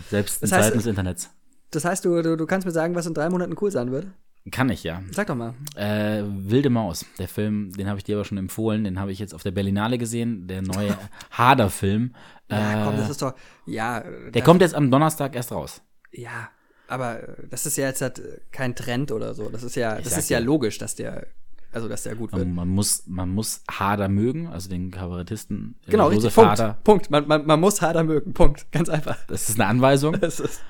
Selbst 0.09 0.41
in 0.41 0.49
Das 0.49 0.57
heißt, 0.57 0.65
Zeiten 0.67 0.77
des 0.79 0.87
Internets. 0.87 1.29
Das 1.71 1.85
heißt, 1.85 2.03
du, 2.05 2.21
du, 2.21 2.35
du 2.35 2.45
kannst 2.45 2.65
mir 2.65 2.71
sagen, 2.71 2.95
was 2.95 3.05
in 3.05 3.13
drei 3.13 3.29
Monaten 3.29 3.55
cool 3.61 3.71
sein 3.71 3.91
wird? 3.91 4.07
Kann 4.51 4.69
ich, 4.69 4.83
ja. 4.83 5.03
Sag 5.11 5.27
doch 5.27 5.35
mal. 5.35 5.53
Äh, 5.75 6.23
Wilde 6.25 6.69
Maus, 6.69 7.05
der 7.19 7.27
Film, 7.27 7.71
den 7.73 7.87
habe 7.87 7.97
ich 7.99 8.03
dir 8.03 8.15
aber 8.15 8.25
schon 8.25 8.37
empfohlen, 8.37 8.83
den 8.83 8.99
habe 8.99 9.11
ich 9.11 9.19
jetzt 9.19 9.35
auf 9.35 9.43
der 9.43 9.51
Berlinale 9.51 9.97
gesehen, 9.97 10.47
der 10.47 10.61
neue 10.61 10.97
Hader-Film. 11.31 12.15
Ja, 12.49 12.81
äh, 12.81 12.85
komm, 12.85 12.97
das 12.97 13.09
ist 13.09 13.21
doch. 13.21 13.35
Ja, 13.65 14.03
der 14.33 14.41
kommt 14.41 14.61
jetzt 14.61 14.73
am 14.73 14.89
Donnerstag 14.89 15.35
erst 15.35 15.51
raus. 15.51 15.81
Ja, 16.11 16.49
aber 16.87 17.21
äh, 17.21 17.47
das 17.49 17.65
ist 17.65 17.77
ja 17.77 17.87
jetzt 17.87 18.01
halt 18.01 18.19
äh, 18.19 18.39
kein 18.51 18.75
Trend 18.75 19.11
oder 19.11 19.33
so. 19.35 19.49
Das 19.49 19.61
ist 19.61 19.75
ja, 19.75 19.99
das 20.01 20.17
ist 20.17 20.29
ja 20.29 20.39
dir. 20.39 20.45
logisch, 20.45 20.79
dass 20.79 20.95
der, 20.95 21.27
also 21.71 21.87
dass 21.87 22.03
der 22.03 22.15
gut 22.15 22.31
wird. 22.31 22.45
Man, 22.47 22.55
man, 22.55 22.67
muss, 22.69 23.03
man 23.07 23.29
muss 23.29 23.63
Hader 23.69 24.07
mögen, 24.09 24.47
also 24.47 24.69
den 24.69 24.91
Kabarettisten 24.91 25.75
äh, 25.87 25.91
genau, 25.91 26.07
richtig. 26.07 26.23
Josef 26.25 26.35
Punkt. 26.35 26.51
Hader. 26.51 26.77
Punkt. 26.83 27.09
Man, 27.11 27.27
man, 27.27 27.45
man 27.45 27.59
muss 27.59 27.81
Hader 27.81 28.03
mögen. 28.03 28.33
Punkt. 28.33 28.71
Ganz 28.71 28.89
einfach. 28.89 29.17
Das 29.27 29.49
ist 29.49 29.59
eine 29.59 29.69
Anweisung. 29.69 30.13
Das 30.19 30.39
ist, 30.39 30.61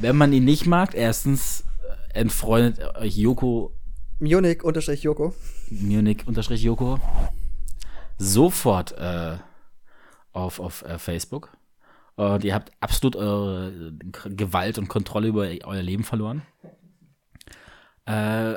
Wenn 0.00 0.16
man 0.16 0.32
ihn 0.32 0.44
nicht 0.44 0.66
mag, 0.66 0.94
erstens 0.94 1.64
äh, 2.12 2.18
entfreundet 2.20 2.80
euch 2.96 3.16
Joko 3.16 3.72
Munich 4.18 4.62
unterstrich 4.64 5.02
Joko. 5.02 5.34
Munich 5.70 6.26
unterstrich 6.26 6.62
Joko 6.62 6.98
sofort 8.18 8.92
äh, 8.98 9.36
auf, 10.32 10.58
auf 10.60 10.82
äh, 10.84 10.98
Facebook. 10.98 11.50
Und 12.14 12.44
ihr 12.44 12.54
habt 12.54 12.72
absolut 12.80 13.14
eure 13.16 13.92
K- 14.12 14.30
Gewalt 14.30 14.78
und 14.78 14.88
Kontrolle 14.88 15.28
über 15.28 15.46
euer 15.64 15.82
Leben 15.82 16.02
verloren. 16.02 16.40
Äh, 18.06 18.54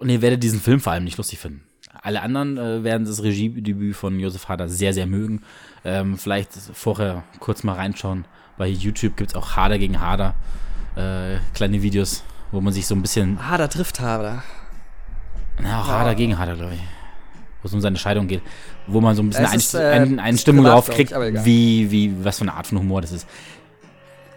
und 0.00 0.08
ihr 0.08 0.20
werdet 0.22 0.42
diesen 0.42 0.60
Film 0.60 0.80
vor 0.80 0.92
allem 0.92 1.04
nicht 1.04 1.16
lustig 1.16 1.38
finden. 1.38 1.62
Alle 2.02 2.22
anderen 2.22 2.56
äh, 2.58 2.82
werden 2.82 3.06
das 3.06 3.22
Regiedebüt 3.22 3.94
von 3.94 4.18
Josef 4.18 4.48
Hader 4.48 4.68
sehr, 4.68 4.92
sehr 4.94 5.06
mögen. 5.06 5.42
Ähm, 5.84 6.18
vielleicht 6.18 6.50
vorher 6.72 7.22
kurz 7.38 7.62
mal 7.62 7.74
reinschauen. 7.74 8.24
Bei 8.56 8.66
YouTube 8.66 9.16
gibt 9.16 9.30
es 9.30 9.36
auch 9.36 9.56
Hader 9.56 9.78
gegen 9.78 10.00
Hader. 10.00 10.34
Äh, 10.96 11.38
kleine 11.54 11.82
Videos, 11.82 12.24
wo 12.52 12.60
man 12.60 12.72
sich 12.72 12.86
so 12.86 12.94
ein 12.94 13.02
bisschen 13.02 13.46
Hader 13.48 13.68
trifft 13.68 14.00
Hader. 14.00 14.42
ja, 15.62 15.80
auch 15.80 15.88
Hader 15.88 16.14
gegen 16.14 16.38
Hader, 16.38 16.56
glaube 16.56 16.74
ich. 16.74 16.80
Wo 17.62 17.68
es 17.68 17.74
um 17.74 17.80
seine 17.80 17.98
Scheidung 17.98 18.26
geht. 18.26 18.42
Wo 18.86 19.00
man 19.00 19.14
so 19.14 19.22
ein 19.22 19.28
bisschen 19.28 19.44
eine 19.44 19.54
Einst- 19.54 19.74
äh, 19.74 20.04
ist 20.06 20.18
Einstimmung 20.18 20.64
glaub 20.64 20.88
kriegt, 20.88 21.12
wie, 21.44 21.90
wie, 21.90 22.24
was 22.24 22.38
für 22.38 22.42
eine 22.44 22.54
Art 22.54 22.66
von 22.66 22.78
Humor 22.78 23.02
das 23.02 23.12
ist. 23.12 23.28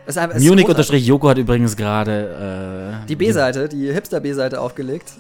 Es 0.06 0.16
ist 0.16 0.18
einfach, 0.18 0.36
es 0.36 0.44
ist 0.44 0.50
Munich 0.50 0.66
großartig. 0.66 0.90
unterstrich 0.90 1.06
Joko 1.08 1.30
hat 1.30 1.38
übrigens 1.38 1.78
gerade, 1.78 3.00
äh, 3.04 3.08
Die 3.08 3.16
B-Seite, 3.16 3.70
die 3.70 3.90
Hipster-B-Seite 3.94 4.60
aufgelegt. 4.60 5.14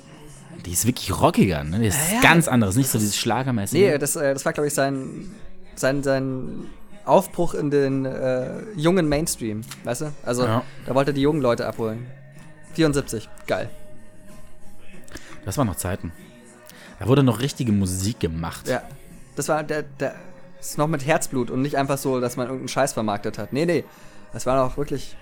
Die 0.66 0.72
ist 0.72 0.86
wirklich 0.86 1.20
rockiger, 1.20 1.64
ne? 1.64 1.80
Die 1.80 1.88
ist 1.88 1.98
Ja, 2.10 2.16
ja. 2.16 2.22
ganz 2.22 2.48
anderes, 2.48 2.76
nicht 2.76 2.90
so 2.90 2.98
dieses 3.00 3.18
Schlagermäßige. 3.18 3.80
Nee, 3.80 3.98
das, 3.98 4.16
äh, 4.16 4.34
das 4.34 4.46
war, 4.46 4.54
glaube 4.54 4.68
ich, 4.68 4.74
sein, 4.74 5.32
sein, 5.76 6.04
sein 6.04 6.66
Aufbruch 7.06 7.54
in 7.54 7.70
den 7.70 8.06
äh, 8.06 8.62
jungen 8.76 9.10
Mainstream, 9.10 9.62
weißt 9.84 10.02
du? 10.02 10.12
Also, 10.26 10.46
Ja. 10.46 10.64
da 10.86 10.96
wollte 10.96 11.12
er 11.12 11.14
die 11.14 11.22
jungen 11.22 11.42
Leute 11.42 11.68
abholen. 11.68 12.06
74, 12.74 13.30
geil. 13.48 13.70
Das 15.46 15.58
waren 15.58 15.68
noch 15.68 15.76
Zeiten. 15.76 16.12
Da 17.00 17.08
wurde 17.08 17.24
noch 17.24 17.42
richtige 17.42 17.72
Musik 17.72 18.20
gemacht. 18.20 18.68
Ja. 18.68 18.82
Das 19.36 19.50
war 19.50 19.64
der, 19.64 19.84
der 19.84 20.16
ist 20.60 20.78
noch 20.78 20.88
mit 20.88 21.06
Herzblut 21.06 21.50
und 21.52 21.62
nicht 21.62 21.76
einfach 21.76 21.98
so, 21.98 22.22
dass 22.22 22.38
man 22.38 22.46
irgendeinen 22.48 22.70
Scheiß 22.70 22.94
vermarktet 22.94 23.38
hat. 23.38 23.52
Nee, 23.52 23.66
nee. 23.66 23.84
Das 24.32 24.46
war 24.46 24.64
auch 24.64 24.78
wirklich. 24.78 25.18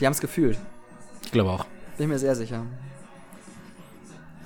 Die 0.00 0.06
haben 0.06 0.12
es 0.12 0.20
gefühlt. 0.20 0.58
Ich 1.24 1.30
glaube 1.32 1.50
auch. 1.50 1.64
Bin 1.96 2.04
ich 2.04 2.08
mir 2.08 2.18
sehr 2.18 2.34
sicher. 2.34 2.62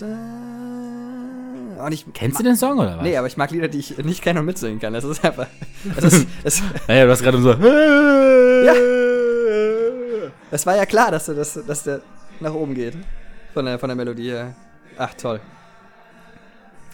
Da, 0.01 1.85
und 1.85 1.93
ich 1.93 2.05
Kennst 2.15 2.39
du 2.39 2.43
den 2.45 2.57
Song 2.57 2.79
oder 2.79 2.97
was? 2.97 3.03
Nee, 3.03 3.17
aber 3.17 3.27
ich 3.27 3.37
mag 3.37 3.51
Lieder, 3.51 3.69
die 3.69 3.79
ich 3.79 3.97
nicht 3.99 4.23
kenne 4.23 4.41
und 4.41 4.47
mitsingen 4.47 4.81
kann. 4.81 4.93
Das 4.93 5.05
ist 5.05 5.25
einfach. 5.25 5.47
Das, 5.95 6.05
ist, 6.13 6.27
das, 6.45 6.63
Naja, 6.89 7.05
du 7.05 7.11
hast 7.11 7.23
gerade 7.23 7.39
so. 7.41 7.53
Ja. 7.53 8.75
das 10.51 10.67
war 10.67 10.77
ja 10.77 10.87
klar, 10.87 11.11
dass, 11.11 11.27
der- 11.27 11.35
dass, 11.35 11.55
dass 11.67 11.83
der 11.85 12.01
nach 12.41 12.55
oben 12.55 12.75
geht. 12.75 12.95
Von 13.55 13.65
der, 13.65 13.79
von 13.79 13.89
der 13.89 13.97
Melodie 13.97 14.31
her. 14.31 14.55
Ach, 14.97 15.13
toll. 15.15 15.41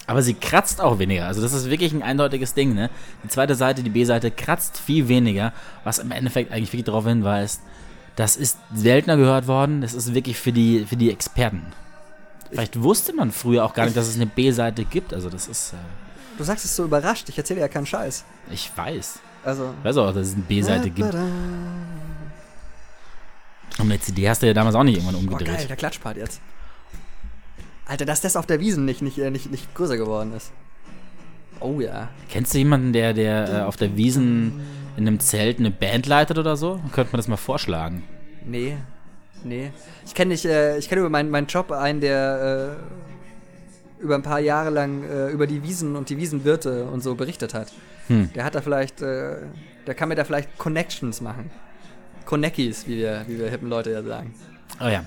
Aber 0.07 0.23
sie 0.23 0.35
kratzt 0.35 0.81
auch 0.81 0.99
weniger. 1.01 1.27
Also 1.27 1.43
das 1.43 1.53
ist 1.53 1.69
wirklich 1.69 1.93
ein 1.93 2.03
eindeutiges 2.03 2.55
Ding, 2.55 2.75
ne? 2.75 2.91
Die 3.25 3.29
zweite 3.29 3.55
Seite, 3.57 3.83
die 3.83 3.91
B-Seite, 3.91 4.31
kratzt 4.31 4.79
viel 4.79 5.09
weniger, 5.09 5.53
was 5.85 5.99
im 5.99 6.13
Endeffekt 6.13 6.53
eigentlich 6.53 6.73
wirklich 6.73 6.85
darauf 6.85 7.07
hinweist, 7.07 7.61
das 8.15 8.37
ist 8.37 8.57
seltener 8.73 9.17
gehört 9.17 9.47
worden, 9.49 9.81
das 9.81 9.95
ist 9.95 10.15
wirklich 10.15 10.39
für 10.39 10.53
die, 10.53 10.87
für 10.87 10.97
die 10.97 11.11
Experten. 11.11 11.63
Vielleicht 12.51 12.83
wusste 12.83 13.13
man 13.13 13.31
früher 13.33 13.65
auch 13.65 13.75
gar 13.75 13.85
nicht, 13.85 13.97
dass 13.97 14.07
es 14.09 14.17
eine 14.17 14.27
B-Seite 14.27 14.85
gibt. 14.85 15.13
Also 15.15 15.29
das 15.31 15.49
ist, 15.49 15.73
äh, 15.73 15.77
Du 16.39 16.45
sagst 16.45 16.65
es 16.65 16.77
so 16.77 16.85
überrascht. 16.85 17.29
Ich 17.29 17.39
erzähle 17.39 17.61
ja 17.61 17.69
keinen 17.69 17.87
Scheiß. 17.87 18.25
ich 18.51 18.71
weiß. 18.77 19.21
Also. 19.45 19.73
Ich 19.79 19.85
weiß 19.85 19.97
auch, 19.99 20.13
dass 20.13 20.27
es 20.29 20.35
eine 20.35 20.43
B-Seite 20.43 20.91
gibt. 20.91 21.15
Und 23.79 23.91
eine 23.91 24.01
CD 24.01 24.29
hast 24.29 24.43
du 24.43 24.47
ja 24.47 24.55
damals 24.55 24.75
auch 24.75 24.83
nicht 24.83 24.97
irgendwann 24.97 25.17
Oh, 25.17 25.21
geil, 25.21 25.33
umgedreht. 25.33 25.69
der 25.69 25.77
Klatschpart 25.77 26.17
jetzt. 26.17 26.41
Alter, 27.87 28.05
dass 28.05 28.21
das 28.21 28.37
auf 28.37 28.47
der 28.47 28.59
Wiesen 28.61 28.85
nicht, 28.85 29.03
nicht, 29.03 29.19
äh, 29.19 29.31
nicht, 29.31 29.51
nicht 29.51 29.73
größer 29.75 29.97
geworden 29.97 30.33
ist. 30.35 30.51
Oh 31.61 31.81
ja. 31.81 32.09
Kennst 32.29 32.53
du 32.55 32.59
jemanden, 32.59 32.93
der, 32.93 33.13
der 33.15 33.49
äh, 33.49 33.63
auf 33.63 33.77
der 33.77 33.97
Wiesen 33.97 34.61
in 34.97 35.07
einem 35.07 35.21
Zelt 35.21 35.59
eine 35.59 35.71
Band 35.71 36.07
leitet 36.07 36.39
oder 36.39 36.57
so? 36.57 36.81
Könnte 36.93 37.13
man 37.13 37.19
das 37.19 37.29
mal 37.29 37.37
vorschlagen. 37.37 38.03
Nee. 38.45 38.77
Nee. 39.47 39.71
Ich 40.05 40.15
kenne 40.15 40.31
nicht, 40.33 40.45
äh, 40.45 40.77
ich 40.79 40.89
kenne 40.89 41.01
über 41.01 41.11
meinen, 41.11 41.31
meinen 41.31 41.47
Job 41.47 41.71
einen, 41.71 42.01
der 42.01 42.77
äh, 44.01 44.03
über 44.03 44.17
ein 44.17 44.23
paar 44.23 44.41
Jahre 44.41 44.71
lang 44.71 45.05
äh, 45.05 45.29
über 45.31 45.47
die 45.47 45.63
Wiesen 45.63 45.95
und 45.95 46.09
die 46.11 46.17
Wiesenwirte 46.17 46.85
und 46.87 47.03
so 47.03 47.15
berichtet 47.15 47.55
hat. 47.55 47.73
Hm. 48.09 48.31
Der 48.35 48.45
hat 48.45 48.55
da 48.55 48.61
vielleicht, 48.61 49.03
äh, 49.03 49.37
der 49.87 49.95
kann 49.95 50.09
mir 50.09 50.17
da 50.17 50.25
vielleicht 50.25 50.59
Connections 50.59 51.21
machen. 51.21 51.51
Conneckies, 52.25 52.89
wie 52.89 52.97
wir, 52.97 53.25
wie 53.29 53.39
wir 53.39 53.49
hippen 53.49 53.69
Leute 53.69 53.93
ja 53.93 54.03
sagen. 54.03 54.35
Oh 54.81 54.89
ja. 54.89 55.05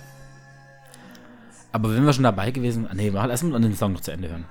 Aber 1.72 1.94
wenn 1.94 2.06
wir 2.06 2.14
schon 2.14 2.24
dabei 2.24 2.52
gewesen 2.52 2.88
nee, 2.94 3.12
mach- 3.12 3.28
lass 3.28 3.44
uns 3.44 3.54
den 3.62 3.76
Song 3.76 3.94
noch 3.94 4.02
zu 4.02 4.12
Ende 4.12 4.30
hören. 4.30 4.46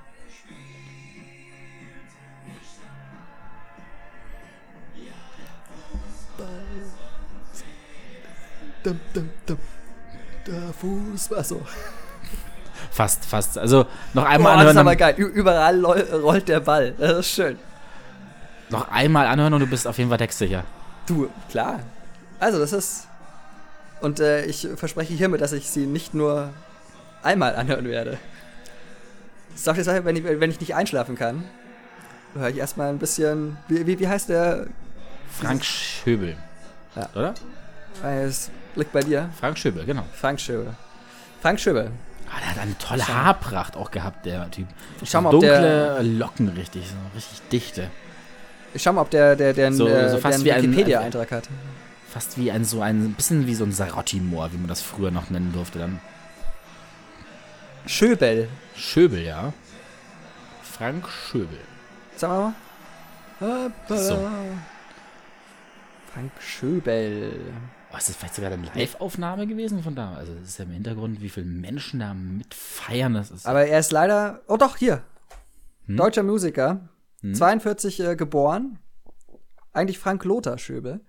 Dum, 8.85 9.01
dum. 9.15 9.29
Der 10.49 10.73
Fuß 10.81 11.31
war 11.31 11.45
so. 11.45 11.61
Fast, 12.91 13.25
fast. 13.27 13.59
Also 13.59 13.87
noch 14.15 14.23
Boah, 14.25 14.29
einmal 14.29 14.53
das 14.55 14.63
ist 14.65 14.69
anhören. 14.71 14.79
aber 14.79 14.97
geil. 14.97 15.15
Überall 15.17 15.85
rollt 15.85 16.49
der 16.49 16.61
Ball. 16.61 16.95
Das 16.99 17.19
ist 17.19 17.31
schön. 17.31 17.59
noch 18.71 18.89
einmal 18.91 19.27
anhören 19.27 19.53
und 19.55 19.61
du 19.61 19.67
bist 19.67 19.87
auf 19.87 19.99
jeden 19.99 20.09
Fall 20.09 20.19
textsicher. 20.19 20.65
Du, 21.07 21.29
klar. 21.51 21.81
Also, 22.41 22.59
das 22.59 22.73
ist. 22.73 23.07
Und 24.01 24.21
äh, 24.21 24.45
ich 24.47 24.67
verspreche 24.77 25.13
hiermit, 25.13 25.41
dass 25.41 25.53
ich 25.53 25.69
sie 25.71 25.87
nicht 25.87 26.15
nur 26.15 26.51
einmal 27.23 27.57
anhören 27.57 27.87
werde. 27.87 28.19
Das 29.51 29.61
ist 29.63 29.69
auch 29.69 29.75
die 29.75 29.83
Sache, 29.83 30.05
wenn 30.05 30.17
ich, 30.17 30.25
wenn 30.25 30.51
ich 30.51 30.61
nicht 30.61 30.75
einschlafen 30.75 31.17
kann, 31.17 31.45
höre 32.35 32.49
ich 32.49 32.57
erstmal 32.57 32.89
ein 32.91 32.99
bisschen. 32.99 33.59
Wie, 33.69 33.87
wie, 33.87 33.99
wie 33.99 34.09
heißt 34.09 34.29
der? 34.29 34.67
Frank 35.31 35.65
Schöbel. 35.65 36.37
Ja. 36.97 37.09
Oder? 37.15 37.35
Es 38.05 38.51
liegt 38.77 38.93
bei 38.93 39.01
dir. 39.01 39.31
Frank 39.39 39.59
Schöbel, 39.59 39.85
genau. 39.85 40.05
Frank 40.15 40.41
Schöbel. 40.41 40.75
Frank 41.41 41.61
Schöbel. 41.61 41.91
Ah, 42.31 42.41
der 42.41 42.51
hat 42.51 42.59
eine 42.59 42.77
tolle 42.79 43.09
Haarpracht 43.09 43.77
auch 43.77 43.91
gehabt, 43.91 44.27
der 44.27 44.51
Typ. 44.51 44.67
Schau 45.05 45.21
mal, 45.23 45.29
ob 45.29 45.41
Dunkle 45.41 45.61
der- 45.61 46.03
Locken 46.03 46.49
richtig, 46.51 46.87
so 46.89 46.95
richtig 47.15 47.41
dichte. 47.51 47.91
Ich 48.75 48.83
schau 48.83 48.93
mal, 48.93 49.01
ob 49.01 49.11
der, 49.11 49.35
der, 49.35 49.55
der, 49.55 49.73
So- 49.73 49.87
der, 49.87 50.11
so 50.11 50.19
fast 50.19 50.39
der 50.41 50.45
wie 50.45 50.53
einen 50.53 50.65
ein- 50.65 50.71
Wikipedia-Eintrag 50.73 51.31
hat. 51.33 51.49
Fast 52.11 52.37
wie 52.39 52.51
ein 52.51 52.65
so 52.65 52.81
ein 52.83 53.13
bisschen 53.15 53.47
wie 53.47 53.55
so 53.55 53.65
ein 53.65 53.73
Sarotti-Moor, 53.73 54.53
wie 54.53 54.59
man 54.59 54.69
das 54.69 54.83
früher 54.83 55.11
noch 55.11 55.31
nennen 55.31 55.53
durfte 55.53 55.79
dann. 55.79 56.01
Schöbel. 57.87 58.49
Schöbel, 58.77 59.23
ja. 59.23 59.53
Frank 60.63 61.09
Schöbel. 61.09 61.59
Wir 62.19 62.29
mal. 62.29 62.53
So. 63.89 64.29
Frank 66.13 66.33
Schöbel. 66.41 67.33
Oh, 67.99 68.01
ist 68.01 68.09
das 68.11 68.17
vielleicht 68.17 68.35
sogar 68.37 68.53
eine 68.53 68.65
Live-Aufnahme 68.75 69.47
gewesen 69.49 69.83
von 69.83 69.97
da? 69.97 70.15
Also, 70.15 70.33
das 70.35 70.51
ist 70.51 70.59
ja 70.59 70.65
im 70.67 70.71
Hintergrund, 70.71 71.21
wie 71.21 71.29
viele 71.29 71.47
Menschen 71.47 71.99
da 71.99 72.15
mitfeiern. 72.15 73.15
Das 73.15 73.31
ist 73.33 73.45
Aber 73.47 73.67
er 73.67 73.81
ist 73.81 73.91
leider. 73.91 74.41
Oh 74.47 74.57
doch, 74.57 74.77
hier. 74.77 75.03
Hm? 75.87 75.97
Deutscher 75.97 76.23
Musiker. 76.23 76.89
42 77.33 77.99
äh, 78.01 78.15
geboren. 78.17 78.79
Eigentlich 79.73 79.99
Frank 79.99 80.25
Lothar 80.25 80.59
Schöbel. 80.59 81.01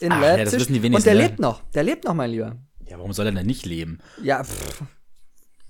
In 0.00 0.12
Ach, 0.12 0.20
ja, 0.20 0.28
das 0.36 0.38
Leipzig. 0.52 0.60
wissen 0.60 0.82
die 0.82 0.94
Und 0.94 1.06
der 1.06 1.14
ne? 1.14 1.20
lebt 1.22 1.38
noch. 1.38 1.62
Der 1.70 1.82
lebt 1.82 2.04
noch, 2.04 2.12
mein 2.14 2.30
Lieber. 2.30 2.56
ja, 2.86 2.98
warum 2.98 3.12
soll 3.14 3.26
er 3.26 3.32
denn 3.32 3.46
nicht 3.46 3.64
leben? 3.64 4.00
Ja, 4.22 4.44
pff, 4.44 4.82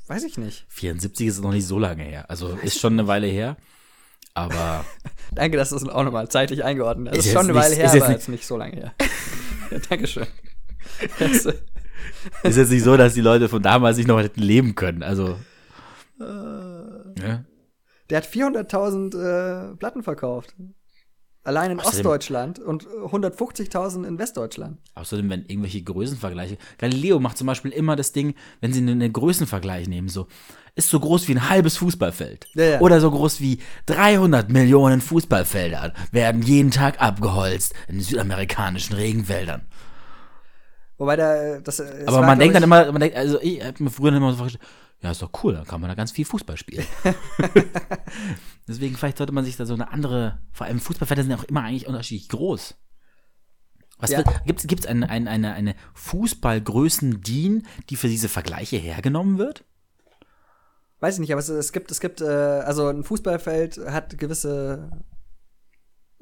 weiß 0.09 0.25
ich 0.25 0.37
nicht. 0.39 0.65
74 0.71 1.29
ist 1.29 1.41
noch 1.43 1.53
nicht 1.53 1.67
so 1.69 1.79
lange 1.79 2.03
her. 2.03 2.29
Also, 2.29 2.49
ist 2.63 2.81
schon 2.81 2.95
eine 2.95 3.07
Weile 3.07 3.29
her. 3.29 3.57
Aber 4.35 4.85
Danke, 5.33 5.57
dass 5.57 5.71
du 5.71 5.77
es 5.77 5.87
auch 5.89 6.03
nochmal 6.03 6.29
zeitlich 6.29 6.65
eingeordnet 6.65 7.11
hast. 7.11 7.19
Das 7.19 7.27
Ist 7.27 7.31
ist 7.33 7.39
schon 7.39 7.49
eine 7.49 7.55
Weile 7.55 7.69
nicht- 7.71 7.79
her, 7.79 7.87
ist 7.87 7.95
jetzt 7.95 8.03
aber 8.03 8.13
nicht- 8.13 8.19
jetzt 8.21 8.29
nicht 8.29 8.47
so 8.47 8.57
lange 8.57 8.75
her. 8.77 8.95
ja, 9.71 9.79
Dankeschön. 9.89 10.27
Äh, 11.19 11.25
ist 12.49 12.57
jetzt 12.57 12.71
nicht 12.71 12.85
so, 12.85 12.97
dass 12.97 13.15
die 13.15 13.21
Leute 13.21 13.49
von 13.49 13.63
damals 13.63 13.97
nicht 13.97 14.07
noch 14.07 14.21
hätten 14.21 14.43
leben 14.43 14.75
können. 14.75 15.03
Also. 15.03 15.39
Äh. 16.21 16.25
Ja. 17.21 17.45
der 18.11 18.17
hat 18.19 18.27
400.000 18.27 19.73
äh, 19.73 19.77
Platten 19.77 20.03
verkauft. 20.03 20.55
Allein 21.45 21.73
in 21.73 21.79
Außerdem- 21.79 21.87
Ostdeutschland 21.89 22.59
und 22.59 22.87
150.000 22.87 24.07
in 24.07 24.19
Westdeutschland. 24.19 24.79
Außerdem, 24.95 25.29
wenn 25.29 25.45
irgendwelche 25.45 25.83
Größenvergleiche. 25.83 26.57
Galileo 26.79 27.21
macht 27.21 27.37
zum 27.37 27.47
Beispiel 27.47 27.71
immer 27.71 27.97
das 27.97 28.13
Ding, 28.13 28.35
wenn 28.63 28.73
sie 28.73 28.81
einen 28.81 29.13
Größenvergleich 29.13 29.87
nehmen, 29.87 30.09
so, 30.09 30.27
ist 30.75 30.89
so 30.89 30.99
groß 30.99 31.29
wie 31.29 31.33
ein 31.33 31.51
halbes 31.51 31.77
Fußballfeld. 31.77 32.47
Ja, 32.55 32.65
ja. 32.65 32.81
Oder 32.81 32.99
so 33.01 33.11
groß 33.11 33.43
wie 33.43 33.59
300 33.87 34.49
Millionen 34.49 35.03
Fußballfelder 35.03 35.93
werden 36.13 36.41
jeden 36.41 36.71
Tag 36.71 37.03
abgeholzt 37.03 37.75
in 37.89 38.01
südamerikanischen 38.01 38.97
Regenwäldern. 38.97 39.63
Wobei 40.97 41.17
der, 41.17 41.61
das, 41.61 41.81
es 41.81 42.07
Aber 42.07 42.19
war, 42.19 42.27
man 42.27 42.39
denkt 42.39 42.55
dann 42.55 42.63
immer, 42.63 42.91
man 42.93 43.01
denkt, 43.01 43.17
also 43.17 43.41
ich 43.41 43.63
hab 43.65 43.81
mir 43.81 43.91
früher 43.91 44.13
immer 44.13 44.31
so 44.31 44.37
vorgestellt, 44.37 44.65
ja, 45.01 45.11
ist 45.11 45.21
doch 45.21 45.31
cool, 45.43 45.55
dann 45.55 45.65
kann 45.65 45.81
man 45.81 45.89
da 45.89 45.95
ganz 45.95 46.13
viel 46.13 46.25
Fußball 46.25 46.57
spielen. 46.57 46.87
Deswegen 48.69 48.97
vielleicht 48.97 49.19
sollte 49.19 49.33
man 49.33 49.45
sich 49.45 49.57
da 49.57 49.67
so 49.67 49.75
eine 49.75 49.91
andere, 49.93 50.39
vor 50.53 50.67
allem 50.67 50.81
Fußballfelder 50.81 51.23
sind 51.23 51.33
ja 51.33 51.37
auch 51.39 51.45
immer 51.45 51.63
eigentlich 51.63 51.87
unterschiedlich 51.87 52.29
groß. 52.29 52.75
Was 53.99 54.11
Ja. 54.11 54.19
wird, 54.19 54.45
gibt's, 54.47 54.67
gibt's 54.67 54.87
ein, 54.87 55.05
ein, 55.05 55.29
eine, 55.29 55.53
eine 55.55 55.75
Fußballgrößen-DIN, 55.95 57.67
die 57.91 57.97
für 57.97 58.09
diese 58.09 58.29
Vergleiche 58.29 58.77
hergenommen 58.77 59.39
wird? 59.39 59.65
Weiß 61.01 61.15
ich 61.15 61.21
nicht, 61.21 61.33
aber 61.33 61.41
es, 61.41 61.49
es 61.49 61.73
gibt, 61.73 61.91
es 61.91 62.01
gibt, 62.01 62.21
äh, 62.21 62.25
also 62.25 62.89
ein 62.89 63.05
Fußballfeld 63.05 63.79
hat 63.91 64.17
gewisse 64.17 64.91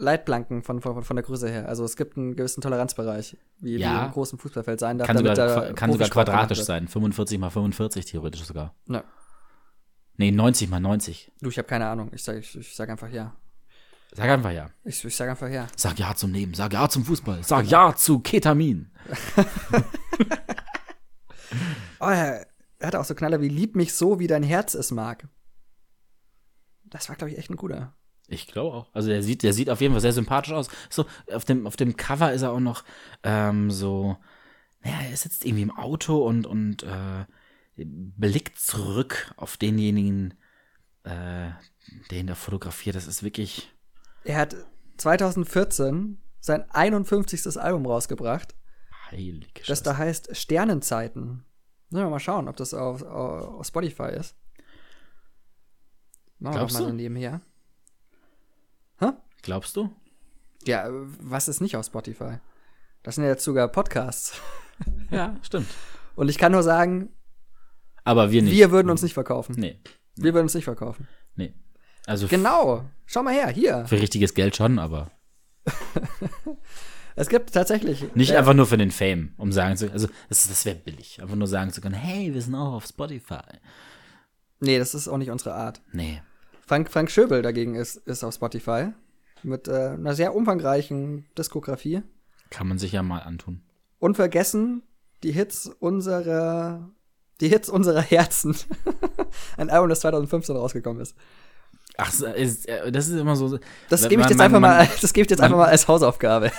Leitplanken 0.02 0.62
von, 0.62 0.80
von, 0.82 1.02
von 1.02 1.16
der 1.16 1.24
Größe 1.24 1.48
her. 1.48 1.68
Also 1.68 1.84
es 1.84 1.96
gibt 1.96 2.16
einen 2.16 2.36
gewissen 2.36 2.60
Toleranzbereich, 2.60 3.36
wie, 3.58 3.76
Ja. 3.76 3.92
wie 3.92 3.98
ein 4.06 4.10
großen 4.10 4.38
Fußballfeld 4.38 4.80
sein 4.80 4.98
darf. 4.98 5.06
Kann 5.06 5.16
sogar, 5.16 5.34
da 5.34 5.72
kann 5.72 5.92
sogar 5.92 6.08
quadratisch 6.08 6.62
sein. 6.62 6.88
45 6.88 7.38
mal 7.38 7.50
45 7.50 8.04
theoretisch 8.04 8.44
sogar. 8.44 8.74
Ja. 8.88 9.04
Nee, 10.16 10.30
90 10.30 10.68
mal 10.68 10.80
90. 10.80 11.32
Du, 11.40 11.48
ich 11.48 11.58
habe 11.58 11.68
keine 11.68 11.86
Ahnung. 11.86 12.10
Ich 12.12 12.22
sag, 12.22 12.36
ich, 12.36 12.56
ich 12.56 12.74
sag 12.74 12.88
einfach 12.90 13.08
ja. 13.10 13.34
Sag 14.14 14.28
einfach 14.28 14.50
ja. 14.50 14.68
Ich, 14.84 15.02
ich 15.04 15.16
sag 15.16 15.30
einfach 15.30 15.48
ja. 15.48 15.66
Sag 15.74 15.98
ja 15.98 16.14
zum 16.14 16.32
Leben, 16.32 16.52
sag 16.52 16.72
ja 16.74 16.88
zum 16.88 17.04
Fußball, 17.04 17.42
sag 17.42 17.66
ja 17.66 17.94
zu 17.96 18.18
Ketamin. 18.20 18.90
Oh, 22.00 22.06
er, 22.08 22.46
hatte 22.82 22.98
auch 22.98 23.04
so 23.04 23.14
Knaller 23.14 23.40
wie 23.40 23.48
Lieb 23.48 23.76
mich 23.76 23.94
so, 23.94 24.18
wie 24.18 24.26
dein 24.26 24.42
Herz 24.42 24.74
es 24.74 24.90
mag. 24.90 25.28
Das 26.84 27.08
war, 27.08 27.16
glaube 27.16 27.30
ich, 27.30 27.38
echt 27.38 27.50
ein 27.50 27.56
guter. 27.56 27.94
Ich 28.32 28.46
glaube 28.46 28.76
auch. 28.76 28.94
Also 28.94 29.08
der 29.08 29.22
sieht, 29.22 29.42
der 29.42 29.52
sieht 29.52 29.70
auf 29.70 29.80
jeden 29.80 29.92
Fall 29.94 30.00
sehr 30.00 30.12
sympathisch 30.12 30.52
aus. 30.52 30.68
So, 30.88 31.06
auf 31.32 31.44
dem, 31.44 31.66
auf 31.66 31.76
dem 31.76 31.96
Cover 31.96 32.32
ist 32.32 32.42
er 32.42 32.52
auch 32.52 32.60
noch 32.60 32.84
ähm, 33.22 33.70
so, 33.70 34.16
naja, 34.82 34.96
er 35.10 35.16
sitzt 35.16 35.44
irgendwie 35.44 35.62
im 35.62 35.70
Auto 35.70 36.26
und, 36.26 36.46
und 36.46 36.82
äh, 36.82 37.24
blickt 37.76 38.58
zurück 38.58 39.32
auf 39.36 39.56
denjenigen, 39.56 40.34
äh, 41.04 41.50
den 42.10 42.28
er 42.28 42.36
fotografiert. 42.36 42.96
Das 42.96 43.06
ist 43.06 43.22
wirklich. 43.22 43.72
Er 44.24 44.38
hat 44.38 44.56
2014 44.98 46.18
sein 46.40 46.70
51. 46.70 47.60
Album 47.60 47.86
rausgebracht, 47.86 48.54
heilig. 49.10 49.52
das 49.54 49.66
Scheiße. 49.66 49.82
da 49.84 49.96
heißt 49.96 50.36
Sternenzeiten. 50.36 51.44
Sollen 51.90 52.06
wir 52.06 52.10
mal 52.10 52.20
schauen, 52.20 52.48
ob 52.48 52.56
das 52.56 52.72
auf, 52.72 53.02
auf, 53.02 53.66
Spotify 53.66 54.12
ist. 54.12 54.34
Machen 56.38 56.54
wir 56.54 56.60
mal 56.62 56.68
so 56.68 56.92
nebenher. 56.92 57.42
Hä? 59.02 59.12
Glaubst 59.42 59.76
du? 59.76 59.90
Ja, 60.64 60.88
was 61.20 61.48
ist 61.48 61.60
nicht 61.60 61.76
auf 61.76 61.84
Spotify? 61.86 62.38
Das 63.02 63.16
sind 63.16 63.24
ja 63.24 63.30
jetzt 63.30 63.44
sogar 63.44 63.68
Podcasts. 63.68 64.34
Ja, 65.10 65.36
stimmt. 65.42 65.68
Und 66.16 66.28
ich 66.28 66.38
kann 66.38 66.50
nur 66.50 66.62
sagen, 66.64 67.10
Aber 68.02 68.32
wir 68.32 68.42
nicht. 68.42 68.52
wir 68.52 68.70
würden 68.72 68.90
uns 68.90 69.02
nicht 69.02 69.14
verkaufen. 69.14 69.54
Nee, 69.56 69.78
Wir 70.16 70.34
würden 70.34 70.44
uns 70.46 70.54
nicht 70.54 70.64
verkaufen. 70.64 71.06
nee. 71.36 71.52
Also 72.06 72.26
Genau. 72.26 72.84
Schau 73.06 73.22
mal 73.22 73.32
her, 73.34 73.48
hier. 73.48 73.84
für 73.86 74.00
richtiges 74.00 74.34
Geld 74.34 74.56
schon, 74.56 74.78
aber 74.80 75.10
Es 77.14 77.28
gibt 77.28 77.52
tatsächlich. 77.52 78.12
nicht 78.14 78.30
äh, 78.32 78.36
einfach 78.38 78.54
nur 78.54 78.66
für 78.66 78.78
den 78.78 78.90
Fame, 78.90 79.34
um 79.36 79.52
sagen 79.52 79.76
zu 79.76 79.92
also 79.92 80.08
das, 80.30 80.48
das 80.48 80.64
wäre 80.64 80.76
billig. 80.76 81.20
Einfach 81.20 81.36
nur 81.36 81.46
sagen 81.46 81.70
zu 81.70 81.80
können, 81.80 81.94
hey, 81.94 82.32
wir 82.32 82.40
sind 82.42 82.54
auch 82.54 82.72
auf 82.72 82.86
Spotify. 82.86 83.42
Nee, 84.60 84.78
das 84.78 84.94
ist 84.94 85.06
auch 85.08 85.18
nicht 85.18 85.30
unsere 85.30 85.54
Art. 85.54 85.80
Nee. 85.92 86.22
Frank, 86.72 86.90
Frank 86.90 87.10
Schöbel 87.10 87.42
dagegen 87.42 87.74
ist, 87.74 87.96
ist 87.98 88.24
auf 88.24 88.32
Spotify. 88.32 88.94
Mit 89.42 89.68
äh, 89.68 89.88
einer 89.88 90.14
sehr 90.14 90.34
umfangreichen 90.34 91.26
Diskografie. 91.36 92.00
Kann 92.48 92.66
man 92.66 92.78
sich 92.78 92.92
ja 92.92 93.02
mal 93.02 93.18
antun. 93.18 93.60
Unvergessen 93.98 94.82
die 95.22 95.32
Hits 95.32 95.66
unserer. 95.80 96.88
Die 97.42 97.48
Hits 97.50 97.68
unserer 97.68 98.00
Herzen. 98.00 98.56
Ein 99.58 99.68
Album, 99.68 99.90
das 99.90 100.00
2015 100.00 100.56
rausgekommen 100.56 101.02
ist. 101.02 101.14
Ach, 101.98 102.10
ist, 102.36 102.66
äh, 102.66 102.90
das 102.90 103.08
ist 103.08 103.20
immer 103.20 103.36
so. 103.36 103.58
Das 103.90 104.08
gebe 104.08 104.14
ich 104.14 104.20
man- 104.20 104.28
jetzt 104.30 104.38
man- 104.38 104.44
einfach 104.46 104.60
man- 104.60 104.70
mal, 104.78 104.88
das 105.02 105.12
gebe 105.12 105.24
ich 105.26 105.30
jetzt 105.30 105.42
einfach 105.42 105.58
mal 105.58 105.68
als 105.68 105.86
Hausaufgabe. 105.86 106.52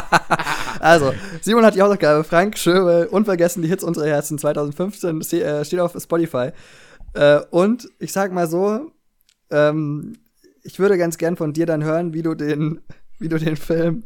also, 0.80 1.12
Simon 1.42 1.66
hat 1.66 1.74
die 1.74 1.82
Hausaufgabe, 1.82 2.24
Frank 2.24 2.56
Schöbel, 2.56 3.04
unvergessen 3.06 3.60
die 3.62 3.68
Hits 3.68 3.84
unserer 3.84 4.06
Herzen 4.06 4.38
2015, 4.38 5.20
ste- 5.20 5.44
äh, 5.44 5.64
steht 5.66 5.80
auf 5.80 5.94
Spotify. 6.00 6.52
Äh, 7.12 7.40
und 7.50 7.90
ich 7.98 8.14
sag 8.14 8.32
mal 8.32 8.48
so, 8.48 8.90
ähm, 9.52 10.14
ich 10.62 10.78
würde 10.78 10.98
ganz 10.98 11.18
gern 11.18 11.36
von 11.36 11.52
dir 11.52 11.66
dann 11.66 11.84
hören, 11.84 12.14
wie 12.14 12.22
du 12.22 12.34
den, 12.34 12.80
wie 13.18 13.28
du 13.28 13.38
den 13.38 13.56
Film 13.56 14.04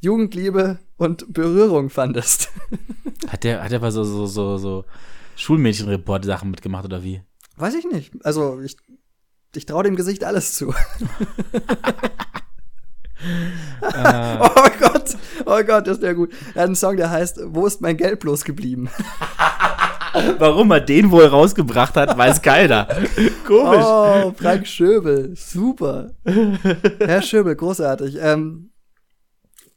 Jugendliebe 0.00 0.78
und 0.96 1.32
Berührung 1.32 1.90
fandest. 1.90 2.50
Hat 3.28 3.44
der, 3.44 3.62
hat 3.62 3.70
der 3.70 3.78
bei 3.78 3.92
so, 3.92 4.02
so, 4.02 4.26
so, 4.26 4.58
so 4.58 4.84
Schulmädchenreport-Sachen 5.36 6.50
mitgemacht 6.50 6.84
oder 6.84 7.04
wie? 7.04 7.22
Weiß 7.56 7.74
ich 7.74 7.84
nicht. 7.84 8.12
Also, 8.24 8.60
ich, 8.60 8.76
ich 9.54 9.64
traue 9.64 9.84
dem 9.84 9.94
Gesicht 9.94 10.24
alles 10.24 10.54
zu. 10.54 10.74
Oh 13.24 14.68
Gott, 14.80 15.16
oh 15.46 15.62
Gott, 15.62 15.86
ist 15.86 16.02
der 16.02 16.14
gut. 16.14 16.32
Er 16.54 16.62
hat 16.62 16.66
einen 16.66 16.74
Song, 16.74 16.96
der 16.96 17.10
heißt 17.10 17.40
Wo 17.46 17.66
ist 17.66 17.80
mein 17.80 17.96
Geld 17.96 18.18
bloß 18.20 18.44
geblieben? 18.44 18.90
Warum 20.38 20.70
er 20.70 20.80
den 20.80 21.10
wohl 21.10 21.26
rausgebracht 21.26 21.94
hat, 21.96 22.16
weiß 22.16 22.42
keiner. 22.42 22.86
Komisch. 23.46 23.84
Oh, 23.84 24.32
Frank 24.36 24.66
Schöbel, 24.66 25.34
super. 25.36 26.12
Herr 26.24 27.22
Schöbel, 27.22 27.56
großartig. 27.56 28.16
Ähm, 28.20 28.70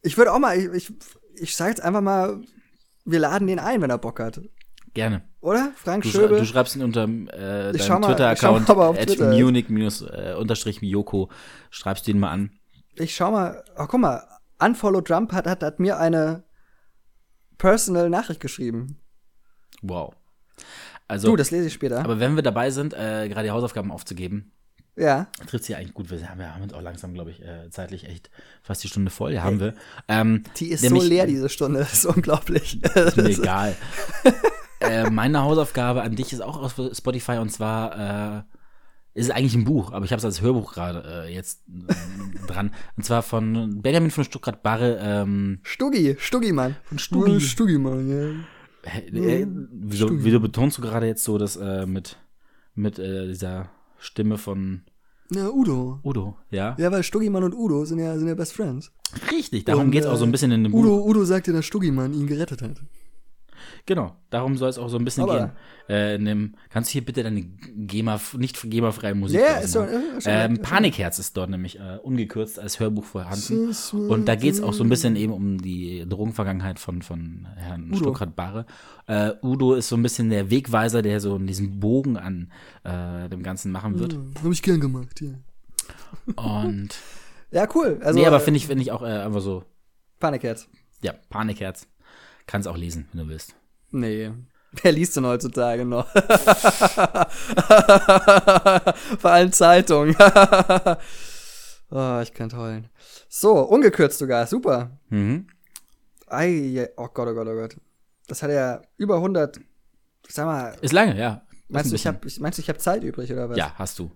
ich 0.01 0.17
würde 0.17 0.33
auch 0.33 0.39
mal, 0.39 0.57
ich, 0.57 0.65
ich, 0.73 0.93
ich 1.35 1.55
sage 1.55 1.71
jetzt 1.71 1.81
einfach 1.81 2.01
mal, 2.01 2.41
wir 3.05 3.19
laden 3.19 3.47
den 3.47 3.59
ein, 3.59 3.81
wenn 3.81 3.89
er 3.89 3.97
Bock 3.97 4.19
hat. 4.19 4.41
Gerne. 4.93 5.23
Oder? 5.41 5.71
Frank 5.75 6.03
Du, 6.03 6.09
Schöbel? 6.09 6.39
du 6.39 6.45
schreibst 6.45 6.75
ihn 6.75 6.83
unter 6.83 7.03
äh, 7.03 7.71
deinem 7.73 8.01
Twitter-Account 8.01 8.69
er 8.69 8.77
at 8.89 9.07
Twitter 9.07 9.31
ist. 9.31 9.39
Munich 9.39 9.69
minus, 9.69 10.01
äh. 10.01 10.35
Schreibst 11.69 12.07
du 12.07 12.11
ihn 12.11 12.19
mal 12.19 12.31
an. 12.31 12.51
ich 12.95 13.15
schau 13.15 13.31
mal, 13.31 13.63
oh, 13.77 13.85
guck 13.87 13.99
mal, 13.99 14.23
Unfollow 14.59 15.01
Trump 15.01 15.33
hat, 15.33 15.47
hat, 15.47 15.63
hat 15.63 15.79
mir 15.79 15.99
eine 15.99 16.43
personal 17.57 18.09
Nachricht 18.09 18.39
geschrieben. 18.39 18.99
Wow. 19.81 20.13
Also, 21.07 21.29
Du, 21.29 21.35
das 21.35 21.51
lese 21.51 21.67
ich 21.67 21.73
später. 21.73 21.99
aber 21.99 22.19
wenn 22.19 22.35
wir 22.35 22.43
dabei 22.43 22.71
sind, 22.71 22.93
äh, 22.93 23.27
gerade 23.29 23.43
die 23.47 23.51
Hausaufgaben 23.51 23.91
aufzugeben, 23.91 24.51
ja. 24.95 25.27
trifft 25.47 25.65
sie 25.65 25.75
eigentlich 25.75 25.93
gut. 25.93 26.09
Wir 26.09 26.27
haben, 26.29 26.39
wir 26.39 26.53
haben 26.53 26.63
uns 26.63 26.73
auch 26.73 26.81
langsam, 26.81 27.13
glaube 27.13 27.29
ich, 27.31 27.41
äh, 27.43 27.69
zeitlich 27.69 28.05
echt 28.07 28.29
fast 28.63 28.83
die 28.83 28.87
Stunde 28.87 29.11
voll. 29.11 29.33
Ja, 29.33 29.43
haben 29.43 29.59
wir. 29.59 29.73
Ähm, 30.07 30.43
Die 30.57 30.69
ist 30.69 30.81
nämlich- 30.83 31.03
so 31.03 31.09
leer, 31.09 31.27
diese 31.27 31.49
Stunde. 31.49 31.79
Das 31.85 31.93
ist 31.93 32.05
unglaublich. 32.05 32.81
Ist 32.83 33.17
mir 33.17 33.25
egal. 33.29 33.75
äh, 34.79 35.09
meine 35.09 35.41
Hausaufgabe 35.43 36.01
an 36.01 36.15
dich 36.15 36.33
ist 36.33 36.41
auch 36.41 36.57
auf 36.61 36.79
Spotify 36.95 37.33
und 37.37 37.49
zwar 37.51 38.39
äh, 38.39 38.43
ist 39.13 39.25
es 39.27 39.31
eigentlich 39.31 39.55
ein 39.55 39.63
Buch, 39.63 39.93
aber 39.93 40.03
ich 40.05 40.11
habe 40.11 40.17
es 40.19 40.25
als 40.25 40.41
Hörbuch 40.41 40.73
gerade 40.73 41.25
äh, 41.27 41.33
jetzt 41.33 41.61
äh, 41.67 42.47
dran. 42.47 42.71
Und 42.97 43.03
zwar 43.05 43.21
von 43.21 43.81
Benjamin 43.81 44.11
von 44.11 44.23
Stuttgart-Barre. 44.23 44.97
Ähm, 45.01 45.59
Stuggi, 45.63 46.15
Stuggi, 46.19 46.51
Mann. 46.51 46.75
Von 46.83 46.99
Stuggi. 46.99 47.39
Stuggi, 47.41 47.77
Mann, 47.77 48.09
ja. 48.09 48.43
Äh, 48.85 49.45
wieso, 49.71 50.09
wieso 50.11 50.39
betonst 50.39 50.77
du 50.77 50.81
gerade 50.81 51.07
jetzt 51.07 51.23
so 51.23 51.37
das 51.37 51.55
äh, 51.57 51.85
mit, 51.85 52.17
mit 52.73 52.99
äh, 52.99 53.27
dieser 53.27 53.69
Stimme 53.97 54.37
von 54.37 54.81
Na, 55.29 55.49
Udo. 55.49 55.99
Udo? 56.03 56.37
Ja, 56.51 56.75
Ja, 56.79 56.91
weil 56.91 57.03
Stuggimann 57.03 57.43
und 57.43 57.53
Udo 57.53 57.85
sind 57.85 57.99
ja, 57.99 58.17
sind 58.17 58.27
ja 58.27 58.35
Best 58.35 58.53
Friends. 58.53 58.91
richtig. 59.31 59.65
Darum 59.65 59.85
Und, 59.85 59.91
geht 59.91 60.01
es 60.03 60.07
auch 60.07 60.17
so 60.17 60.23
ein 60.25 60.29
äh, 60.29 60.31
bisschen 60.31 60.51
in 60.51 60.63
dem 60.63 60.71
Buch. 60.71 60.79
Udo, 60.79 61.05
Udo 61.05 61.25
sagte, 61.25 61.51
dass 61.53 61.65
Stuggimann 61.65 62.13
ihn 62.13 62.27
gerettet 62.27 62.61
hat. 62.61 62.81
Genau, 63.87 64.15
darum 64.31 64.57
soll 64.57 64.69
es 64.69 64.79
auch 64.79 64.87
so 64.89 64.97
ein 64.97 65.05
bisschen 65.05 65.23
Aber- 65.25 65.37
gehen. 65.87 65.95
Äh, 65.95 66.17
dem, 66.17 66.55
kannst 66.69 66.89
du 66.89 66.93
hier 66.93 67.05
bitte 67.05 67.21
deine 67.21 67.43
GEMA, 67.43 68.19
nicht 68.35 68.59
GEMA-freie 68.63 69.13
Musik 69.13 69.39
Ja, 69.39 69.57
ist 69.57 69.75
machen? 69.75 69.89
ist 70.17 70.25
ähm, 70.27 70.59
Panikherz 70.63 71.19
ist 71.19 71.37
dort 71.37 71.51
nämlich 71.51 71.79
äh, 71.79 71.97
ungekürzt 72.01 72.57
als 72.59 72.79
Hörbuch 72.79 73.03
vorhanden. 73.05 73.69
Und 74.09 74.25
da 74.27 74.33
geht 74.33 74.53
es 74.55 74.61
auch 74.63 74.73
so 74.73 74.83
ein 74.83 74.89
bisschen 74.89 75.15
eben 75.15 75.31
um 75.31 75.59
die 75.61 76.03
Drogenvergangenheit 76.09 76.79
von, 76.79 77.03
von 77.03 77.47
Herrn 77.55 77.89
Udo. 77.89 77.97
Stuckrad-Barre. 77.97 78.65
Äh, 79.05 79.33
Udo 79.43 79.75
ist 79.75 79.89
so 79.89 79.95
ein 79.97 80.01
bisschen 80.01 80.31
der 80.31 80.49
Wegweiser, 80.49 81.03
der 81.03 81.19
so 81.19 81.37
diesen 81.37 81.79
Bogen 81.79 82.17
an 82.17 82.51
äh, 82.83 83.29
dem 83.29 83.43
Ganzen 83.43 83.71
machen 83.71 83.99
wird. 83.99 84.13
Hm, 84.13 84.33
Hab 84.43 84.51
ich 84.51 84.63
gern 84.63 84.79
gemacht, 84.79 85.21
ja. 85.21 85.33
Und 86.35 86.89
Ja, 87.51 87.67
cool. 87.75 87.99
Also, 88.01 88.19
nee, 88.19 88.25
aber 88.25 88.37
äh, 88.37 88.39
finde 88.39 88.57
ich, 88.57 88.65
finde 88.65 88.81
ich 88.81 88.91
auch 88.91 89.03
äh, 89.03 89.05
einfach 89.05 89.41
so, 89.41 89.63
Panikherz. 90.19 90.67
ja, 91.03 91.13
Panikherz. 91.29 91.87
Kannst 92.47 92.67
auch 92.67 92.77
lesen, 92.77 93.07
wenn 93.13 93.23
du 93.25 93.29
willst. 93.29 93.55
Nee. 93.95 94.31
Wer 94.81 94.91
liest 94.91 95.15
denn 95.15 95.25
heutzutage 95.25 95.85
noch? 95.85 96.05
Vor 99.19 99.31
allem 99.31 99.53
Zeitung. 99.53 100.09
oh, 101.91 102.19
ich 102.21 102.33
könnte 102.33 102.57
heulen. 102.57 102.89
So, 103.29 103.59
ungekürzt 103.61 104.19
sogar. 104.19 104.47
Super. 104.47 104.99
Mhm. 105.07 105.47
Ei, 106.27 106.89
oh 106.97 107.07
Gott, 107.13 107.29
oh 107.29 107.33
Gott, 107.33 107.47
oh 107.47 107.55
Gott. 107.55 107.77
Das 108.27 108.43
hat 108.43 108.51
ja 108.51 108.81
über 108.97 109.15
100. 109.15 109.61
Sag 110.27 110.45
mal, 110.45 110.75
Ist 110.81 110.91
lange, 110.91 111.17
ja. 111.17 111.43
Meinst 111.69 111.87
ein 111.87 111.91
du, 111.91 111.95
ich 111.95 112.05
hab, 112.05 112.25
meinst 112.39 112.57
du, 112.57 112.61
ich 112.61 112.67
habe 112.67 112.79
Zeit 112.79 113.01
übrig 113.03 113.31
oder 113.31 113.49
was? 113.49 113.57
Ja, 113.57 113.73
hast 113.75 113.97
du. 113.99 114.11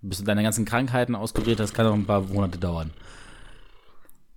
Bis 0.00 0.18
du 0.18 0.24
deine 0.24 0.42
ganzen 0.42 0.64
Krankheiten 0.64 1.14
auskuriert 1.14 1.60
hast, 1.60 1.74
kann 1.74 1.86
auch 1.86 1.94
ein 1.94 2.06
paar 2.06 2.22
Monate 2.22 2.58
dauern. 2.58 2.90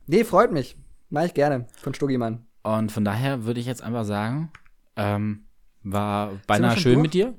Nee, 0.05 0.23
freut 0.23 0.51
mich. 0.51 0.77
Mach 1.09 1.23
ich 1.23 1.33
gerne. 1.33 1.65
Von 1.81 1.95
Stuggimann. 1.95 2.45
Und 2.63 2.91
von 2.91 3.05
daher 3.05 3.45
würde 3.45 3.59
ich 3.59 3.65
jetzt 3.65 3.81
einfach 3.81 4.05
sagen, 4.05 4.51
ähm, 4.95 5.45
war 5.83 6.33
beinahe 6.47 6.77
schön 6.77 6.95
durch? 6.95 7.03
mit 7.03 7.13
dir. 7.13 7.33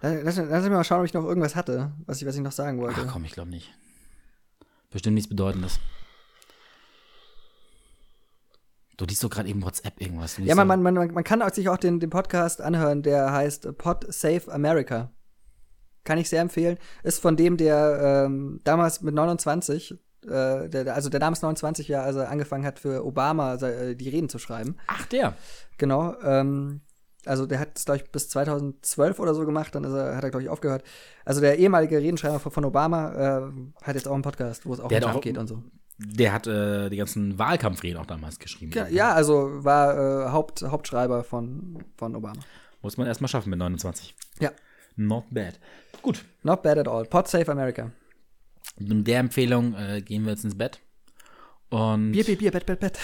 Lass, 0.00 0.36
lass, 0.36 0.48
lass 0.48 0.62
mich 0.62 0.72
mal 0.72 0.84
schauen, 0.84 1.00
ob 1.00 1.06
ich 1.06 1.14
noch 1.14 1.24
irgendwas 1.24 1.56
hatte, 1.56 1.92
was 2.04 2.20
ich, 2.20 2.28
was 2.28 2.36
ich 2.36 2.42
noch 2.42 2.52
sagen 2.52 2.78
wollte. 2.78 3.00
Ach 3.06 3.12
komm, 3.12 3.24
ich 3.24 3.32
glaube 3.32 3.50
nicht. 3.50 3.72
Bestimmt 4.90 5.14
nichts 5.14 5.28
Bedeutendes. 5.28 5.80
Du 8.96 9.06
liest 9.06 9.24
doch 9.24 9.30
gerade 9.30 9.48
eben 9.48 9.62
WhatsApp 9.62 10.00
irgendwas. 10.00 10.38
Ja, 10.38 10.54
man, 10.54 10.68
man, 10.68 10.82
man, 10.82 11.12
man 11.12 11.24
kann 11.24 11.42
auch 11.42 11.52
sich 11.52 11.68
auch 11.68 11.78
den, 11.78 11.98
den 11.98 12.10
Podcast 12.10 12.60
anhören, 12.60 13.02
der 13.02 13.32
heißt 13.32 13.76
Pod 13.76 14.04
Save 14.12 14.52
America. 14.52 15.10
Kann 16.04 16.18
ich 16.18 16.28
sehr 16.28 16.42
empfehlen. 16.42 16.78
Ist 17.02 17.20
von 17.20 17.36
dem, 17.36 17.56
der 17.56 18.26
ähm, 18.26 18.60
damals 18.62 19.00
mit 19.00 19.14
29, 19.14 19.98
äh, 20.24 20.68
der, 20.68 20.94
also 20.94 21.10
der 21.10 21.20
damals 21.20 21.42
29 21.42 21.88
Jahre, 21.88 22.06
also 22.06 22.20
angefangen 22.20 22.64
hat 22.64 22.78
für 22.78 23.04
Obama 23.04 23.54
äh, 23.54 23.94
die 23.94 24.08
Reden 24.08 24.28
zu 24.28 24.38
schreiben. 24.38 24.76
Ach, 24.86 25.06
der. 25.06 25.34
Genau. 25.78 26.14
Ähm, 26.22 26.80
also 27.26 27.46
der 27.46 27.58
hat 27.58 27.70
es, 27.76 27.84
glaube 27.84 28.02
ich, 28.02 28.10
bis 28.10 28.28
2012 28.28 29.18
oder 29.18 29.34
so 29.34 29.44
gemacht, 29.46 29.74
dann 29.74 29.84
er, 29.84 30.16
hat 30.16 30.24
er, 30.24 30.30
glaube 30.30 30.42
ich, 30.42 30.48
aufgehört. 30.48 30.84
Also 31.24 31.40
der 31.40 31.58
ehemalige 31.58 31.98
Redenschreiber 31.98 32.38
von, 32.38 32.64
Obama 32.64 33.12
äh, 33.12 33.42
hat 33.82 33.94
jetzt 33.94 34.08
auch 34.08 34.14
einen 34.14 34.22
Podcast, 34.22 34.66
wo 34.66 34.74
es 34.74 34.80
auch 34.80 34.88
Der 34.88 35.04
um 35.04 35.10
Trump 35.10 35.24
geht 35.24 35.38
und 35.38 35.46
so. 35.46 35.62
Der 35.98 36.32
hat 36.32 36.46
äh, 36.46 36.90
die 36.90 36.96
ganzen 36.96 37.38
Wahlkampfreden 37.38 37.98
auch 37.98 38.06
damals 38.06 38.38
geschrieben. 38.38 38.72
Ja, 38.74 38.88
ja 38.88 39.12
also 39.12 39.64
war 39.64 40.26
äh, 40.26 40.30
Haupt, 40.32 40.62
Hauptschreiber 40.62 41.22
von, 41.22 41.84
von 41.96 42.16
Obama. 42.16 42.40
Muss 42.82 42.96
man 42.96 43.06
erstmal 43.06 43.28
schaffen 43.28 43.50
mit 43.50 43.58
29. 43.58 44.14
Ja. 44.40 44.50
Not 44.96 45.24
bad. 45.30 45.58
Gut. 46.02 46.24
Not 46.42 46.62
bad 46.62 46.78
at 46.78 46.88
all. 46.88 47.04
Pod 47.04 47.28
Save 47.28 47.50
America. 47.50 47.90
Mit 48.78 49.06
der 49.06 49.20
Empfehlung 49.20 49.74
äh, 49.74 50.02
gehen 50.02 50.24
wir 50.24 50.32
jetzt 50.32 50.44
ins 50.44 50.56
Bett. 50.56 50.80
Und 51.70 52.12
Bier, 52.12 52.24
Bier, 52.24 52.38
Bier, 52.38 52.50
Bett, 52.50 52.66
Bett, 52.66 52.80
Bett. 52.80 52.98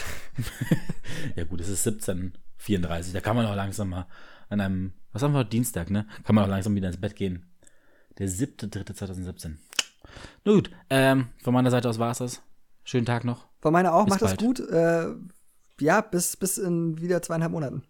ja 1.36 1.44
gut, 1.44 1.60
es 1.60 1.68
ist 1.68 1.86
17.34. 1.86 3.12
Da 3.12 3.20
kann 3.20 3.36
man 3.36 3.46
auch 3.46 3.54
langsam 3.54 3.90
mal 3.90 4.06
an 4.48 4.60
einem, 4.60 4.92
was 5.12 5.22
haben 5.22 5.32
wir 5.32 5.38
heute, 5.38 5.50
Dienstag, 5.50 5.90
ne? 5.90 6.06
Kann 6.24 6.34
man 6.34 6.44
auch 6.44 6.48
langsam 6.48 6.74
wieder 6.74 6.88
ins 6.88 7.00
Bett 7.00 7.16
gehen. 7.16 7.46
Der 8.18 8.28
7.3.2017. 8.28 9.56
Na 10.44 10.52
gut, 10.52 10.70
ähm, 10.90 11.28
von 11.42 11.54
meiner 11.54 11.70
Seite 11.70 11.88
aus 11.88 11.98
war 11.98 12.10
es 12.10 12.18
das. 12.18 12.42
Schönen 12.84 13.06
Tag 13.06 13.24
noch. 13.24 13.46
Von 13.60 13.72
meiner 13.72 13.94
auch, 13.94 14.04
Bis 14.04 14.10
macht 14.10 14.22
das 14.22 14.36
gut. 14.36 14.60
Äh, 14.60 15.14
ja, 15.80 16.00
bis, 16.00 16.36
bis 16.36 16.58
in 16.58 17.00
wieder 17.00 17.22
zweieinhalb 17.22 17.52
Monaten. 17.52 17.82